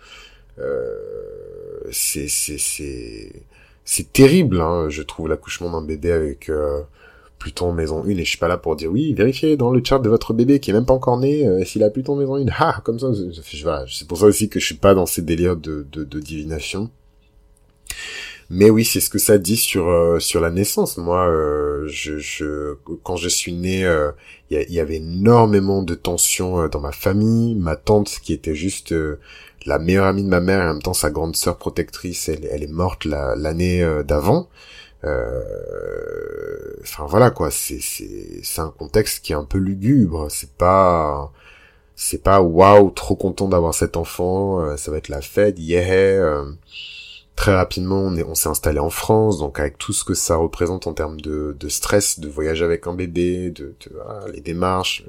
c'est 1.92 2.28
c'est 2.28 2.58
c'est 2.58 3.44
c'est 3.92 4.14
terrible, 4.14 4.62
hein, 4.62 4.88
je 4.88 5.02
trouve 5.02 5.28
l'accouchement 5.28 5.70
d'un 5.70 5.82
bébé 5.82 6.14
avec 6.14 6.50
euh, 6.50 6.80
Pluton 7.40 7.74
maison 7.74 8.06
1 8.06 8.08
et 8.08 8.24
je 8.24 8.30
suis 8.30 8.38
pas 8.38 8.48
là 8.48 8.58
pour 8.58 8.78
dire 8.78 8.90
oui, 8.90 9.14
vérifiez 9.14 9.58
dans 9.58 9.70
le 9.70 9.82
chart 9.84 10.02
de 10.02 10.08
votre 10.08 10.34
bébé 10.34 10.62
qui 10.62 10.72
est 10.72 10.74
même 10.74 10.86
pas 10.86 10.94
encore 10.94 11.18
né 11.18 11.46
euh, 11.46 11.66
s'il 11.66 11.84
a 11.84 11.90
Pluton 11.90 12.16
maison 12.16 12.38
1. 12.38 12.46
Ah, 12.58 12.80
comme 12.86 13.00
ça, 13.00 13.08
c'est 13.14 14.08
pour 14.08 14.18
ça 14.18 14.28
aussi 14.28 14.48
que 14.48 14.62
je 14.62 14.66
suis 14.66 14.76
pas 14.76 14.94
dans 14.94 15.06
ces 15.06 15.22
délires 15.22 15.58
de, 15.58 15.84
divination. 16.06 16.90
Mais 18.50 18.70
oui, 18.70 18.86
c'est 18.86 19.02
ce 19.02 19.10
que 19.10 19.20
ça 19.20 19.38
dit 19.38 19.58
sur 19.58 19.90
euh, 19.90 20.20
la 20.36 20.52
naissance. 20.52 20.96
Moi, 20.96 21.28
euh, 21.28 21.86
je, 21.88 22.18
je, 22.18 22.76
quand 23.04 23.18
je 23.18 23.28
suis 23.28 23.52
né, 23.52 23.82
il 24.50 24.58
y, 24.58 24.76
y, 24.76 24.80
avait 24.80 24.98
énormément 24.98 25.84
de 25.84 25.96
tensions 25.96 26.66
dans 26.70 26.80
ma 26.80 26.94
famille. 26.94 27.56
Ma 27.56 27.76
tante, 27.76 28.20
qui 28.24 28.32
était 28.32 28.56
juste 28.56 28.94
la 29.66 29.80
meilleure 29.80 30.06
amie 30.06 30.24
de 30.24 30.30
ma 30.30 30.40
mère 30.40 30.62
et 30.62 30.66
en 30.66 30.74
même 30.74 30.82
temps 30.82 30.94
sa 30.94 31.12
grande 31.12 31.36
sœur 31.36 31.58
protectrice, 31.58 32.30
elle, 32.30 32.48
elle 32.52 32.64
est 32.64 32.68
morte 32.72 33.06
l'année 33.06 33.86
d'avant. 34.06 34.50
Euh, 35.04 36.76
enfin 36.82 37.06
voilà 37.08 37.32
quoi, 37.32 37.50
c'est 37.52 37.80
c'est 37.82 38.62
un 38.62 38.70
contexte 38.78 39.24
qui 39.24 39.34
est 39.34 39.36
un 39.36 39.44
peu 39.46 39.58
lugubre. 39.58 40.28
C'est 40.30 40.52
pas 40.52 41.32
c'est 41.96 42.24
pas 42.24 42.42
waouh 42.42 42.92
trop 42.92 43.16
content 43.16 43.48
d'avoir 43.50 43.74
cet 43.74 43.98
enfant. 43.98 44.62
Euh, 44.62 44.78
ça 44.78 44.92
va 44.92 44.98
être 44.98 45.10
la 45.10 45.22
fête, 45.22 45.60
yeah. 45.60 45.84
Euh, 45.94 46.52
très 47.36 47.56
rapidement, 47.56 48.02
on 48.04 48.18
on 48.20 48.36
s'est 48.36 48.50
installé 48.50 48.80
en 48.80 48.90
France, 48.90 49.40
donc 49.40 49.60
avec 49.60 49.78
tout 49.78 49.94
ce 49.94 50.04
que 50.04 50.14
ça 50.14 50.36
représente 50.36 50.88
en 50.88 50.94
termes 50.94 51.20
de, 51.22 51.56
de 51.60 51.70
stress, 51.70 52.20
de 52.20 52.30
voyage 52.30 52.62
avec 52.64 52.88
un 52.88 52.94
bébé, 52.94 53.52
de, 53.52 53.76
les 54.34 54.42
démarches, 54.42 55.06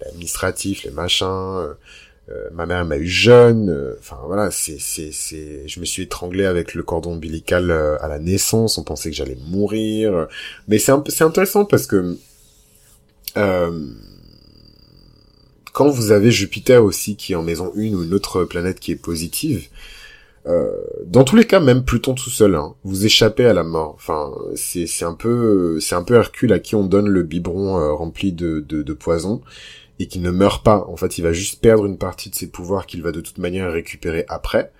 l'administratif, 0.00 0.84
les 0.84 0.90
machins. 0.90 1.74
Euh, 2.30 2.48
ma 2.52 2.66
mère 2.66 2.84
m'a 2.84 2.98
eu 2.98 3.06
jeune. 3.06 3.70
Euh, 3.70 3.94
enfin 3.98 4.18
voilà, 4.26 4.50
c'est 4.50 4.78
c'est 4.78 5.12
c'est. 5.12 5.66
Je 5.66 5.80
me 5.80 5.84
suis 5.84 6.02
étranglé 6.02 6.44
avec 6.44 6.74
le 6.74 6.82
cordon 6.82 7.12
ombilical 7.12 7.70
euh, 7.70 7.96
à 8.02 8.08
la 8.08 8.18
naissance. 8.18 8.76
On 8.78 8.84
pensait 8.84 9.10
que 9.10 9.16
j'allais 9.16 9.38
mourir. 9.48 10.28
Mais 10.68 10.78
c'est 10.78 10.92
un 10.92 11.02
c'est 11.08 11.24
intéressant 11.24 11.64
parce 11.64 11.86
que 11.86 12.16
quand 15.72 15.88
vous 15.90 16.10
avez 16.10 16.32
Jupiter 16.32 16.82
aussi 16.82 17.14
qui 17.14 17.34
est 17.34 17.36
en 17.36 17.44
maison 17.44 17.72
1 17.76 17.94
ou 17.94 18.02
une 18.02 18.12
autre 18.14 18.42
planète 18.44 18.80
qui 18.80 18.90
est 18.90 18.96
positive, 18.96 19.68
dans 21.04 21.24
tous 21.24 21.36
les 21.36 21.46
cas, 21.46 21.60
même 21.60 21.84
Pluton 21.84 22.14
tout 22.14 22.30
seul, 22.30 22.54
hein, 22.56 22.74
vous 22.82 23.04
échappez 23.06 23.44
à 23.44 23.52
la 23.52 23.62
mort. 23.62 23.94
Enfin, 23.94 24.32
c'est 24.56 24.86
c'est 24.86 25.04
un 25.04 25.14
peu 25.14 25.78
c'est 25.80 25.94
un 25.94 26.02
peu 26.02 26.14
Hercule 26.16 26.52
à 26.52 26.58
qui 26.58 26.74
on 26.74 26.84
donne 26.84 27.08
le 27.08 27.22
biberon 27.22 27.96
rempli 27.96 28.32
de, 28.32 28.60
de, 28.60 28.82
de 28.82 28.92
poison 28.92 29.40
et 29.98 30.06
qui 30.06 30.18
ne 30.18 30.30
meurt 30.30 30.64
pas. 30.64 30.84
En 30.88 30.96
fait, 30.96 31.18
il 31.18 31.22
va 31.22 31.32
juste 31.32 31.60
perdre 31.60 31.86
une 31.86 31.98
partie 31.98 32.30
de 32.30 32.34
ses 32.34 32.48
pouvoirs 32.48 32.86
qu'il 32.86 33.02
va 33.02 33.12
de 33.12 33.20
toute 33.20 33.38
manière 33.38 33.72
récupérer 33.72 34.24
après, 34.28 34.72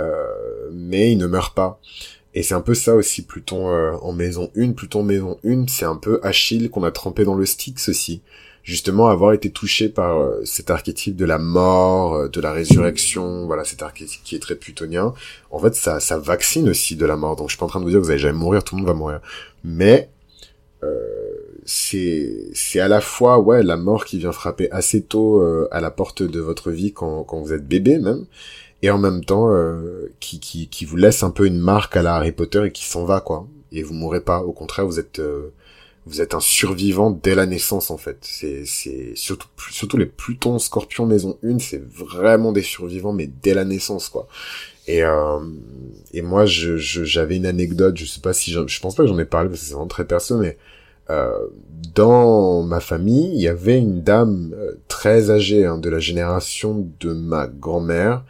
euh, 0.00 0.24
mais 0.72 1.12
il 1.12 1.18
ne 1.18 1.26
meurt 1.26 1.54
pas. 1.54 1.80
Et 2.34 2.44
c'est 2.44 2.54
un 2.54 2.60
peu 2.60 2.74
ça 2.74 2.94
aussi, 2.94 3.22
Pluton 3.22 3.70
euh, 3.70 3.92
en 4.02 4.12
maison 4.12 4.50
1. 4.56 4.72
Pluton 4.72 5.02
maison 5.02 5.38
1, 5.44 5.66
c'est 5.68 5.84
un 5.84 5.96
peu 5.96 6.20
Achille 6.22 6.70
qu'on 6.70 6.84
a 6.84 6.92
trempé 6.92 7.24
dans 7.24 7.34
le 7.34 7.44
Styx 7.44 7.88
aussi. 7.88 8.22
Justement, 8.62 9.08
avoir 9.08 9.32
été 9.32 9.50
touché 9.50 9.88
par 9.88 10.20
euh, 10.20 10.40
cet 10.44 10.70
archétype 10.70 11.16
de 11.16 11.24
la 11.24 11.38
mort, 11.38 12.28
de 12.28 12.40
la 12.40 12.52
résurrection, 12.52 13.46
voilà, 13.46 13.64
cet 13.64 13.82
archétype 13.82 14.22
qui 14.22 14.36
est 14.36 14.38
très 14.38 14.54
plutonien. 14.54 15.12
En 15.50 15.58
fait, 15.58 15.74
ça, 15.74 15.98
ça 15.98 16.18
vaccine 16.18 16.68
aussi 16.68 16.94
de 16.94 17.06
la 17.06 17.16
mort. 17.16 17.34
Donc, 17.34 17.48
je 17.48 17.54
suis 17.54 17.58
pas 17.58 17.66
en 17.66 17.70
train 17.70 17.80
de 17.80 17.84
vous 17.84 17.90
dire 17.90 17.98
que 17.98 18.04
vous 18.04 18.10
allez 18.10 18.20
jamais 18.20 18.38
mourir, 18.38 18.62
tout 18.62 18.76
le 18.76 18.82
monde 18.82 18.88
va 18.88 18.94
mourir. 18.94 19.20
Mais, 19.64 20.08
c'est 21.72 22.48
c'est 22.52 22.80
à 22.80 22.88
la 22.88 23.00
fois 23.00 23.38
ouais 23.38 23.62
la 23.62 23.76
mort 23.76 24.04
qui 24.04 24.18
vient 24.18 24.32
frapper 24.32 24.68
assez 24.72 25.02
tôt 25.02 25.40
euh, 25.40 25.68
à 25.70 25.80
la 25.80 25.92
porte 25.92 26.20
de 26.20 26.40
votre 26.40 26.72
vie 26.72 26.92
quand 26.92 27.22
quand 27.22 27.40
vous 27.40 27.52
êtes 27.52 27.64
bébé 27.64 28.00
même 28.00 28.26
et 28.82 28.90
en 28.90 28.98
même 28.98 29.24
temps 29.24 29.52
euh, 29.52 30.12
qui 30.18 30.40
qui 30.40 30.66
qui 30.66 30.84
vous 30.84 30.96
laisse 30.96 31.22
un 31.22 31.30
peu 31.30 31.46
une 31.46 31.60
marque 31.60 31.96
à 31.96 32.02
la 32.02 32.16
Harry 32.16 32.32
Potter 32.32 32.64
et 32.66 32.72
qui 32.72 32.84
s'en 32.84 33.04
va 33.04 33.20
quoi. 33.20 33.46
Et 33.70 33.84
vous 33.84 33.94
mourrez 33.94 34.20
pas. 34.20 34.40
Au 34.40 34.50
contraire 34.52 34.84
vous 34.84 34.98
êtes 34.98 35.20
euh, 35.20 35.52
vous 36.06 36.20
êtes 36.20 36.34
un 36.34 36.40
survivant 36.40 37.12
dès 37.12 37.36
la 37.36 37.46
naissance 37.46 37.92
en 37.92 37.98
fait. 37.98 38.18
C'est 38.22 38.64
c'est 38.66 39.12
surtout 39.14 39.46
surtout 39.70 39.96
les 39.96 40.06
Pluton 40.06 40.58
Scorpion 40.58 41.06
maison 41.06 41.38
1 41.44 41.60
c'est 41.60 41.82
vraiment 41.84 42.50
des 42.50 42.62
survivants 42.62 43.12
mais 43.12 43.28
dès 43.28 43.54
la 43.54 43.64
naissance 43.64 44.08
quoi. 44.08 44.26
Et 44.88 45.02
et 46.12 46.22
moi 46.22 46.46
je 46.46 46.78
j'avais 46.78 47.36
une 47.36 47.46
anecdote 47.46 47.96
je 47.96 48.06
sais 48.06 48.20
pas 48.20 48.32
si 48.32 48.52
je 48.52 48.80
pense 48.80 48.96
pas 48.96 49.04
que 49.04 49.08
j'en 49.08 49.20
ai 49.20 49.24
parlé 49.24 49.48
parce 49.48 49.60
que 49.60 49.66
c'est 49.66 49.74
vraiment 49.74 49.86
très 49.86 50.04
perso 50.04 50.36
mais 50.36 50.58
euh, 51.10 51.48
dans 51.94 52.62
ma 52.62 52.80
famille, 52.80 53.32
il 53.34 53.40
y 53.40 53.48
avait 53.48 53.78
une 53.78 54.02
dame 54.02 54.54
euh, 54.54 54.74
très 54.88 55.30
âgée, 55.30 55.66
hein, 55.66 55.78
de 55.78 55.90
la 55.90 55.98
génération 55.98 56.88
de 57.00 57.12
ma 57.12 57.46
grand-mère, 57.48 58.24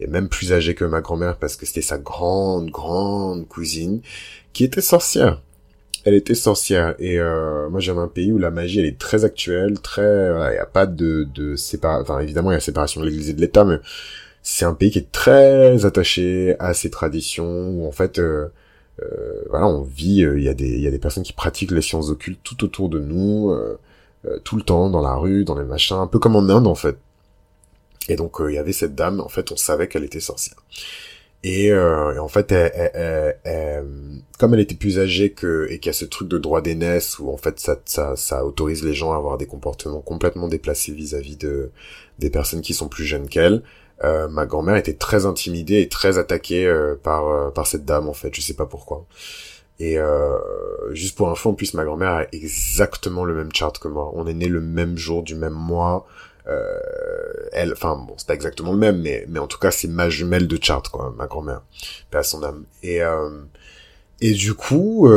et 0.00 0.06
même 0.06 0.28
plus 0.28 0.52
âgée 0.52 0.74
que 0.74 0.84
ma 0.84 1.00
grand-mère 1.00 1.38
parce 1.38 1.56
que 1.56 1.64
c'était 1.66 1.82
sa 1.82 1.98
grande, 1.98 2.70
grande 2.70 3.48
cousine, 3.48 4.00
qui 4.52 4.64
était 4.64 4.82
sorcière. 4.82 5.40
Elle 6.04 6.14
était 6.14 6.34
sorcière 6.34 6.94
et 7.00 7.18
euh, 7.18 7.68
moi 7.68 7.80
j'aime 7.80 7.98
un 7.98 8.06
pays 8.06 8.30
où 8.30 8.38
la 8.38 8.52
magie 8.52 8.78
elle 8.78 8.86
est 8.86 8.98
très 8.98 9.24
actuelle, 9.24 9.80
très, 9.80 10.02
il 10.02 10.52
n'y 10.52 10.58
a 10.58 10.66
pas 10.66 10.86
de, 10.86 11.26
de 11.34 11.56
séparation, 11.56 12.02
enfin 12.02 12.20
évidemment 12.20 12.52
il 12.52 12.54
y 12.54 12.56
a 12.58 12.60
séparation 12.60 13.00
de 13.00 13.06
l'Église 13.06 13.30
et 13.30 13.32
de 13.32 13.40
l'État, 13.40 13.64
mais 13.64 13.80
c'est 14.48 14.64
un 14.64 14.74
pays 14.74 14.92
qui 14.92 15.00
est 15.00 15.10
très 15.10 15.84
attaché 15.84 16.54
à 16.60 16.72
ses 16.72 16.88
traditions 16.90 17.70
où 17.70 17.86
en 17.88 17.90
fait 17.90 18.20
euh, 18.20 18.46
voilà, 19.50 19.66
on 19.66 19.82
vit, 19.82 20.24
euh, 20.24 20.38
il 20.38 20.44
y 20.44 20.48
a 20.48 20.54
des, 20.54 20.78
y 20.78 20.86
a 20.86 20.90
des 20.90 20.98
personnes 20.98 21.22
qui 21.22 21.32
pratiquent 21.32 21.70
les 21.70 21.82
sciences 21.82 22.10
occultes 22.10 22.40
tout 22.42 22.64
autour 22.64 22.88
de 22.88 22.98
nous, 22.98 23.50
euh, 23.50 23.78
tout 24.44 24.56
le 24.56 24.62
temps, 24.62 24.90
dans 24.90 25.02
la 25.02 25.14
rue, 25.14 25.44
dans 25.44 25.58
les 25.58 25.64
machins, 25.64 25.96
un 25.96 26.06
peu 26.06 26.18
comme 26.18 26.36
en 26.36 26.48
Inde 26.48 26.66
en 26.66 26.74
fait. 26.74 26.96
Et 28.08 28.16
donc 28.16 28.36
il 28.40 28.54
y 28.54 28.58
avait 28.58 28.72
cette 28.72 28.94
dame, 28.94 29.20
en 29.20 29.28
fait, 29.28 29.52
on 29.52 29.56
savait 29.56 29.88
qu'elle 29.88 30.04
était 30.04 30.20
sorcière. 30.20 30.56
Et, 31.44 31.70
euh, 31.70 32.20
en 32.20 32.28
fait, 32.28 32.52
comme 34.38 34.54
elle 34.54 34.60
était 34.60 34.74
plus 34.74 34.98
âgée 34.98 35.30
que 35.30 35.68
et 35.70 35.78
qu'il 35.78 35.90
y 35.90 35.94
a 35.94 35.98
ce 35.98 36.04
truc 36.04 36.28
de 36.28 36.38
droit 36.38 36.60
d'aînesse 36.60 37.18
où 37.18 37.30
en 37.30 37.36
fait 37.36 37.60
ça, 37.60 37.78
ça, 37.84 38.16
ça 38.16 38.44
autorise 38.44 38.82
les 38.82 38.94
gens 38.94 39.12
à 39.12 39.16
avoir 39.16 39.38
des 39.38 39.46
comportements 39.46 40.00
complètement 40.00 40.48
déplacés 40.48 40.92
vis-à-vis 40.92 41.36
de 41.36 41.70
des 42.18 42.30
personnes 42.30 42.62
qui 42.62 42.74
sont 42.74 42.88
plus 42.88 43.04
jeunes 43.04 43.28
qu'elle, 43.28 43.62
euh, 44.04 44.28
ma 44.28 44.44
grand-mère 44.44 44.76
était 44.76 44.94
très 44.94 45.24
intimidée 45.24 45.80
et 45.80 45.88
très 45.88 46.18
attaquée 46.18 46.66
euh, 46.66 46.96
par 47.02 47.28
euh, 47.28 47.50
par 47.50 47.66
cette 47.66 47.84
dame 47.84 48.08
en 48.08 48.12
fait, 48.12 48.34
je 48.34 48.40
sais 48.40 48.54
pas 48.54 48.66
pourquoi. 48.66 49.06
Et 49.78 49.98
juste 50.92 51.18
pour 51.18 51.28
info, 51.28 51.50
en 51.50 51.54
plus 51.54 51.74
ma 51.74 51.84
grand-mère 51.84 52.12
a 52.12 52.24
exactement 52.32 53.24
le 53.24 53.34
même 53.34 53.50
chart 53.52 53.78
que 53.78 53.88
moi. 53.88 54.10
On 54.14 54.26
est 54.26 54.32
né 54.32 54.48
le 54.48 54.62
même 54.62 54.96
jour 54.96 55.22
du 55.22 55.34
même 55.34 55.52
mois. 55.52 56.06
elle, 57.52 57.72
enfin 57.72 57.94
bon, 57.96 58.14
c'est 58.16 58.26
pas 58.26 58.32
exactement 58.34 58.72
le 58.72 58.78
même, 58.78 59.02
mais 59.02 59.26
mais 59.28 59.38
en 59.38 59.46
tout 59.46 59.58
cas 59.58 59.70
c'est 59.70 59.88
ma 59.88 60.08
jumelle 60.08 60.48
de 60.48 60.58
chart 60.62 60.88
quoi, 60.88 61.14
ma 61.18 61.26
grand-mère, 61.26 61.60
à 62.14 62.22
son 62.22 62.42
âme. 62.42 62.64
Et 62.82 63.00
et 64.22 64.32
du 64.32 64.54
coup, 64.54 65.10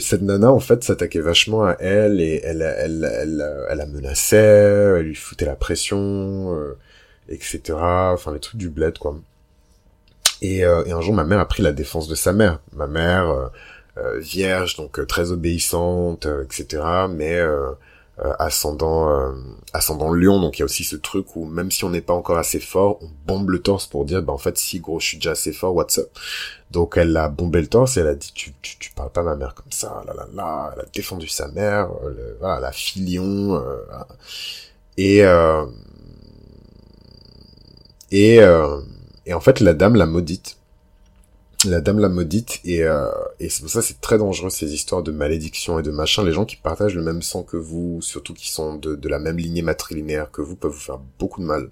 cette 0.00 0.20
nana 0.20 0.52
en 0.52 0.60
fait 0.60 0.84
s'attaquait 0.84 1.20
vachement 1.20 1.64
à 1.64 1.76
elle 1.80 2.20
et 2.20 2.42
elle 2.44 2.60
elle 2.60 3.10
elle 3.10 3.64
elle, 3.70 3.78
la 3.78 3.86
menaçait, 3.86 4.36
elle 4.36 5.06
lui 5.06 5.14
foutait 5.14 5.46
la 5.46 5.56
pression 5.56 6.74
etc. 7.28 7.60
Enfin, 7.78 8.32
les 8.32 8.40
trucs 8.40 8.58
du 8.58 8.70
bled, 8.70 8.98
quoi. 8.98 9.16
Et, 10.42 10.64
euh, 10.64 10.84
et, 10.84 10.92
un 10.92 11.00
jour, 11.00 11.14
ma 11.14 11.24
mère 11.24 11.40
a 11.40 11.48
pris 11.48 11.62
la 11.62 11.72
défense 11.72 12.08
de 12.08 12.14
sa 12.14 12.32
mère. 12.32 12.60
Ma 12.72 12.86
mère, 12.86 13.30
euh, 13.30 13.46
euh 13.98 14.18
vierge, 14.18 14.76
donc 14.76 15.06
très 15.06 15.30
obéissante, 15.32 16.26
etc. 16.44 16.82
Mais 17.08 17.40
ascendant, 18.38 19.34
ascendant 19.72 20.12
lion, 20.12 20.40
donc 20.40 20.58
il 20.58 20.60
y 20.60 20.62
a 20.62 20.64
aussi 20.66 20.84
ce 20.84 20.96
truc 20.96 21.34
où 21.36 21.46
même 21.46 21.70
si 21.70 21.84
on 21.84 21.90
n'est 21.90 22.00
pas 22.00 22.12
encore 22.12 22.38
assez 22.38 22.60
fort, 22.60 22.98
on 23.02 23.10
bombe 23.26 23.50
le 23.50 23.60
torse 23.60 23.86
pour 23.86 24.04
dire, 24.04 24.22
bah 24.22 24.32
en 24.32 24.38
fait, 24.38 24.56
si 24.58 24.80
gros, 24.80 25.00
je 25.00 25.06
suis 25.06 25.16
déjà 25.18 25.32
assez 25.32 25.52
fort, 25.52 25.74
what's 25.74 25.98
up? 25.98 26.10
Donc 26.70 26.96
elle 26.96 27.16
a 27.16 27.28
bombé 27.28 27.60
le 27.60 27.66
torse 27.66 27.96
et 27.96 28.00
elle 28.00 28.08
a 28.08 28.14
dit, 28.14 28.32
tu, 28.34 28.52
tu, 28.62 28.78
tu 28.78 28.90
parles 28.92 29.10
pas 29.10 29.22
à 29.22 29.24
ma 29.24 29.36
mère 29.36 29.54
comme 29.54 29.70
ça, 29.70 30.02
là 30.06 30.14
là 30.14 30.26
là, 30.32 30.72
elle 30.74 30.82
a 30.82 30.86
défendu 30.92 31.28
sa 31.28 31.48
mère, 31.48 31.88
voilà, 32.40 32.60
la 32.60 32.72
fille 32.72 33.16
lion, 33.16 33.62
et 34.96 35.22
et, 38.14 38.40
euh, 38.40 38.80
et 39.26 39.34
en 39.34 39.40
fait, 39.40 39.58
la 39.58 39.74
dame 39.74 39.96
l'a 39.96 40.06
maudite. 40.06 40.58
La 41.66 41.80
dame 41.80 41.98
l'a 41.98 42.08
maudite 42.08 42.60
et, 42.64 42.84
euh, 42.84 43.10
et 43.40 43.48
c'est 43.48 43.62
pour 43.62 43.70
ça 43.70 43.82
c'est 43.82 44.00
très 44.00 44.18
dangereux 44.18 44.50
ces 44.50 44.72
histoires 44.72 45.02
de 45.02 45.10
malédiction 45.10 45.80
et 45.80 45.82
de 45.82 45.90
machin. 45.90 46.22
Les 46.22 46.32
gens 46.32 46.44
qui 46.44 46.54
partagent 46.56 46.94
le 46.94 47.02
même 47.02 47.22
sang 47.22 47.42
que 47.42 47.56
vous, 47.56 48.00
surtout 48.02 48.32
qui 48.34 48.52
sont 48.52 48.76
de, 48.76 48.94
de 48.94 49.08
la 49.08 49.18
même 49.18 49.38
lignée 49.38 49.62
matrilinéaire 49.62 50.30
que 50.30 50.42
vous, 50.42 50.54
peuvent 50.54 50.70
vous 50.70 50.78
faire 50.78 51.00
beaucoup 51.18 51.40
de 51.40 51.46
mal. 51.46 51.70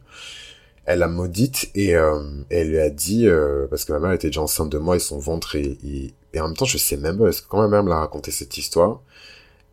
Elle 0.85 0.99
l'a 0.99 1.09
maudite 1.09 1.71
et, 1.77 1.95
euh, 1.95 2.21
elle 2.51 2.71
lui 2.71 2.81
a 2.81 2.91
dit 2.91 3.29
euh, 3.29 3.69
parce 3.71 3.85
que 3.85 3.93
ma 3.93 4.01
mère 4.01 4.13
était 4.13 4.29
déjà 4.29 4.41
enceinte 4.43 4.71
de 4.71 4.79
moi 4.79 4.97
et 4.97 4.99
son 4.99 5.19
ventre 5.21 5.55
et, 5.55 5.79
et, 5.85 6.41
en 6.41 6.49
même 6.49 6.57
temps 6.57 6.65
je 6.65 6.79
sais 6.79 6.97
même 6.97 7.19
pas 7.19 7.25
parce 7.25 7.41
que 7.41 7.49
quand 7.49 7.59
ma 7.59 7.69
mère 7.69 7.85
me 7.85 7.91
l'a 7.91 8.01
raconté 8.01 8.33
cette 8.33 8.59
histoire, 8.59 9.01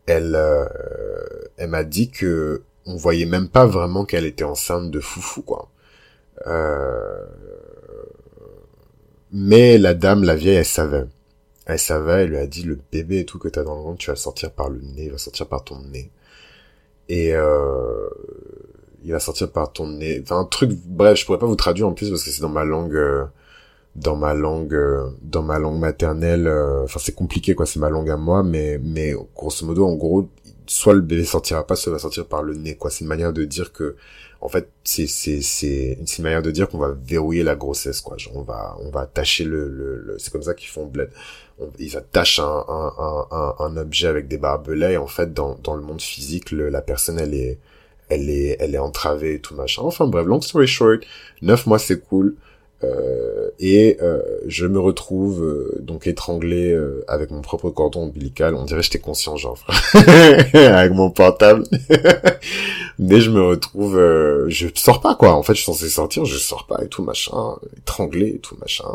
elle 0.06 0.34
euh, 0.36 0.66
elle 1.56 1.70
m'a 1.70 1.82
dit 1.82 2.10
que 2.10 2.62
on 2.86 2.96
voyait 2.96 3.26
même 3.26 3.48
pas 3.48 3.66
vraiment 3.66 4.04
qu'elle 4.04 4.26
était 4.26 4.44
enceinte 4.44 4.90
de 4.90 5.00
foufou 5.00 5.42
quoi. 5.42 5.68
Euh, 6.46 7.24
mais 9.32 9.78
la 9.78 9.94
dame, 9.94 10.24
la 10.24 10.34
vieille, 10.34 10.56
elle 10.56 10.64
savait. 10.64 11.06
Elle 11.66 11.78
savait, 11.78 12.24
elle 12.24 12.30
lui 12.30 12.38
a 12.38 12.46
dit 12.46 12.62
le 12.62 12.78
bébé 12.90 13.20
et 13.20 13.24
tout 13.24 13.38
que 13.38 13.48
t'as 13.48 13.62
dans 13.62 13.76
le 13.76 13.82
ventre, 13.82 13.98
tu 13.98 14.10
vas 14.10 14.16
sortir 14.16 14.50
par 14.52 14.70
le 14.70 14.80
nez, 14.80 15.04
il 15.04 15.12
va 15.12 15.18
sortir 15.18 15.46
par 15.46 15.64
ton 15.64 15.78
nez. 15.80 16.10
Et 17.08 17.34
euh, 17.34 18.08
il 19.04 19.12
va 19.12 19.20
sortir 19.20 19.50
par 19.52 19.72
ton 19.72 19.86
nez. 19.88 20.20
Enfin, 20.22 20.40
un 20.40 20.44
truc, 20.44 20.72
bref, 20.86 21.18
je 21.18 21.26
pourrais 21.26 21.38
pas 21.38 21.46
vous 21.46 21.56
traduire 21.56 21.86
en 21.88 21.92
plus 21.92 22.10
parce 22.10 22.24
que 22.24 22.30
c'est 22.30 22.42
dans 22.42 22.48
ma 22.48 22.64
langue, 22.64 22.94
euh, 22.94 23.24
dans 23.96 24.16
ma 24.16 24.34
langue 24.34 24.78
dans 25.20 25.42
ma 25.42 25.58
langue 25.58 25.78
maternelle 25.78 26.48
enfin 26.84 27.00
c'est 27.02 27.14
compliqué 27.14 27.56
quoi 27.56 27.66
c'est 27.66 27.80
ma 27.80 27.90
langue 27.90 28.08
à 28.08 28.16
moi 28.16 28.44
mais 28.44 28.78
mais 28.78 29.14
grosso 29.34 29.66
modo 29.66 29.84
en 29.84 29.96
gros 29.96 30.28
soit 30.66 30.94
le 30.94 31.00
bébé 31.00 31.24
sortira 31.24 31.66
pas 31.66 31.74
soit 31.74 31.92
va 31.92 31.98
sortir 31.98 32.26
par 32.26 32.44
le 32.44 32.54
nez 32.54 32.76
quoi 32.76 32.90
c'est 32.90 33.00
une 33.00 33.08
manière 33.08 33.32
de 33.32 33.44
dire 33.44 33.72
que 33.72 33.96
en 34.40 34.48
fait 34.48 34.70
c'est 34.84 35.06
c'est 35.06 35.40
c'est 35.42 35.96
une 36.18 36.24
manière 36.24 36.42
de 36.42 36.50
dire 36.50 36.68
qu'on 36.68 36.78
va 36.78 36.92
verrouiller 36.92 37.42
la 37.42 37.56
grossesse 37.56 38.00
quoi. 38.00 38.16
Genre, 38.16 38.36
on 38.36 38.42
va 38.42 38.76
on 38.80 38.90
va 38.90 39.02
attacher 39.02 39.44
le, 39.44 39.68
le, 39.68 40.16
c'est 40.18 40.32
comme 40.32 40.42
ça 40.42 40.54
qu'ils 40.54 40.68
font 40.68 40.86
bled. 40.86 41.10
Ils 41.78 41.96
attachent 41.96 42.38
un, 42.38 42.64
un, 42.68 43.26
un, 43.30 43.54
un, 43.58 43.76
objet 43.76 44.06
avec 44.06 44.28
des 44.28 44.38
barbelés 44.38 44.92
et 44.92 44.96
en 44.96 45.06
fait 45.06 45.34
dans 45.34 45.56
dans 45.62 45.74
le 45.74 45.82
monde 45.82 46.00
physique 46.00 46.52
le, 46.52 46.70
la 46.70 46.80
personne 46.80 47.18
elle 47.18 47.34
est 47.34 47.58
elle 48.08 48.30
est 48.30 48.56
elle 48.60 48.74
est 48.74 48.78
entravée 48.78 49.34
et 49.34 49.40
tout 49.40 49.54
machin. 49.54 49.82
Enfin 49.82 50.06
bref 50.06 50.26
long 50.26 50.40
story 50.40 50.66
short 50.66 51.00
neuf 51.42 51.66
mois 51.66 51.78
c'est 51.78 52.00
cool 52.00 52.36
euh, 52.82 53.50
et 53.58 53.98
euh, 54.00 54.22
je 54.46 54.66
me 54.66 54.80
retrouve 54.80 55.44
euh, 55.44 55.78
donc 55.80 56.06
étranglé 56.06 56.76
avec 57.08 57.30
mon 57.30 57.42
propre 57.42 57.70
cordon 57.70 58.04
ombilical. 58.04 58.54
On 58.54 58.64
dirait 58.64 58.82
j'étais 58.82 58.98
conscient, 58.98 59.36
genre, 59.36 59.58
avec 59.94 60.92
mon 60.92 61.10
portable. 61.10 61.64
Mais 62.98 63.20
je 63.20 63.30
me 63.30 63.42
retrouve, 63.42 63.96
je 64.48 64.68
sors 64.74 65.00
pas 65.00 65.14
quoi. 65.14 65.32
En 65.34 65.42
fait, 65.42 65.54
je 65.54 65.58
suis 65.58 65.66
censé 65.66 65.88
sortir, 65.88 66.24
je 66.24 66.36
sors 66.36 66.66
pas 66.66 66.82
et 66.82 66.88
tout 66.88 67.02
machin, 67.02 67.56
étranglé 67.76 68.28
et 68.28 68.38
tout 68.38 68.56
machin, 68.60 68.88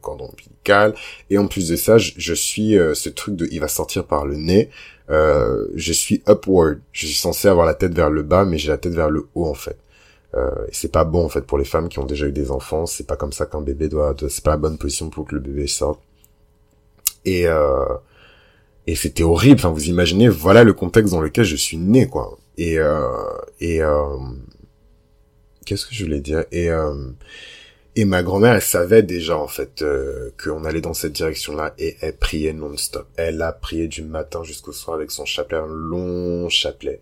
cordon 0.00 0.30
ombilical. 0.32 0.94
Et 1.30 1.38
en 1.38 1.46
plus 1.46 1.68
de 1.68 1.76
ça, 1.76 1.98
je, 1.98 2.12
je 2.16 2.34
suis 2.34 2.76
ce 2.94 3.08
truc 3.08 3.36
de, 3.36 3.48
il 3.50 3.60
va 3.60 3.68
sortir 3.68 4.04
par 4.04 4.26
le 4.26 4.36
nez. 4.36 4.70
je 5.08 5.92
suis 5.92 6.22
upward. 6.28 6.80
Je 6.92 7.06
suis 7.06 7.16
censé 7.16 7.48
avoir 7.48 7.66
la 7.66 7.74
tête 7.74 7.94
vers 7.94 8.10
le 8.10 8.22
bas, 8.22 8.44
mais 8.44 8.58
j'ai 8.58 8.68
la 8.68 8.78
tête 8.78 8.94
vers 8.94 9.10
le 9.10 9.26
haut 9.34 9.46
en 9.46 9.54
fait. 9.54 9.76
Euh, 10.36 10.50
c'est 10.72 10.90
pas 10.90 11.04
bon 11.04 11.24
en 11.24 11.28
fait 11.28 11.42
pour 11.42 11.58
les 11.58 11.64
femmes 11.64 11.88
qui 11.88 11.98
ont 11.98 12.06
déjà 12.06 12.26
eu 12.26 12.32
des 12.32 12.50
enfants. 12.50 12.86
C'est 12.86 13.06
pas 13.06 13.16
comme 13.16 13.32
ça 13.32 13.46
qu'un 13.46 13.60
bébé 13.60 13.88
doit. 13.88 14.14
c'est 14.28 14.42
pas 14.44 14.52
la 14.52 14.56
bonne 14.56 14.78
position 14.78 15.10
pour 15.10 15.26
que 15.26 15.34
le 15.34 15.40
bébé 15.40 15.66
sorte. 15.66 16.00
Et 17.24 17.46
euh, 17.46 17.84
et 18.86 18.94
c'était 18.96 19.22
horrible. 19.22 19.56
Enfin, 19.60 19.70
vous 19.70 19.86
imaginez, 19.88 20.28
voilà 20.28 20.64
le 20.64 20.72
contexte 20.74 21.12
dans 21.12 21.20
lequel 21.20 21.44
je 21.44 21.56
suis 21.56 21.76
né, 21.78 22.06
quoi. 22.08 22.38
Et 22.58 22.78
euh, 22.78 23.08
et 23.60 23.82
euh, 23.82 24.16
qu'est-ce 25.64 25.86
que 25.86 25.94
je 25.94 26.04
voulais 26.04 26.20
dire? 26.20 26.44
Et 26.52 26.70
euh, 26.70 26.94
et 27.96 28.04
ma 28.04 28.22
grand-mère, 28.24 28.54
elle 28.54 28.62
savait 28.62 29.02
déjà 29.04 29.38
en 29.38 29.46
fait 29.46 29.82
euh, 29.82 30.30
qu'on 30.42 30.64
allait 30.64 30.80
dans 30.80 30.94
cette 30.94 31.12
direction-là 31.12 31.74
et 31.78 31.96
elle 32.00 32.16
priait 32.16 32.52
non-stop. 32.52 33.06
Elle 33.16 33.40
a 33.40 33.52
prié 33.52 33.86
du 33.88 34.02
matin 34.02 34.42
jusqu'au 34.42 34.72
soir 34.72 34.96
avec 34.96 35.10
son 35.12 35.24
chapelet, 35.24 35.58
un 35.58 35.66
long 35.66 36.48
chapelet 36.48 37.00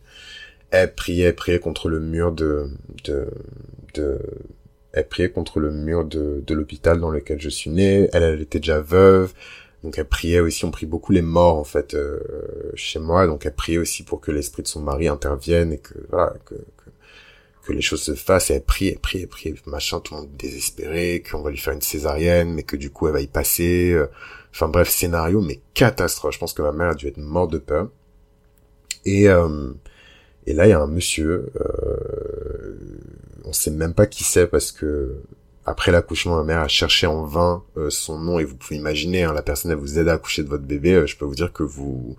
elle 0.72 0.94
priait, 0.94 1.32
priait 1.34 1.58
contre 1.60 1.88
le 1.90 2.00
mur 2.00 2.32
de, 2.32 2.70
de, 3.04 3.28
de, 3.94 4.18
elle 4.92 5.06
priait 5.06 5.30
contre 5.30 5.60
le 5.60 5.70
mur 5.70 6.04
de, 6.04 6.42
de 6.44 6.54
l'hôpital 6.54 6.98
dans 6.98 7.10
lequel 7.10 7.40
je 7.40 7.50
suis 7.50 7.70
né. 7.70 8.08
Elle, 8.12 8.22
elle 8.22 8.40
était 8.40 8.58
déjà 8.58 8.80
veuve. 8.80 9.34
Donc 9.84 9.98
elle 9.98 10.06
priait 10.06 10.40
aussi, 10.40 10.64
on 10.64 10.70
prie 10.70 10.86
beaucoup 10.86 11.12
les 11.12 11.22
morts 11.22 11.58
en 11.58 11.64
fait 11.64 11.92
euh, 11.94 12.20
chez 12.74 12.98
moi. 12.98 13.26
Donc 13.26 13.44
elle 13.44 13.54
priait 13.54 13.78
aussi 13.78 14.02
pour 14.02 14.20
que 14.20 14.30
l'esprit 14.30 14.62
de 14.62 14.68
son 14.68 14.80
mari 14.80 15.08
intervienne 15.08 15.74
et 15.74 15.78
que 15.78 15.94
voilà 16.08 16.34
que, 16.46 16.54
que, 16.54 16.90
que 17.66 17.72
les 17.74 17.82
choses 17.82 18.02
se 18.02 18.14
fassent. 18.14 18.50
Et 18.50 18.54
elle 18.54 18.62
prie, 18.62 18.88
elle 18.88 18.98
prie, 18.98 19.20
elle 19.20 19.28
prie, 19.28 19.54
machin, 19.66 20.00
tout 20.00 20.14
le 20.14 20.20
monde 20.20 20.30
désespéré, 20.38 21.22
qu'on 21.22 21.42
va 21.42 21.50
lui 21.50 21.58
faire 21.58 21.74
une 21.74 21.82
césarienne, 21.82 22.54
mais 22.54 22.62
que 22.62 22.76
du 22.76 22.90
coup 22.90 23.08
elle 23.08 23.12
va 23.12 23.20
y 23.20 23.26
passer. 23.26 23.94
Enfin 24.54 24.68
bref, 24.68 24.88
scénario 24.88 25.42
mais 25.42 25.60
catastrophe. 25.74 26.32
Je 26.32 26.38
pense 26.38 26.54
que 26.54 26.62
ma 26.62 26.72
mère 26.72 26.90
a 26.90 26.94
dû 26.94 27.08
être 27.08 27.18
morte 27.18 27.52
de 27.52 27.58
peur. 27.58 27.90
Et 29.04 29.28
euh, 29.28 29.72
et 30.46 30.54
là, 30.54 30.66
il 30.66 30.70
y 30.70 30.72
a 30.72 30.80
un 30.80 30.86
monsieur, 30.86 31.50
euh, 31.60 32.76
on 33.44 33.52
sait 33.52 33.70
même 33.70 33.94
pas 33.94 34.06
qui 34.06 34.24
c'est 34.24 34.46
parce 34.46 34.72
que 34.72 35.16
après 35.64 35.92
l'accouchement, 35.92 36.36
ma 36.36 36.44
mère 36.44 36.60
a 36.60 36.68
cherché 36.68 37.06
en 37.06 37.24
vain 37.24 37.62
euh, 37.76 37.88
son 37.90 38.18
nom 38.18 38.38
et 38.38 38.44
vous 38.44 38.56
pouvez 38.56 38.76
imaginer, 38.76 39.22
hein, 39.22 39.32
la 39.32 39.42
personne 39.42 39.70
elle 39.70 39.76
vous 39.76 39.98
aide 39.98 40.08
à 40.08 40.14
accoucher 40.14 40.42
de 40.42 40.48
votre 40.48 40.64
bébé, 40.64 40.94
euh, 40.94 41.06
je 41.06 41.16
peux 41.16 41.24
vous 41.24 41.34
dire 41.34 41.52
que 41.52 41.62
vous 41.62 42.16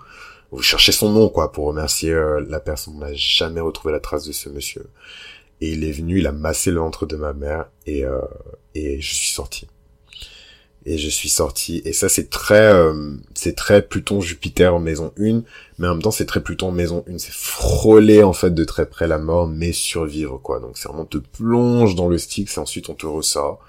vous 0.51 0.61
cherchez 0.61 0.91
son 0.91 1.11
nom 1.11 1.29
quoi 1.29 1.51
pour 1.51 1.65
remercier 1.65 2.13
euh, 2.13 2.45
la 2.47 2.59
personne. 2.59 2.93
On 2.95 2.99
n'a 2.99 3.13
jamais 3.13 3.59
retrouvé 3.59 3.91
la 3.91 3.99
trace 3.99 4.25
de 4.25 4.31
ce 4.31 4.49
monsieur. 4.49 4.85
Et 5.61 5.71
il 5.71 5.83
est 5.83 5.91
venu, 5.91 6.19
il 6.19 6.27
a 6.27 6.31
massé 6.31 6.71
le 6.71 6.79
ventre 6.79 7.05
de 7.05 7.15
ma 7.15 7.33
mère 7.33 7.67
et 7.85 8.03
et 8.75 8.99
je 9.01 9.15
suis 9.15 9.29
sorti 9.29 9.67
et 10.85 10.97
je 10.97 11.09
suis 11.09 11.29
sorti. 11.29 11.81
Et 11.85 11.93
ça 11.93 12.09
c'est 12.09 12.29
très 12.29 12.73
euh, 12.73 13.15
c'est 13.33 13.55
très 13.55 13.81
Pluton 13.81 14.21
Jupiter 14.21 14.75
en 14.75 14.79
maison 14.79 15.13
1 15.19 15.43
mais 15.79 15.87
en 15.87 15.93
même 15.93 16.01
temps 16.01 16.11
c'est 16.11 16.25
très 16.25 16.41
Pluton 16.41 16.71
maison 16.71 17.03
1 17.09 17.17
c'est 17.17 17.33
frôler 17.33 18.23
en 18.23 18.33
fait 18.33 18.53
de 18.53 18.63
très 18.63 18.85
près 18.87 19.07
la 19.07 19.17
mort 19.17 19.47
mais 19.47 19.71
survivre 19.73 20.39
quoi. 20.41 20.59
Donc 20.59 20.77
c'est 20.77 20.87
vraiment 20.87 21.05
te 21.05 21.17
plonge 21.17 21.95
dans 21.95 22.07
le 22.07 22.17
stick 22.17 22.49
et 22.55 22.59
ensuite 22.59 22.89
on 22.89 22.95
te 22.95 23.05
ressort. 23.05 23.59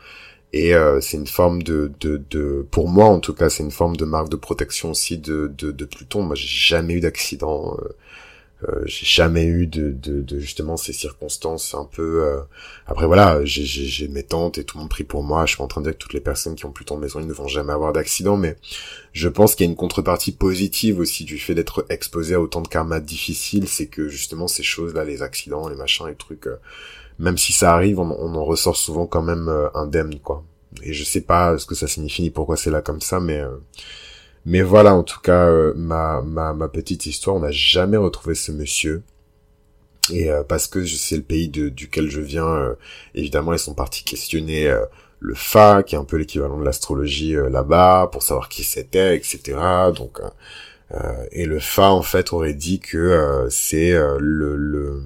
Et 0.53 0.75
euh, 0.75 1.01
c'est 1.01 1.17
une 1.17 1.27
forme 1.27 1.63
de, 1.63 1.91
de 2.01 2.23
de 2.31 2.67
pour 2.71 2.89
moi 2.89 3.07
en 3.07 3.21
tout 3.21 3.35
cas 3.35 3.51
c'est 3.51 3.65
une 3.65 3.73
forme 3.73 3.97
de 3.97 4.05
marque 4.05 4.29
de 4.29 4.37
protection 4.37 4.91
aussi 4.91 5.19
de 5.19 5.53
de, 5.59 5.73
de 5.73 5.85
Pluton. 5.85 6.23
Moi 6.23 6.37
j'ai 6.37 6.49
jamais 6.49 6.95
eu 6.95 7.01
d'accident 7.01 7.77
euh, 7.81 7.89
j'ai 8.87 9.07
jamais 9.07 9.45
eu 9.45 9.67
de, 9.67 9.91
de, 9.93 10.23
de, 10.23 10.39
justement 10.39 10.77
ces 10.77 10.93
circonstances 10.93 11.75
un 11.75 11.85
peu 11.85 12.25
euh, 12.25 12.41
après 12.87 13.07
voilà 13.07 13.45
j'ai, 13.45 14.09
mes 14.09 14.23
tantes 14.23 14.59
et 14.59 14.65
tout 14.65 14.79
le 14.79 14.83
monde 14.83 14.91
prie 14.91 15.05
pour 15.05 15.23
moi. 15.23 15.47
Je 15.47 15.55
suis 15.55 15.63
en 15.63 15.67
train 15.67 15.81
de 15.81 15.87
dire 15.87 15.95
que 15.99 16.03
toutes 16.03 16.15
les 16.15 16.21
personnes 16.21 16.55
qui 16.55 16.65
ont 16.65 16.73
plus 16.73 16.85
de 16.85 16.95
maison 16.95 17.21
ils 17.21 17.27
ne 17.27 17.33
vont 17.33 17.49
jamais 17.49 17.73
avoir 17.73 17.93
d'accident 17.93 18.37
mais 18.37 18.57
je 19.13 19.29
pense 19.29 19.55
qu'il 19.55 19.67
y 19.67 19.69
a 19.69 19.71
une 19.71 19.77
contrepartie 19.77 20.33
positive 20.33 20.99
aussi 20.99 21.25
du 21.25 21.39
fait 21.39 21.55
d'être 21.55 21.87
exposé 21.89 22.35
à 22.35 22.41
autant 22.41 22.61
de 22.61 22.69
karma 22.69 23.01
difficiles 23.01 23.69
c'est 23.69 23.87
que 23.87 24.09
justement 24.09 24.49
ces 24.49 24.63
choses 24.63 24.95
là 24.95 25.05
les 25.05 25.23
accidents 25.23 25.69
les 25.69 25.77
machins 25.77 26.07
les 26.07 26.15
trucs 26.15 26.47
euh, 26.47 26.57
même 27.19 27.39
si 27.39 27.53
ça 27.53 27.75
arrive 27.75 27.99
on, 28.01 28.11
on, 28.11 28.35
en 28.35 28.45
ressort 28.45 28.77
souvent 28.77 29.07
quand 29.07 29.23
même 29.23 29.53
indemne 29.75 30.19
quoi. 30.21 30.45
Et 30.83 30.93
je 30.93 31.05
sais 31.05 31.21
pas 31.21 31.59
ce 31.59 31.67
que 31.67 31.75
ça 31.75 31.87
signifie 31.87 32.23
ni 32.23 32.31
pourquoi 32.31 32.57
c'est 32.57 32.71
là 32.71 32.83
comme 32.83 33.01
ça 33.01 33.21
mais 33.21 33.43
mais 34.47 34.63
voilà, 34.63 34.95
en 34.95 35.03
tout 35.03 35.21
cas, 35.21 35.47
euh, 35.49 35.73
ma, 35.77 36.21
ma, 36.23 36.53
ma 36.53 36.69
petite 36.69 37.07
histoire, 37.07 37.37
on 37.37 37.41
n'a 37.41 37.51
jamais 37.51 37.97
retrouvé 37.97 38.35
ce 38.35 38.53
monsieur. 38.53 39.03
Et 40.13 40.31
euh, 40.31 40.43
parce 40.45 40.67
que 40.67 40.85
c'est 40.85 41.17
le 41.17 41.23
pays 41.23 41.49
de, 41.49 41.71
duquel 41.71 42.11
je 42.11 42.21
viens, 42.21 42.47
euh, 42.47 42.75
évidemment, 43.15 43.55
ils 43.55 43.59
sont 43.59 43.75
partis 43.75 44.05
questionner 44.05 44.71
le 45.21 45.35
Fa, 45.35 45.83
qui 45.83 45.95
est 45.95 45.99
un 45.99 46.05
peu 46.05 46.17
l'équivalent 46.19 46.59
de 46.59 46.65
l'astrologie 46.65 47.35
là-bas, 47.35 48.11
pour 48.13 48.23
savoir 48.23 48.49
qui 48.49 48.65
c'était, 48.65 49.17
etc. 49.17 49.59
Donc, 49.97 50.21
et 51.33 51.47
le 51.47 51.59
Fa, 51.61 51.91
en 51.91 52.03
fait, 52.03 52.33
aurait 52.33 52.55
dit 52.55 52.81
que 52.81 53.47
c'est 53.51 53.93
le, 53.93 54.57
le 54.57 55.03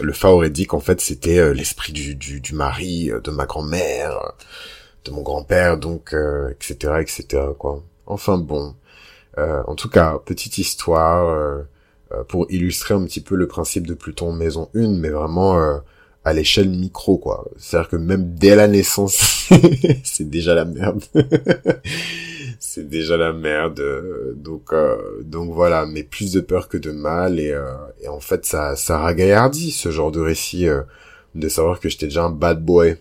le 0.00 0.12
Fa 0.14 0.30
aurait 0.30 0.50
dit 0.50 0.66
qu'en 0.66 0.80
fait 0.80 1.02
c'était 1.02 1.52
l'esprit 1.52 1.92
du, 1.92 2.14
du, 2.14 2.40
du 2.40 2.54
mari 2.54 3.10
de 3.22 3.30
ma 3.30 3.44
grand-mère, 3.44 4.32
de 5.04 5.10
mon 5.10 5.20
grand-père, 5.22 5.76
donc 5.76 6.14
etc. 6.50 6.94
etc. 7.00 7.42
quoi. 7.58 7.82
Enfin 8.06 8.38
bon. 8.38 8.74
Euh, 9.38 9.62
en 9.66 9.74
tout 9.74 9.88
cas, 9.88 10.18
petite 10.24 10.58
histoire 10.58 11.28
euh, 11.28 11.62
euh, 12.12 12.24
pour 12.24 12.50
illustrer 12.50 12.94
un 12.94 13.04
petit 13.04 13.20
peu 13.20 13.34
le 13.34 13.46
principe 13.46 13.86
de 13.86 13.94
Pluton 13.94 14.32
maison 14.32 14.68
1, 14.74 14.98
mais 14.98 15.08
vraiment 15.08 15.80
à 16.24 16.32
l'échelle 16.32 16.68
micro, 16.68 17.18
quoi. 17.18 17.48
C'est-à-dire 17.56 17.88
que 17.88 17.96
même 17.96 18.34
dès 18.34 18.54
la 18.54 18.68
naissance, 18.68 19.48
c'est 20.04 20.28
déjà 20.28 20.54
la 20.54 20.64
merde. 20.64 21.02
c'est 22.60 22.88
déjà 22.88 23.16
la 23.16 23.32
merde. 23.32 23.82
Donc, 24.36 24.72
donc 25.22 25.52
voilà, 25.52 25.86
mais 25.86 26.02
plus 26.02 26.32
de 26.32 26.40
peur 26.40 26.68
que 26.68 26.78
de 26.78 26.92
mal. 26.92 27.40
Et, 27.40 27.58
et 28.02 28.08
en 28.08 28.20
fait, 28.20 28.44
ça, 28.44 28.76
ça 28.76 28.98
ragaillardit 28.98 29.72
ce 29.72 29.90
genre 29.90 30.12
de 30.12 30.20
récit 30.20 30.66
de 31.34 31.48
savoir 31.48 31.80
que 31.80 31.88
j'étais 31.88 32.06
déjà 32.06 32.24
un 32.24 32.30
bad 32.30 32.62
boy 32.62 32.90
euh, 32.90 32.94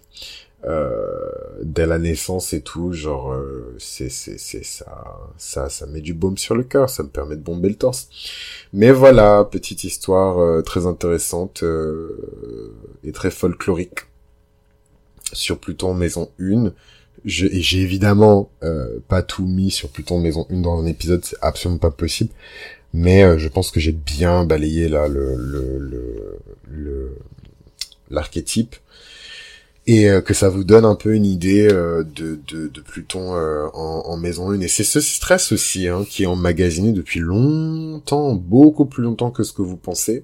dès 1.64 1.86
la 1.86 1.98
naissance 1.98 2.54
et 2.54 2.62
tout, 2.62 2.94
genre 2.94 3.34
euh, 3.34 3.76
c'est 3.80 4.10
c'est 4.10 4.38
c'est 4.38 4.64
ça 4.64 5.18
ça 5.38 5.70
ça 5.70 5.86
met 5.86 6.02
du 6.02 6.14
baume 6.14 6.38
sur 6.38 6.56
le 6.56 6.64
cœur, 6.64 6.90
ça 6.90 7.04
me 7.04 7.10
permet 7.10 7.36
de 7.36 7.42
bomber 7.42 7.70
le 7.70 7.76
torse. 7.76 8.10
Mais 8.74 8.92
voilà, 8.92 9.48
petite 9.50 9.84
histoire 9.84 10.40
euh, 10.40 10.62
très 10.62 10.86
intéressante 10.86 11.64
euh, 11.64 12.74
et 13.04 13.12
très 13.12 13.32
folklorique 13.32 14.00
sur 15.34 15.60
Pluton 15.60 15.94
Maison 15.94 16.30
1. 16.40 16.74
Je, 17.24 17.46
et 17.46 17.62
j'ai 17.62 17.82
évidemment 17.82 18.50
pas 19.08 19.22
tout 19.22 19.46
mis 19.46 19.70
sur 19.70 19.90
Pluton 19.90 20.20
Maison 20.20 20.48
1 20.50 20.62
dans 20.62 20.80
un 20.80 20.86
épisode, 20.88 21.24
c'est 21.24 21.38
absolument 21.42 21.78
pas 21.80 21.92
possible. 21.92 22.32
Mais 22.94 23.38
je 23.38 23.48
pense 23.48 23.72
que 23.72 23.80
j'ai 23.80 23.92
bien 23.92 24.44
balayé 24.44 24.90
là 24.90 25.08
le 25.08 25.36
le 26.68 27.18
l'archétype 28.10 28.76
et 29.92 30.10
euh, 30.10 30.22
que 30.22 30.34
ça 30.34 30.48
vous 30.48 30.64
donne 30.64 30.86
un 30.86 30.96
peu 30.96 31.14
une 31.14 31.26
idée 31.26 31.68
euh, 31.70 32.04
de, 32.04 32.40
de, 32.48 32.68
de, 32.68 32.80
Pluton 32.80 33.36
euh, 33.36 33.68
en, 33.74 34.04
en, 34.06 34.16
maison 34.16 34.50
1. 34.50 34.62
Et 34.62 34.70
c'est 34.70 34.86
ce 34.86 35.02
stress 35.02 35.52
aussi 35.52 35.90
hein, 35.90 36.06
qui 36.08 36.24
est 36.24 36.28
emmagasiné 36.28 36.94
depuis 36.94 37.20
longtemps, 37.20 38.34
beaucoup 38.36 38.86
plus 38.86 39.04
longtemps 39.04 39.32
que 39.32 39.44
ce 39.44 39.52
que 39.52 39.62
vous 39.62 39.78
pensez, 39.78 40.24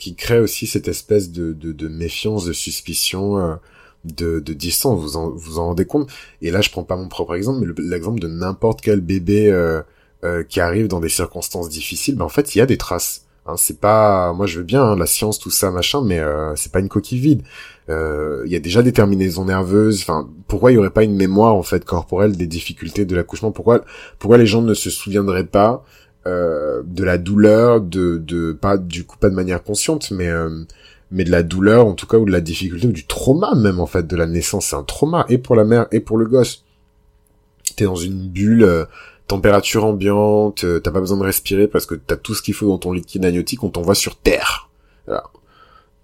qui 0.00 0.16
crée 0.16 0.40
aussi 0.40 0.66
cette 0.66 0.88
espèce 0.88 1.30
de, 1.30 1.52
de, 1.52 1.70
de 1.70 1.86
méfiance, 1.86 2.46
de 2.46 2.52
suspicion, 2.52 3.58
de, 4.04 4.40
de 4.40 4.52
distance. 4.54 5.00
Vous 5.00 5.16
en, 5.16 5.30
vous 5.30 5.60
en 5.60 5.66
rendez 5.66 5.84
compte? 5.84 6.10
Et 6.40 6.50
là, 6.50 6.60
je 6.62 6.70
prends 6.70 6.82
pas 6.82 6.96
mon 6.96 7.06
propre 7.06 7.36
exemple, 7.36 7.64
mais 7.64 7.72
l'exemple 7.78 8.18
de 8.18 8.26
n'importe 8.26 8.80
quel 8.80 9.00
bébé 9.00 9.56
qui 10.48 10.58
arrive 10.58 10.88
dans 10.88 10.98
des 10.98 11.08
circonstances 11.08 11.68
difficiles, 11.68 12.16
ben, 12.16 12.24
en 12.24 12.28
fait, 12.28 12.56
il 12.56 12.58
y 12.58 12.60
a 12.60 12.66
des 12.66 12.76
traces 12.76 13.24
Hein, 13.44 13.54
c'est 13.56 13.80
pas, 13.80 14.32
moi 14.34 14.46
je 14.46 14.58
veux 14.58 14.64
bien 14.64 14.84
hein, 14.84 14.96
la 14.96 15.06
science, 15.06 15.40
tout 15.40 15.50
ça, 15.50 15.72
machin, 15.72 16.00
mais 16.04 16.20
euh, 16.20 16.54
c'est 16.54 16.70
pas 16.70 16.78
une 16.78 16.88
coquille 16.88 17.18
vide. 17.18 17.42
Euh, 17.88 18.42
il 18.46 18.52
y 18.52 18.56
a 18.56 18.60
déjà 18.60 18.82
des 18.82 18.92
terminaisons 18.92 19.46
nerveuses. 19.46 20.02
Enfin, 20.02 20.28
pourquoi 20.46 20.70
il 20.70 20.76
y 20.76 20.78
aurait 20.78 20.90
pas 20.90 21.02
une 21.02 21.16
mémoire 21.16 21.54
en 21.56 21.64
fait 21.64 21.84
corporelle 21.84 22.36
des 22.36 22.46
difficultés 22.46 23.04
de 23.04 23.16
l'accouchement? 23.16 23.50
Pourquoi, 23.50 23.84
pourquoi 24.20 24.38
les 24.38 24.46
gens 24.46 24.62
ne 24.62 24.74
se 24.74 24.90
souviendraient 24.90 25.46
pas 25.46 25.84
euh, 26.26 26.82
de 26.86 27.02
la 27.02 27.18
douleur, 27.18 27.80
de, 27.80 28.18
de 28.18 28.52
pas 28.52 28.76
du 28.76 29.04
coup 29.04 29.16
pas 29.18 29.28
de 29.28 29.34
manière 29.34 29.64
consciente, 29.64 30.12
mais 30.12 30.30
mais 31.10 31.24
de 31.24 31.30
la 31.32 31.42
douleur 31.42 31.86
en 31.86 31.94
tout 31.94 32.06
cas 32.06 32.18
ou 32.18 32.24
de 32.24 32.30
la 32.30 32.40
difficulté 32.40 32.86
ou 32.86 32.92
du 32.92 33.06
trauma 33.06 33.56
même 33.56 33.80
en 33.80 33.86
fait 33.86 34.06
de 34.06 34.16
la 34.16 34.26
naissance? 34.26 34.66
C'est 34.66 34.76
un 34.76 34.84
trauma 34.84 35.26
et 35.28 35.38
pour 35.38 35.56
la 35.56 35.64
mère 35.64 35.88
et 35.90 35.98
pour 35.98 36.16
le 36.16 36.26
gosse. 36.26 36.64
T'es 37.74 37.84
dans 37.86 37.96
une 37.96 38.28
bulle 38.28 38.86
température 39.26 39.84
ambiante, 39.84 40.64
euh, 40.64 40.80
t'as 40.80 40.90
pas 40.90 41.00
besoin 41.00 41.18
de 41.18 41.24
respirer 41.24 41.66
parce 41.66 41.86
que 41.86 41.94
t'as 41.94 42.16
tout 42.16 42.34
ce 42.34 42.42
qu'il 42.42 42.54
faut 42.54 42.68
dans 42.68 42.78
ton 42.78 42.92
liquide 42.92 43.24
amniotique, 43.24 43.62
on 43.64 43.70
t'envoie 43.70 43.94
sur 43.94 44.16
Terre. 44.16 44.70
Voilà. 45.06 45.24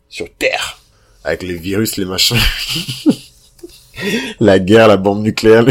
Sur 0.09 0.33
Terre. 0.35 0.79
Avec 1.25 1.43
les 1.43 1.55
virus, 1.55 1.97
les 1.97 2.05
machins. 2.05 2.39
la 4.41 4.59
guerre, 4.59 4.89
la 4.89 4.97
bombe 4.97 5.23
nucléaire, 5.23 5.67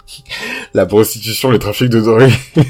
la 0.74 0.86
prostitution, 0.86 1.50
le 1.50 1.58
trafic 1.58 1.88
de 1.88 2.00
drogue. 2.00 2.30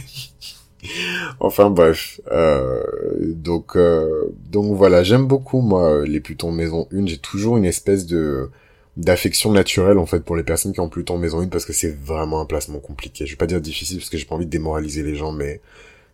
enfin 1.41 1.71
bref. 1.71 2.21
Euh, 2.31 2.83
donc, 3.23 3.77
euh, 3.77 4.35
donc 4.51 4.77
voilà, 4.77 5.03
j'aime 5.03 5.27
beaucoup 5.27 5.61
moi 5.61 6.05
les 6.05 6.21
Plutons 6.21 6.53
maison 6.53 6.89
1. 6.93 7.07
J'ai 7.07 7.19
toujours 7.19 7.57
une 7.57 7.65
espèce 7.65 8.07
de 8.07 8.51
d'affection 8.99 9.53
naturelle 9.53 9.97
en 9.97 10.07
fait 10.07 10.21
pour 10.21 10.37
les 10.37 10.43
personnes 10.43 10.73
qui 10.73 10.81
ont 10.81 10.89
Pluton 10.89 11.15
en 11.15 11.19
maison 11.19 11.41
1 11.41 11.47
parce 11.47 11.65
que 11.65 11.73
c'est 11.73 11.97
vraiment 11.97 12.41
un 12.41 12.45
placement 12.45 12.81
compliqué. 12.81 13.25
Je 13.25 13.33
vais 13.33 13.37
pas 13.37 13.47
dire 13.47 13.61
difficile 13.61 13.99
parce 13.99 14.11
que 14.11 14.19
j'ai 14.19 14.27
pas 14.27 14.35
envie 14.35 14.47
de 14.47 14.51
démoraliser 14.51 15.05
les 15.05 15.15
gens, 15.15 15.33
mais 15.33 15.61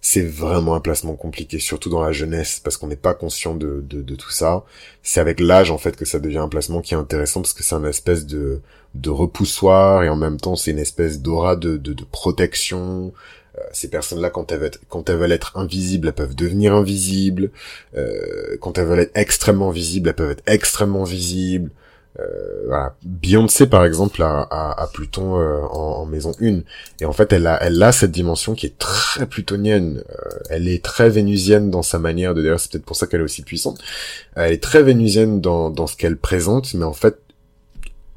c'est 0.03 0.23
vraiment 0.23 0.75
un 0.75 0.81
placement 0.81 1.17
compliqué, 1.17 1.59
surtout 1.59 1.89
dans 1.89 2.03
la 2.03 2.13
jeunesse, 2.13 2.61
parce 2.63 2.77
qu'on 2.77 2.89
n'est 2.89 2.95
pas 2.95 3.15
conscient 3.15 3.55
de, 3.55 3.83
de, 3.89 4.03
de 4.03 4.15
tout 4.15 4.31
ça. 4.31 4.65
C'est 5.03 5.19
avec 5.19 5.41
l'âge 5.41 5.71
en 5.71 5.79
fait 5.79 5.97
que 5.97 6.05
ça 6.05 6.19
devient 6.19 6.39
un 6.39 6.49
placement 6.49 6.83
qui 6.83 6.93
est 6.93 6.99
intéressant 6.99 7.41
parce 7.41 7.55
que 7.55 7.63
c'est 7.63 7.75
un 7.75 7.85
espèce 7.87 8.27
de, 8.27 8.61
de 8.95 9.11
repoussoir 9.11 10.05
et 10.05 10.11
en 10.11 10.17
même 10.17 10.39
temps 10.39 10.55
c'est 10.55 10.73
une 10.73 10.79
espèce 10.79 11.23
d'aura 11.23 11.57
de, 11.57 11.79
de, 11.79 11.95
de 11.95 12.05
protection. 12.05 13.15
Euh, 13.57 13.63
ces 13.73 13.89
personnes-là, 13.89 14.29
quand 14.29 14.53
elles, 14.53 14.59
veulent 14.59 14.67
être, 14.67 14.81
quand 14.91 15.09
elles 15.09 15.17
veulent 15.17 15.33
être 15.33 15.57
invisibles, 15.57 16.09
elles 16.09 16.15
peuvent 16.15 16.35
devenir 16.35 16.75
invisibles. 16.75 17.51
Euh, 17.97 18.59
quand 18.61 18.77
elles 18.77 18.87
veulent 18.87 19.01
être 19.01 19.17
extrêmement 19.17 19.71
visibles, 19.71 20.11
elles 20.11 20.17
peuvent 20.17 20.33
être 20.33 20.43
extrêmement 20.47 21.05
visibles. 21.05 21.71
Euh, 22.21 22.67
voilà. 22.67 22.95
Beyoncé 23.03 23.67
par 23.67 23.85
exemple 23.85 24.23
a, 24.23 24.47
a, 24.51 24.87
Pluton 24.87 25.37
euh, 25.37 25.63
en, 25.63 26.07
maison 26.07 26.31
1 26.41 26.61
et 27.01 27.07
en 27.07 27.13
fait 27.13 27.33
elle 27.33 27.45
a 27.49 27.61
elle 27.61 27.83
a 27.83 27.91
cette 27.91 28.13
dimension 28.13 28.55
qui 28.55 28.67
est 28.67 28.79
très 28.79 29.27
plutonienne 29.27 30.05
euh, 30.11 30.39
elle 30.49 30.69
est 30.69 30.85
très 30.85 31.11
vénusienne 31.11 31.73
dans 31.73 31.83
sa 31.83 31.99
manière 31.99 32.33
de 32.33 32.43
d'ailleurs 32.43 32.61
c'est 32.61 32.71
peut-être 32.71 32.85
pour 32.85 32.95
ça 32.95 33.09
qu'elle 33.09 33.21
est 33.21 33.25
aussi 33.25 33.43
puissante 33.43 33.81
elle 34.37 34.53
est 34.53 34.63
très 34.63 34.85
vénusienne 34.85 35.41
dans, 35.41 35.71
dans 35.71 35.89
ce 35.89 35.97
qu'elle 35.97 36.17
présente 36.17 36.73
mais 36.75 36.85
en 36.85 36.93
fait 36.93 37.19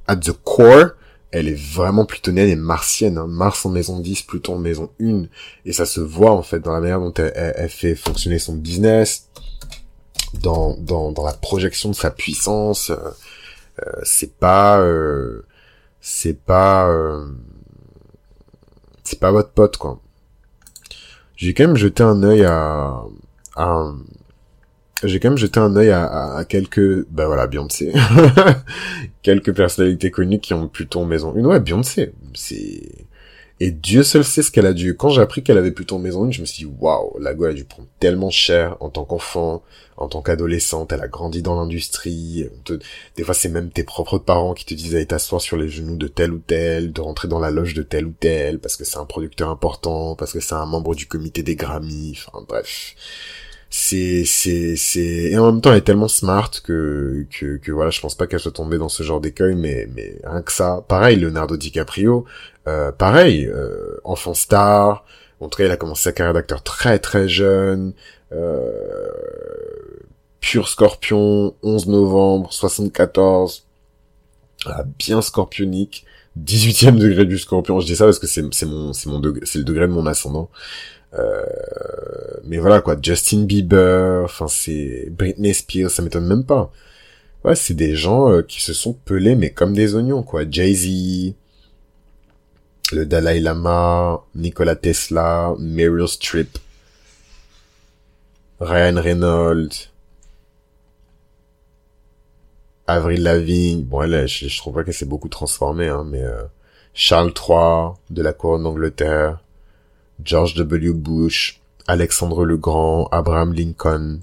at 0.06 0.18
the 0.18 0.34
core 0.44 0.92
elle 1.32 1.48
est 1.48 1.60
vraiment 1.60 2.06
plutonienne 2.06 2.50
et 2.50 2.56
martienne 2.56 3.18
hein. 3.18 3.26
Mars 3.28 3.66
en 3.66 3.70
maison 3.70 4.00
10 4.00 4.22
Pluton 4.24 4.58
en 4.58 4.60
maison 4.60 4.92
1 5.02 5.24
et 5.66 5.74
ça 5.74 5.88
se 5.88 6.02
voit 6.02 6.34
en 6.34 6.44
fait 6.44 6.60
dans 6.60 6.74
la 6.74 6.82
manière 6.82 7.00
dont 7.00 7.14
elle, 7.16 7.34
elle 7.36 7.70
fait 7.70 7.96
fonctionner 7.96 8.38
son 8.38 8.54
business 8.54 9.28
dans, 10.34 10.76
dans, 10.78 11.12
dans 11.12 11.26
la 11.26 11.34
projection 11.34 11.90
de 11.90 11.96
sa 11.96 12.12
puissance 12.12 12.92
euh, 12.92 12.98
c'est 14.04 14.38
pas 14.38 14.80
euh, 14.80 15.46
c'est 16.02 16.40
pas 16.40 16.90
euh, 16.90 17.28
c'est 19.04 19.20
pas 19.20 19.32
votre 19.32 19.52
pote 19.52 19.78
quoi. 19.78 20.00
J'ai 21.36 21.54
quand 21.54 21.68
même 21.68 21.78
jeté 21.78 22.04
un 22.04 22.24
œil 22.24 22.46
à, 22.46 23.04
à 23.56 23.92
j'ai 25.04 25.20
quand 25.20 25.30
même 25.30 25.38
jeté 25.38 25.60
un 25.60 25.76
œil 25.76 25.92
à, 25.92 26.36
à, 26.38 26.46
quelques 26.46 27.08
bah 27.10 27.28
voilà 27.28 27.46
Beyoncé. 27.48 27.94
Quelques 29.22 29.54
personnalités 29.54 30.10
connues 30.10 30.40
qui 30.40 30.54
ont 30.56 30.68
plutôt 30.68 31.06
maison. 31.06 31.36
Une 31.36 31.46
ouais 31.46 31.60
Beyoncé. 31.60 32.14
C'est 32.34 33.06
et 33.60 33.72
Dieu 33.72 34.04
seul 34.04 34.24
sait 34.24 34.44
ce 34.44 34.52
qu'elle 34.52 34.66
a 34.68 34.74
dû. 34.74 34.96
Quand 34.96 35.10
j'ai 35.10 35.22
appris 35.22 35.42
qu'elle 35.42 35.58
avait 35.58 35.72
plutôt 35.72 35.98
maison 35.98 36.26
une, 36.26 36.34
je 36.34 36.42
me 36.42 36.46
suis 36.46 36.66
dit, 36.66 36.72
waouh, 36.80 37.18
la 37.20 37.34
go, 37.34 37.46
elle 37.46 37.52
a 37.52 37.56
dû 37.56 37.66
prendre 37.66 37.88
tellement 38.00 38.30
cher 38.30 38.78
en 38.82 38.90
tant 38.90 39.04
qu'enfant, 39.04 39.64
en 39.98 40.08
tant 40.08 40.22
qu'adolescente, 40.22 40.92
elle 40.92 41.02
a 41.02 41.08
grandi 41.08 41.42
dans 41.42 41.56
l'industrie. 41.56 42.48
Des 43.16 43.24
fois, 43.24 43.34
c'est 43.34 43.50
même 43.50 43.72
tes 43.72 43.84
propres 43.84 44.20
parents 44.20 44.54
qui 44.54 44.66
te 44.66 44.76
disent 44.76 44.92
d'aller 44.92 45.08
t'asseoir 45.08 45.42
sur 45.42 45.58
les 45.58 45.70
genoux 45.70 45.98
de 45.98 46.08
tel 46.08 46.34
ou 46.34 46.40
tel, 46.40 46.94
de 46.94 47.02
rentrer 47.02 47.28
dans 47.28 47.40
la 47.40 47.50
loge 47.50 47.74
de 47.74 47.84
tel 47.84 48.06
ou 48.06 48.14
tel, 48.20 48.60
parce 48.60 48.78
que 48.78 48.86
c'est 48.86 48.98
un 48.98 49.06
producteur 49.06 49.50
important, 49.50 50.16
parce 50.16 50.34
que 50.34 50.40
c'est 50.40 50.54
un 50.54 50.68
membre 50.68 50.94
du 50.94 51.08
comité 51.08 51.42
des 51.42 51.56
Grammy, 51.56 52.16
enfin 52.16 52.46
bref 52.48 52.96
c'est 53.70 54.24
c'est 54.26 54.76
c'est 54.78 55.02
et 55.32 55.38
en 55.38 55.52
même 55.52 55.62
temps 55.62 55.72
elle 55.72 55.80
est 55.80 55.82
tellement 55.82 56.08
smart 56.08 56.50
que 56.64 57.26
que 57.30 57.58
que 57.58 57.72
voilà 57.72 57.90
je 57.92 58.00
pense 58.00 58.16
pas 58.16 58.26
qu'elle 58.26 58.40
soit 58.40 58.52
tombée 58.52 58.78
dans 58.78 58.88
ce 58.90 59.04
genre 59.04 59.20
d'écueil 59.20 59.56
mais 59.56 59.90
mais 59.94 60.20
rien 60.24 60.42
que 60.42 60.52
ça. 60.52 60.86
Pareil 60.88 61.18
Leonardo 61.18 61.58
DiCaprio 61.58 62.26
euh, 62.68 62.92
pareil 62.92 63.46
euh, 63.46 64.00
enfant 64.04 64.34
star. 64.34 65.06
En 65.40 65.50
tout 65.50 65.58
cas 65.58 65.66
il 65.66 65.72
a 65.72 65.78
commencé 65.78 66.04
sa 66.04 66.14
carrière 66.14 66.34
d'acteur 66.34 66.64
très 66.64 67.00
très 67.00 67.28
jeune. 67.28 67.94
Euh, 68.32 69.10
pur 70.40 70.70
scorpion 70.70 71.54
11 71.64 71.88
novembre 71.88 72.54
74 72.54 73.66
ah, 74.66 74.84
bien 74.98 75.22
scorpionique. 75.22 76.06
18e 76.38 76.98
degré 76.98 77.26
du 77.26 77.38
scorpion. 77.38 77.80
Je 77.80 77.86
dis 77.86 77.96
ça 77.96 78.06
parce 78.06 78.20
que 78.20 78.28
c'est 78.28 78.44
c'est 78.54 78.66
mon 78.66 78.94
c'est 78.94 79.10
mon 79.10 79.22
c'est 79.44 79.60
le 79.60 79.66
degré 79.66 79.88
de 79.88 79.94
mon 79.94 80.06
ascendant 80.06 80.50
euh, 81.14 81.46
mais 82.44 82.58
voilà 82.58 82.82
quoi, 82.82 82.98
Justin 83.02 83.44
Bieber, 83.46 84.24
enfin 84.26 84.48
c'est 84.48 85.08
Britney 85.12 85.54
Spears, 85.54 85.92
ça 85.92 86.02
m'étonne 86.02 86.28
même 86.28 86.46
pas. 86.46 86.72
Ouais, 87.44 87.56
c'est 87.56 87.74
des 87.74 87.96
gens 87.96 88.32
euh, 88.32 88.42
qui 88.42 88.62
se 88.62 88.74
sont 88.74 88.94
pelés 88.94 89.36
mais 89.36 89.52
comme 89.52 89.74
des 89.74 89.96
oignons 89.96 90.24
quoi. 90.24 90.44
Jay-Z, 90.50 91.34
le 92.94 93.06
Dalai 93.06 93.40
Lama, 93.40 94.22
Nikola 94.36 94.76
Tesla, 94.76 95.56
Meryl 95.60 96.08
Streep, 96.08 96.58
Ryan 98.60 99.00
Reynolds, 99.02 99.90
Avril 102.88 103.24
Lavigne, 103.24 103.84
bon 103.84 104.02
elle, 104.04 104.28
je, 104.28 104.48
je 104.48 104.58
trouve 104.58 104.76
pas 104.76 104.84
qu'elle 104.84 104.94
s'est 104.94 105.06
beaucoup 105.06 105.30
transformée, 105.30 105.88
hein, 105.88 106.06
mais 106.10 106.24
euh, 106.24 106.44
Charles 106.94 107.34
III 107.38 107.94
de 108.10 108.22
la 108.22 108.34
couronne 108.34 108.64
d'Angleterre, 108.64 109.40
George 110.24 110.56
W. 110.56 110.94
Bush, 110.94 111.62
Alexandre 111.88 112.46
le 112.46 112.58
Grand, 112.58 113.08
Abraham 113.12 113.54
Lincoln. 113.54 114.20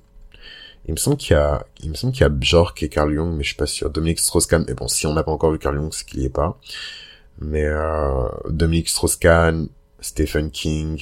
Il 0.86 0.92
me 0.92 0.98
semble 0.98 1.16
qu'il 1.16 1.32
y 1.32 1.38
a, 1.38 1.64
il 1.80 1.90
me 1.90 1.94
semble 1.94 2.12
qu'il 2.12 2.22
y 2.22 2.24
a 2.24 2.28
Bjork 2.28 2.82
et 2.82 2.88
Carl 2.88 3.12
Jung, 3.12 3.34
mais 3.34 3.42
je 3.42 3.48
suis 3.48 3.56
pas 3.56 3.66
sûr. 3.66 3.88
Dominique 3.88 4.20
Strauss-Kahn, 4.20 4.64
mais 4.68 4.74
bon, 4.74 4.86
si 4.86 5.06
on 5.06 5.14
n'a 5.14 5.22
pas 5.22 5.32
encore 5.32 5.52
vu 5.52 5.58
Carl 5.58 5.76
Jung, 5.76 5.92
c'est 5.92 6.06
qu'il 6.06 6.20
y 6.20 6.26
est 6.26 6.30
pas. 6.30 6.58
Mais 7.38 7.64
euh, 7.64 8.28
Dominique 8.50 8.90
Strauss-Kahn, 8.90 9.68
Stephen 10.00 10.50
King, 10.50 11.00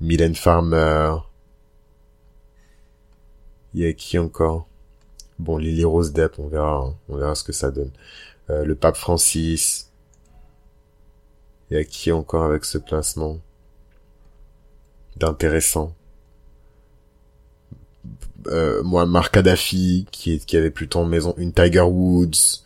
Mylène 0.00 0.34
Farmer. 0.34 1.16
Il 3.74 3.82
y 3.82 3.86
a 3.86 3.92
qui 3.92 4.18
encore? 4.18 4.66
Bon, 5.38 5.58
Lily 5.58 5.84
Rose 5.84 6.12
Depp, 6.12 6.38
on 6.38 6.48
verra, 6.48 6.94
on 7.08 7.16
verra 7.16 7.34
ce 7.34 7.44
que 7.44 7.52
ça 7.52 7.70
donne. 7.70 7.90
Euh, 8.50 8.64
le 8.64 8.74
pape 8.74 8.96
Francis. 8.96 9.87
Y 11.70 11.76
a 11.76 11.84
qui 11.84 12.12
encore 12.12 12.44
avec 12.44 12.64
ce 12.64 12.78
placement 12.78 13.38
d'intéressant. 15.16 15.94
Euh, 18.46 18.82
moi, 18.82 19.04
Mark 19.04 19.34
Kadhafi, 19.34 20.06
qui, 20.10 20.34
est, 20.34 20.44
qui 20.44 20.56
avait 20.56 20.70
plutôt 20.70 21.00
en 21.00 21.04
maison 21.04 21.34
une 21.36 21.52
Tiger 21.52 21.80
Woods. 21.80 22.62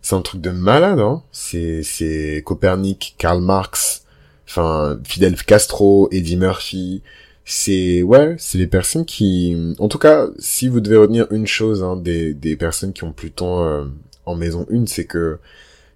C'est 0.00 0.14
un 0.14 0.22
truc 0.22 0.40
de 0.40 0.50
malade, 0.50 1.00
hein. 1.00 1.22
C'est, 1.32 1.82
c'est 1.82 2.42
Copernic, 2.46 3.16
Karl 3.18 3.42
Marx, 3.42 4.04
enfin, 4.48 4.98
Fidel 5.04 5.36
Castro, 5.36 6.08
Eddie 6.12 6.36
Murphy. 6.36 7.02
C'est, 7.44 8.02
ouais, 8.02 8.36
c'est 8.38 8.58
des 8.58 8.66
personnes 8.66 9.04
qui, 9.04 9.74
en 9.78 9.88
tout 9.88 9.98
cas, 9.98 10.28
si 10.38 10.68
vous 10.68 10.80
devez 10.80 10.96
retenir 10.96 11.26
une 11.30 11.46
chose, 11.46 11.82
hein, 11.82 11.96
des, 11.96 12.34
des 12.34 12.56
personnes 12.56 12.92
qui 12.92 13.04
ont 13.04 13.12
plutôt 13.12 13.60
euh, 13.60 13.84
en 14.24 14.34
maison 14.34 14.66
une, 14.70 14.86
c'est 14.86 15.04
que 15.04 15.38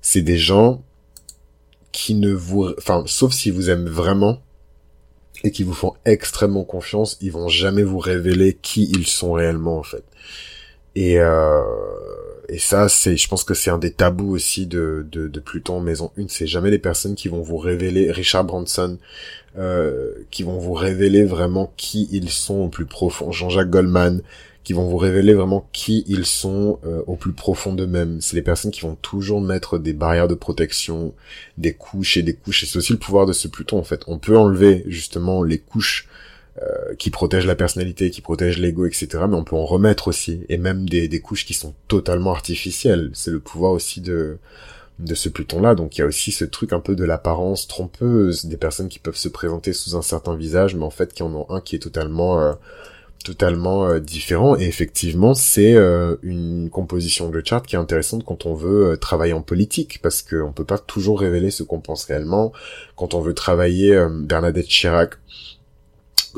c'est 0.03 0.23
des 0.23 0.39
gens 0.39 0.83
qui 1.93 2.15
ne 2.15 2.33
vous, 2.33 2.69
enfin, 2.79 3.05
sauf 3.07 3.33
si 3.33 3.51
vous 3.51 3.71
aimez 3.71 3.91
vraiment, 3.91 4.41
et 5.45 5.51
qui 5.51 5.63
vous 5.63 5.73
font 5.73 5.95
extrêmement 6.05 6.65
confiance, 6.65 7.17
ils 7.21 7.33
vont 7.33 7.49
jamais 7.49 7.83
vous 7.83 7.99
révéler 7.99 8.59
qui 8.61 8.91
ils 8.91 9.07
sont 9.07 9.33
réellement 9.33 9.79
en 9.79 9.83
fait. 9.83 10.05
Et 10.97 11.19
euh, 11.21 11.63
et 12.49 12.59
ça 12.59 12.89
c'est 12.89 13.17
je 13.17 13.29
pense 13.29 13.45
que 13.45 13.55
c'est 13.55 13.71
un 13.71 13.79
des 13.79 13.93
tabous 13.93 14.33
aussi 14.35 14.67
de 14.67 15.07
de, 15.11 15.29
de 15.29 15.41
Pluton 15.41 15.81
Maison 15.81 16.11
1, 16.19 16.27
c'est 16.29 16.47
jamais 16.47 16.71
les 16.71 16.79
personnes 16.79 17.15
qui 17.15 17.29
vont 17.29 17.43
vous 17.43 17.59
révéler 17.59 18.11
Richard 18.11 18.45
Branson 18.45 18.99
euh, 19.57 20.13
qui 20.31 20.43
vont 20.43 20.59
vous 20.59 20.75
révéler 20.75 21.25
vraiment 21.25 21.73
qui 21.77 22.09
ils 22.13 22.31
sont 22.31 22.57
au 22.57 22.69
plus 22.69 22.87
profond, 22.87 23.33
Jean-Jacques 23.33 23.71
Goldman 23.71 24.21
qui 24.71 24.75
vont 24.75 24.87
vous 24.87 24.99
révéler 24.99 25.35
vraiment 25.35 25.69
qui 25.73 26.05
ils 26.07 26.25
sont 26.25 26.79
euh, 26.87 27.03
au 27.09 27.17
plus 27.17 27.33
profond 27.33 27.73
d'eux-mêmes. 27.73 28.21
C'est 28.21 28.37
les 28.37 28.43
personnes 28.43 28.71
qui 28.71 28.83
vont 28.83 28.95
toujours 28.95 29.41
mettre 29.41 29.79
des 29.79 29.93
barrières 29.93 30.29
de 30.29 30.37
protection, 30.37 31.13
des 31.59 31.73
couches 31.73 32.17
et 32.17 32.23
des 32.23 32.35
couches. 32.35 32.63
Et 32.63 32.67
c'est 32.67 32.79
aussi 32.79 32.93
le 32.93 33.01
pouvoir 33.01 33.27
de 33.27 33.33
ce 33.33 33.49
Pluton 33.49 33.81
en 33.81 33.83
fait. 33.83 34.05
On 34.07 34.21
peut 34.21 34.39
enlever 34.39 34.85
justement 34.87 35.43
les 35.43 35.59
couches 35.59 36.07
euh, 36.63 36.95
qui 37.01 37.11
protège 37.11 37.47
la 37.47 37.57
personnalité, 37.57 38.11
qui 38.11 38.21
protège 38.21 38.59
l'ego, 38.59 38.87
etc. 38.87 39.09
Mais 39.29 39.35
on 39.35 39.43
peut 39.43 39.57
en 39.57 39.67
remettre 39.67 40.07
aussi, 40.07 40.45
et 40.49 40.57
même 40.57 40.89
des, 40.89 41.09
des 41.09 41.19
couches 41.19 41.45
qui 41.45 41.55
sont 41.55 41.75
totalement 41.89 42.31
artificielles. 42.31 43.11
C'est 43.13 43.33
le 43.33 43.41
pouvoir 43.41 43.73
aussi 43.73 44.01
de 44.01 44.39
de 45.01 45.15
ce 45.17 45.29
Pluton-là. 45.29 45.75
Donc 45.75 45.97
il 45.97 46.03
y 46.03 46.05
a 46.05 46.07
aussi 46.07 46.31
ce 46.31 46.45
truc 46.45 46.73
un 46.73 46.79
peu 46.79 46.95
de 46.95 47.05
l'apparence 47.05 47.67
trompeuse, 47.67 48.45
des 48.45 48.57
personnes 48.57 48.89
qui 48.89 49.01
peuvent 49.01 49.17
se 49.17 49.29
présenter 49.29 49.73
sous 49.73 49.97
un 49.97 50.03
certain 50.03 50.37
visage, 50.37 50.77
mais 50.77 50.85
en 50.85 50.91
fait 50.91 51.13
qui 51.13 51.25
en 51.25 51.35
ont 51.35 51.47
un 51.51 51.61
qui 51.61 51.75
est 51.75 51.81
totalement 51.81 52.41
euh, 52.41 52.53
totalement 53.25 53.87
euh, 53.87 54.01
différent. 54.01 54.57
Et 54.57 54.65
effectivement, 54.65 55.35
c'est 55.35 55.75
euh, 55.75 56.17
une 56.23 56.71
composition 56.71 57.29
de 57.29 57.43
chart 57.45 57.67
qui 57.67 57.77
est 57.77 57.79
intéressante 57.79 58.25
quand 58.25 58.47
on 58.47 58.55
veut 58.55 58.97
travailler 59.01 59.33
en 59.33 59.43
politique, 59.43 60.01
parce 60.03 60.23
qu'on 60.23 60.53
peut 60.53 60.65
pas 60.65 60.79
toujours 60.79 61.21
révéler 61.21 61.51
ce 61.51 61.63
qu'on 61.63 61.81
pense 61.81 62.05
réellement. 62.05 62.53
Quand 62.97 63.15
on 63.15 63.21
veut 63.21 63.35
travailler 63.35 63.99
Bernadette 64.25 64.69
Chirac, 64.69 65.15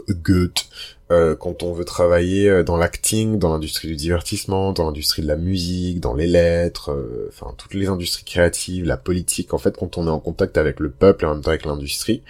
Goethe, 0.09 0.67
euh, 1.13 1.37
quand 1.37 1.63
on 1.63 1.75
veut 1.75 1.85
travailler 1.85 2.49
euh, 2.49 2.63
dans 2.63 2.79
l'acting, 2.79 3.39
dans 3.39 3.51
l'industrie 3.51 3.89
du 3.89 3.97
divertissement, 3.97 4.73
dans 4.73 4.87
l'industrie 4.87 5.21
de 5.21 5.27
la 5.27 5.37
musique, 5.37 6.01
dans 6.01 6.15
les 6.15 6.27
lettres, 6.27 6.91
euh, 6.91 7.29
enfin 7.29 7.55
toutes 7.59 7.75
les 7.75 7.89
industries 7.89 8.25
créatives, 8.25 8.87
la 8.87 8.97
politique, 8.97 9.53
en 9.53 9.59
fait 9.59 9.77
quand 9.77 9.99
on 9.99 10.07
est 10.07 10.11
en 10.11 10.21
contact 10.21 10.57
avec 10.57 10.81
le 10.81 10.91
peuple 10.91 11.25
et 11.25 11.29
en 11.29 11.35
même 11.35 11.43
temps 11.43 11.51
avec 11.51 11.67
l'industrie, 11.67 12.23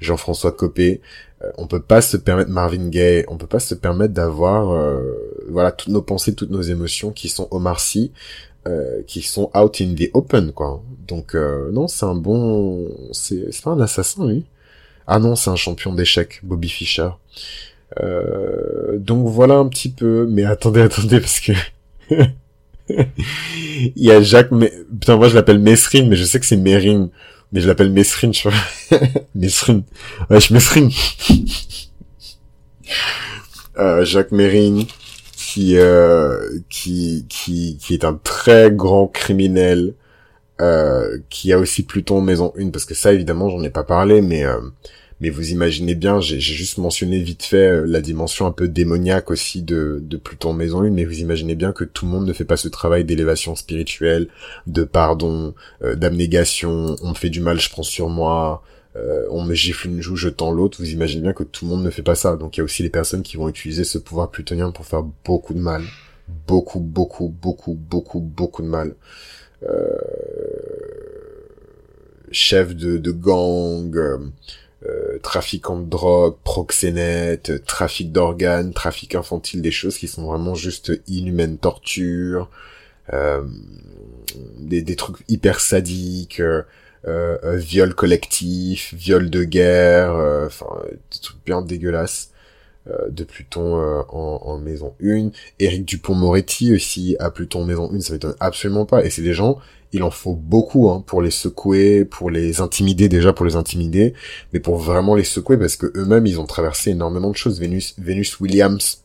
Jean-François 0.00 0.52
Copé, 0.52 1.00
on 1.56 1.66
peut 1.66 1.82
pas 1.82 2.00
se 2.00 2.16
permettre 2.16 2.50
Marvin 2.50 2.88
Gaye, 2.88 3.24
on 3.28 3.36
peut 3.36 3.46
pas 3.46 3.60
se 3.60 3.74
permettre 3.74 4.14
d'avoir 4.14 5.00
voilà 5.48 5.70
toutes 5.72 5.92
nos 5.92 6.02
pensées, 6.02 6.34
toutes 6.34 6.50
nos 6.50 6.62
émotions 6.62 7.12
qui 7.12 7.28
sont 7.28 7.48
Omar 7.50 7.78
Sy, 7.80 8.12
qui 9.06 9.22
sont 9.22 9.50
out 9.56 9.80
in 9.80 9.94
the 9.94 10.10
open 10.14 10.52
quoi. 10.52 10.82
Donc 11.06 11.34
non, 11.34 11.86
c'est 11.86 12.06
un 12.06 12.16
bon 12.16 12.88
c'est 13.12 13.50
pas 13.62 13.70
un 13.70 13.80
assassin 13.80 14.26
lui. 14.26 14.44
Ah 15.10 15.18
non, 15.18 15.36
c'est 15.36 15.48
un 15.48 15.56
champion 15.56 15.94
d'échecs, 15.94 16.40
Bobby 16.42 16.68
Fischer. 16.68 17.08
Euh, 18.00 18.98
donc 18.98 19.26
voilà 19.26 19.54
un 19.54 19.66
petit 19.68 19.88
peu. 19.90 20.26
Mais 20.28 20.44
attendez, 20.44 20.80
attendez, 20.82 21.18
parce 21.20 21.40
que... 21.40 21.52
Il 22.90 23.92
y 23.96 24.10
a 24.10 24.20
Jacques... 24.20 24.50
Mais... 24.50 24.70
Putain, 25.00 25.16
moi 25.16 25.28
je 25.28 25.34
l'appelle 25.34 25.58
Mesrine, 25.58 26.08
mais 26.08 26.16
je 26.16 26.24
sais 26.24 26.38
que 26.38 26.46
c'est 26.46 26.56
Mérine. 26.56 27.08
Mais 27.52 27.60
je 27.60 27.66
l'appelle 27.66 27.90
Mesrine, 27.90 28.34
je 28.34 28.48
vois. 28.48 28.58
Mesrine. 29.34 29.84
Ouais, 30.30 30.40
je 30.40 30.52
Mesrine. 30.52 30.90
euh, 33.78 34.04
Jacques 34.04 34.32
Mérine, 34.32 34.84
qui, 35.36 35.78
euh, 35.78 36.38
qui, 36.68 37.26
qui, 37.28 37.78
qui 37.80 37.94
est 37.94 38.04
un 38.04 38.18
très 38.22 38.70
grand 38.70 39.06
criminel, 39.06 39.94
euh, 40.60 41.18
qui 41.30 41.52
a 41.52 41.58
aussi 41.58 41.84
Pluton 41.84 42.20
Maison 42.20 42.52
1, 42.58 42.70
parce 42.70 42.84
que 42.84 42.94
ça, 42.94 43.12
évidemment, 43.12 43.48
j'en 43.48 43.62
ai 43.62 43.70
pas 43.70 43.84
parlé, 43.84 44.20
mais... 44.20 44.44
Euh, 45.18 45.28
mais 45.28 45.30
vous 45.30 45.50
imaginez 45.50 45.94
bien, 45.94 46.20
j'ai 46.20 46.40
juste 46.40 46.78
mentionné 46.78 47.18
vite 47.18 47.42
fait 47.42 47.68
euh, 47.68 47.84
la 47.86 48.00
dimension 48.00 48.46
un 48.46 48.52
peu 48.52 48.68
démoniaque 48.68 49.30
aussi 49.30 49.62
de, 49.62 50.00
de 50.02 50.16
Pluton 50.16 50.52
Maison 50.52 50.82
1, 50.82 50.90
mais 50.90 51.04
vous 51.04 51.20
imaginez 51.20 51.54
bien 51.54 51.72
que 51.72 51.84
tout 51.84 52.06
le 52.06 52.12
monde 52.12 52.26
ne 52.26 52.32
fait 52.32 52.44
pas 52.44 52.56
ce 52.56 52.68
travail 52.68 53.04
d'élévation 53.04 53.56
spirituelle, 53.56 54.28
de 54.66 54.84
pardon, 54.84 55.54
euh, 55.82 55.94
d'abnégation, 55.96 56.96
on 57.02 57.10
me 57.10 57.14
fait 57.14 57.30
du 57.30 57.40
mal, 57.40 57.60
je 57.60 57.70
prends 57.70 57.82
sur 57.82 58.08
moi, 58.08 58.62
euh, 58.96 59.26
on 59.30 59.42
me 59.42 59.54
gifle 59.54 59.88
une 59.88 60.00
joue, 60.00 60.16
je 60.16 60.28
tends 60.28 60.52
l'autre, 60.52 60.78
vous 60.80 60.90
imaginez 60.90 61.22
bien 61.22 61.32
que 61.32 61.44
tout 61.44 61.64
le 61.64 61.70
monde 61.70 61.84
ne 61.84 61.90
fait 61.90 62.02
pas 62.02 62.14
ça. 62.14 62.36
Donc 62.36 62.56
il 62.56 62.60
y 62.60 62.62
a 62.62 62.64
aussi 62.64 62.82
les 62.82 62.90
personnes 62.90 63.22
qui 63.22 63.36
vont 63.36 63.48
utiliser 63.48 63.84
ce 63.84 63.98
pouvoir 63.98 64.30
plutonien 64.30 64.70
pour 64.70 64.86
faire 64.86 65.02
beaucoup 65.24 65.54
de 65.54 65.60
mal. 65.60 65.82
Beaucoup, 66.46 66.80
beaucoup, 66.80 67.28
beaucoup, 67.28 67.74
beaucoup, 67.74 68.20
beaucoup 68.20 68.62
de 68.62 68.68
mal. 68.68 68.94
Euh... 69.64 69.96
Chef 72.30 72.76
de, 72.76 72.98
de 72.98 73.10
gang, 73.10 73.90
euh, 74.86 75.18
trafiquant 75.18 75.76
de 75.80 75.90
drogue, 75.90 76.36
proxénète, 76.44 77.64
trafic 77.64 78.12
d'organes, 78.12 78.72
trafic 78.72 79.16
infantile, 79.16 79.60
des 79.60 79.72
choses 79.72 79.98
qui 79.98 80.06
sont 80.06 80.24
vraiment 80.24 80.54
juste 80.54 80.92
inhumaines, 81.08 81.58
torture, 81.58 82.48
euh, 83.12 83.42
des, 84.60 84.94
trucs 84.94 85.16
hyper 85.26 85.58
sadiques, 85.58 86.38
euh, 86.38 86.62
euh 87.06 87.56
viol 87.56 87.92
collectif, 87.92 88.94
viol 88.94 89.30
de 89.30 89.42
guerre, 89.42 90.14
enfin 90.46 90.68
des 91.10 91.28
bien 91.44 91.60
dégueulasses 91.60 92.30
de 92.86 93.24
Pluton 93.24 94.04
en, 94.08 94.40
en, 94.44 94.58
maison 94.58 94.94
1. 95.02 95.30
Éric 95.58 95.86
Dupont-Moretti 95.86 96.72
aussi 96.72 97.16
à 97.18 97.30
Pluton 97.30 97.64
maison 97.64 97.90
1, 97.92 98.00
ça 98.00 98.12
m'étonne 98.12 98.36
absolument 98.38 98.86
pas. 98.86 99.04
Et 99.04 99.10
c'est 99.10 99.22
des 99.22 99.34
gens 99.34 99.58
il 99.92 100.02
en 100.02 100.10
faut 100.10 100.34
beaucoup 100.34 100.90
hein, 100.90 101.02
pour 101.06 101.22
les 101.22 101.30
secouer, 101.30 102.04
pour 102.04 102.30
les 102.30 102.60
intimider 102.60 103.08
déjà, 103.08 103.32
pour 103.32 103.46
les 103.46 103.56
intimider, 103.56 104.14
mais 104.52 104.60
pour 104.60 104.76
vraiment 104.76 105.14
les 105.14 105.24
secouer 105.24 105.56
parce 105.56 105.76
que 105.76 105.86
eux-mêmes 105.96 106.26
ils 106.26 106.40
ont 106.40 106.46
traversé 106.46 106.90
énormément 106.90 107.30
de 107.30 107.36
choses. 107.36 107.60
Venus, 107.60 108.40
Williams, 108.40 109.02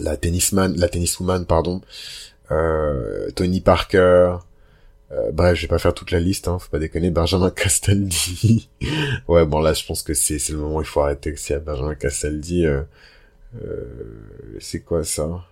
la 0.00 0.16
tennisman, 0.16 0.76
la 0.76 0.88
tenniswoman 0.88 1.46
pardon, 1.46 1.80
euh, 2.50 3.30
Tony 3.34 3.60
Parker, 3.60 4.36
euh, 5.10 5.32
bref, 5.32 5.56
je 5.56 5.62
vais 5.62 5.68
pas 5.68 5.78
faire 5.78 5.94
toute 5.94 6.10
la 6.10 6.20
liste, 6.20 6.48
hein, 6.48 6.58
faut 6.58 6.68
pas 6.70 6.78
déconner. 6.78 7.10
Benjamin 7.10 7.50
Castaldi. 7.50 8.68
ouais, 9.28 9.46
bon 9.46 9.60
là, 9.60 9.72
je 9.72 9.84
pense 9.86 10.02
que 10.02 10.14
c'est 10.14 10.38
c'est 10.38 10.52
le 10.52 10.58
moment 10.58 10.76
où 10.76 10.80
il 10.82 10.86
faut 10.86 11.00
arrêter. 11.00 11.34
À 11.50 11.58
Benjamin 11.58 11.94
Castaldi, 11.94 12.66
euh, 12.66 12.82
euh, 13.62 13.84
c'est 14.60 14.80
quoi 14.80 15.04
ça? 15.04 15.44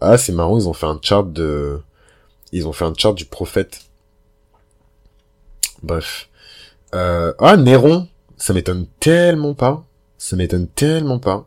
Ah, 0.00 0.18
c'est 0.18 0.32
marrant, 0.32 0.58
ils 0.58 0.68
ont 0.68 0.72
fait 0.72 0.86
un 0.86 0.98
chart 1.00 1.30
de... 1.30 1.80
Ils 2.52 2.66
ont 2.66 2.72
fait 2.72 2.84
un 2.84 2.94
chart 2.96 3.14
du 3.14 3.24
prophète. 3.24 3.82
Bref. 5.82 6.28
Euh... 6.94 7.32
Ah, 7.38 7.56
Néron 7.56 8.08
Ça 8.36 8.52
m'étonne 8.52 8.86
tellement 8.98 9.54
pas. 9.54 9.84
Ça 10.18 10.36
m'étonne 10.36 10.66
tellement 10.68 11.18
pas. 11.18 11.46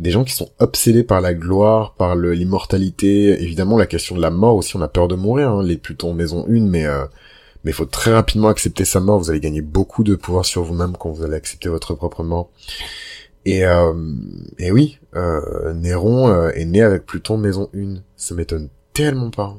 Des 0.00 0.10
gens 0.10 0.24
qui 0.24 0.34
sont 0.34 0.50
obsédés 0.58 1.04
par 1.04 1.20
la 1.20 1.34
gloire, 1.34 1.94
par 1.94 2.16
l'immortalité. 2.16 3.40
Évidemment, 3.42 3.78
la 3.78 3.86
question 3.86 4.16
de 4.16 4.20
la 4.20 4.30
mort 4.30 4.56
aussi, 4.56 4.76
on 4.76 4.82
a 4.82 4.88
peur 4.88 5.08
de 5.08 5.14
mourir. 5.14 5.50
Hein, 5.50 5.62
les 5.62 5.76
Plutons 5.76 6.14
maison 6.14 6.44
une, 6.48 6.68
mais... 6.68 6.86
Euh... 6.86 7.04
Mais 7.64 7.70
il 7.70 7.74
faut 7.74 7.86
très 7.86 8.12
rapidement 8.12 8.48
accepter 8.48 8.84
sa 8.84 9.00
mort. 9.00 9.18
Vous 9.18 9.30
allez 9.30 9.40
gagner 9.40 9.62
beaucoup 9.62 10.04
de 10.04 10.16
pouvoir 10.16 10.44
sur 10.44 10.62
vous-même 10.62 10.96
quand 10.98 11.10
vous 11.10 11.24
allez 11.24 11.34
accepter 11.34 11.70
votre 11.70 11.94
propre 11.94 12.22
mort. 12.22 12.50
Et, 13.44 13.64
euh, 13.64 13.94
et 14.58 14.70
oui, 14.70 14.98
euh, 15.14 15.74
Néron 15.74 16.28
euh, 16.28 16.50
est 16.50 16.64
né 16.64 16.82
avec 16.82 17.04
Pluton 17.04 17.36
maison 17.36 17.68
1. 17.74 17.96
Ça 18.16 18.34
m'étonne 18.34 18.68
tellement 18.92 19.30
pas. 19.30 19.56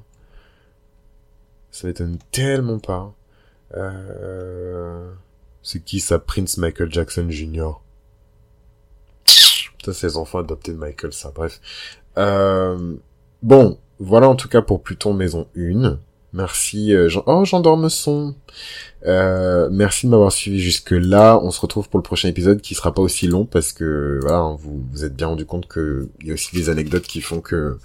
Ça 1.71 1.87
m'étonne 1.87 2.17
tellement 2.31 2.79
pas. 2.79 3.13
C'est 5.61 5.83
qui 5.83 5.99
ça 5.99 6.19
Prince 6.19 6.57
Michael 6.57 6.91
Jackson 6.91 7.27
Jr. 7.29 7.73
Ça, 9.85 9.93
c'est 9.93 10.07
les 10.07 10.17
enfants 10.17 10.39
adoptés 10.39 10.71
de 10.71 10.77
Michael, 10.77 11.13
ça. 11.13 11.31
Bref. 11.35 11.61
Euh, 12.17 12.95
bon, 13.43 13.77
voilà 13.99 14.27
en 14.29 14.35
tout 14.35 14.47
cas 14.47 14.61
pour 14.61 14.81
Pluton 14.81 15.13
maison 15.13 15.47
1. 15.55 15.99
Merci. 16.35 16.93
Euh. 16.93 17.07
Oh, 17.27 17.45
j'endorme 17.45 17.89
son. 17.89 18.35
Euh, 19.05 19.69
merci 19.71 20.05
de 20.05 20.11
m'avoir 20.11 20.33
suivi 20.33 20.59
jusque 20.59 20.91
là. 20.91 21.39
On 21.41 21.49
se 21.49 21.61
retrouve 21.61 21.87
pour 21.87 21.97
le 21.97 22.03
prochain 22.03 22.27
épisode 22.27 22.59
qui 22.59 22.75
sera 22.75 22.93
pas 22.93 23.01
aussi 23.01 23.27
long 23.27 23.45
parce 23.45 23.71
que 23.71 24.19
voilà, 24.21 24.39
hein, 24.39 24.57
vous 24.59 24.83
vous 24.91 25.05
êtes 25.05 25.15
bien 25.15 25.27
rendu 25.27 25.45
compte 25.45 25.67
que 25.67 26.09
il 26.19 26.27
y 26.27 26.31
a 26.31 26.33
aussi 26.33 26.53
des 26.53 26.69
anecdotes 26.69 27.03
qui 27.03 27.21
font 27.21 27.39
que 27.39 27.77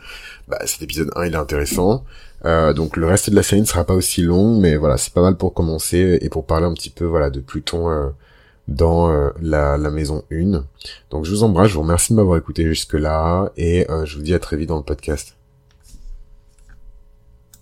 bah, 0.48 0.58
cet 0.64 0.82
épisode 0.82 1.12
1 1.14 1.26
il 1.26 1.34
est 1.34 1.36
intéressant. 1.36 2.04
Euh, 2.44 2.72
donc 2.72 2.96
le 2.96 3.06
reste 3.06 3.30
de 3.30 3.36
la 3.36 3.44
série 3.44 3.60
ne 3.60 3.66
sera 3.66 3.84
pas 3.84 3.94
aussi 3.94 4.22
long, 4.22 4.58
mais 4.58 4.74
voilà, 4.76 4.96
c'est 4.96 5.12
pas 5.12 5.22
mal 5.22 5.36
pour 5.36 5.54
commencer 5.54 6.18
et 6.20 6.28
pour 6.28 6.44
parler 6.44 6.66
un 6.66 6.74
petit 6.74 6.90
peu 6.90 7.04
voilà 7.04 7.30
de 7.30 7.38
Pluton 7.38 8.12
dans 8.66 9.30
la, 9.40 9.76
la 9.76 9.90
maison 9.90 10.24
1. 10.32 10.64
Donc 11.10 11.24
je 11.24 11.30
vous 11.30 11.44
embrasse, 11.44 11.68
je 11.68 11.74
vous 11.74 11.82
remercie 11.82 12.12
de 12.12 12.16
m'avoir 12.16 12.36
écouté 12.36 12.64
jusque 12.66 12.94
là 12.94 13.52
et 13.56 13.86
je 14.04 14.16
vous 14.16 14.22
dis 14.22 14.34
à 14.34 14.40
très 14.40 14.56
vite 14.56 14.70
dans 14.70 14.78
le 14.78 14.82
podcast. 14.82 15.36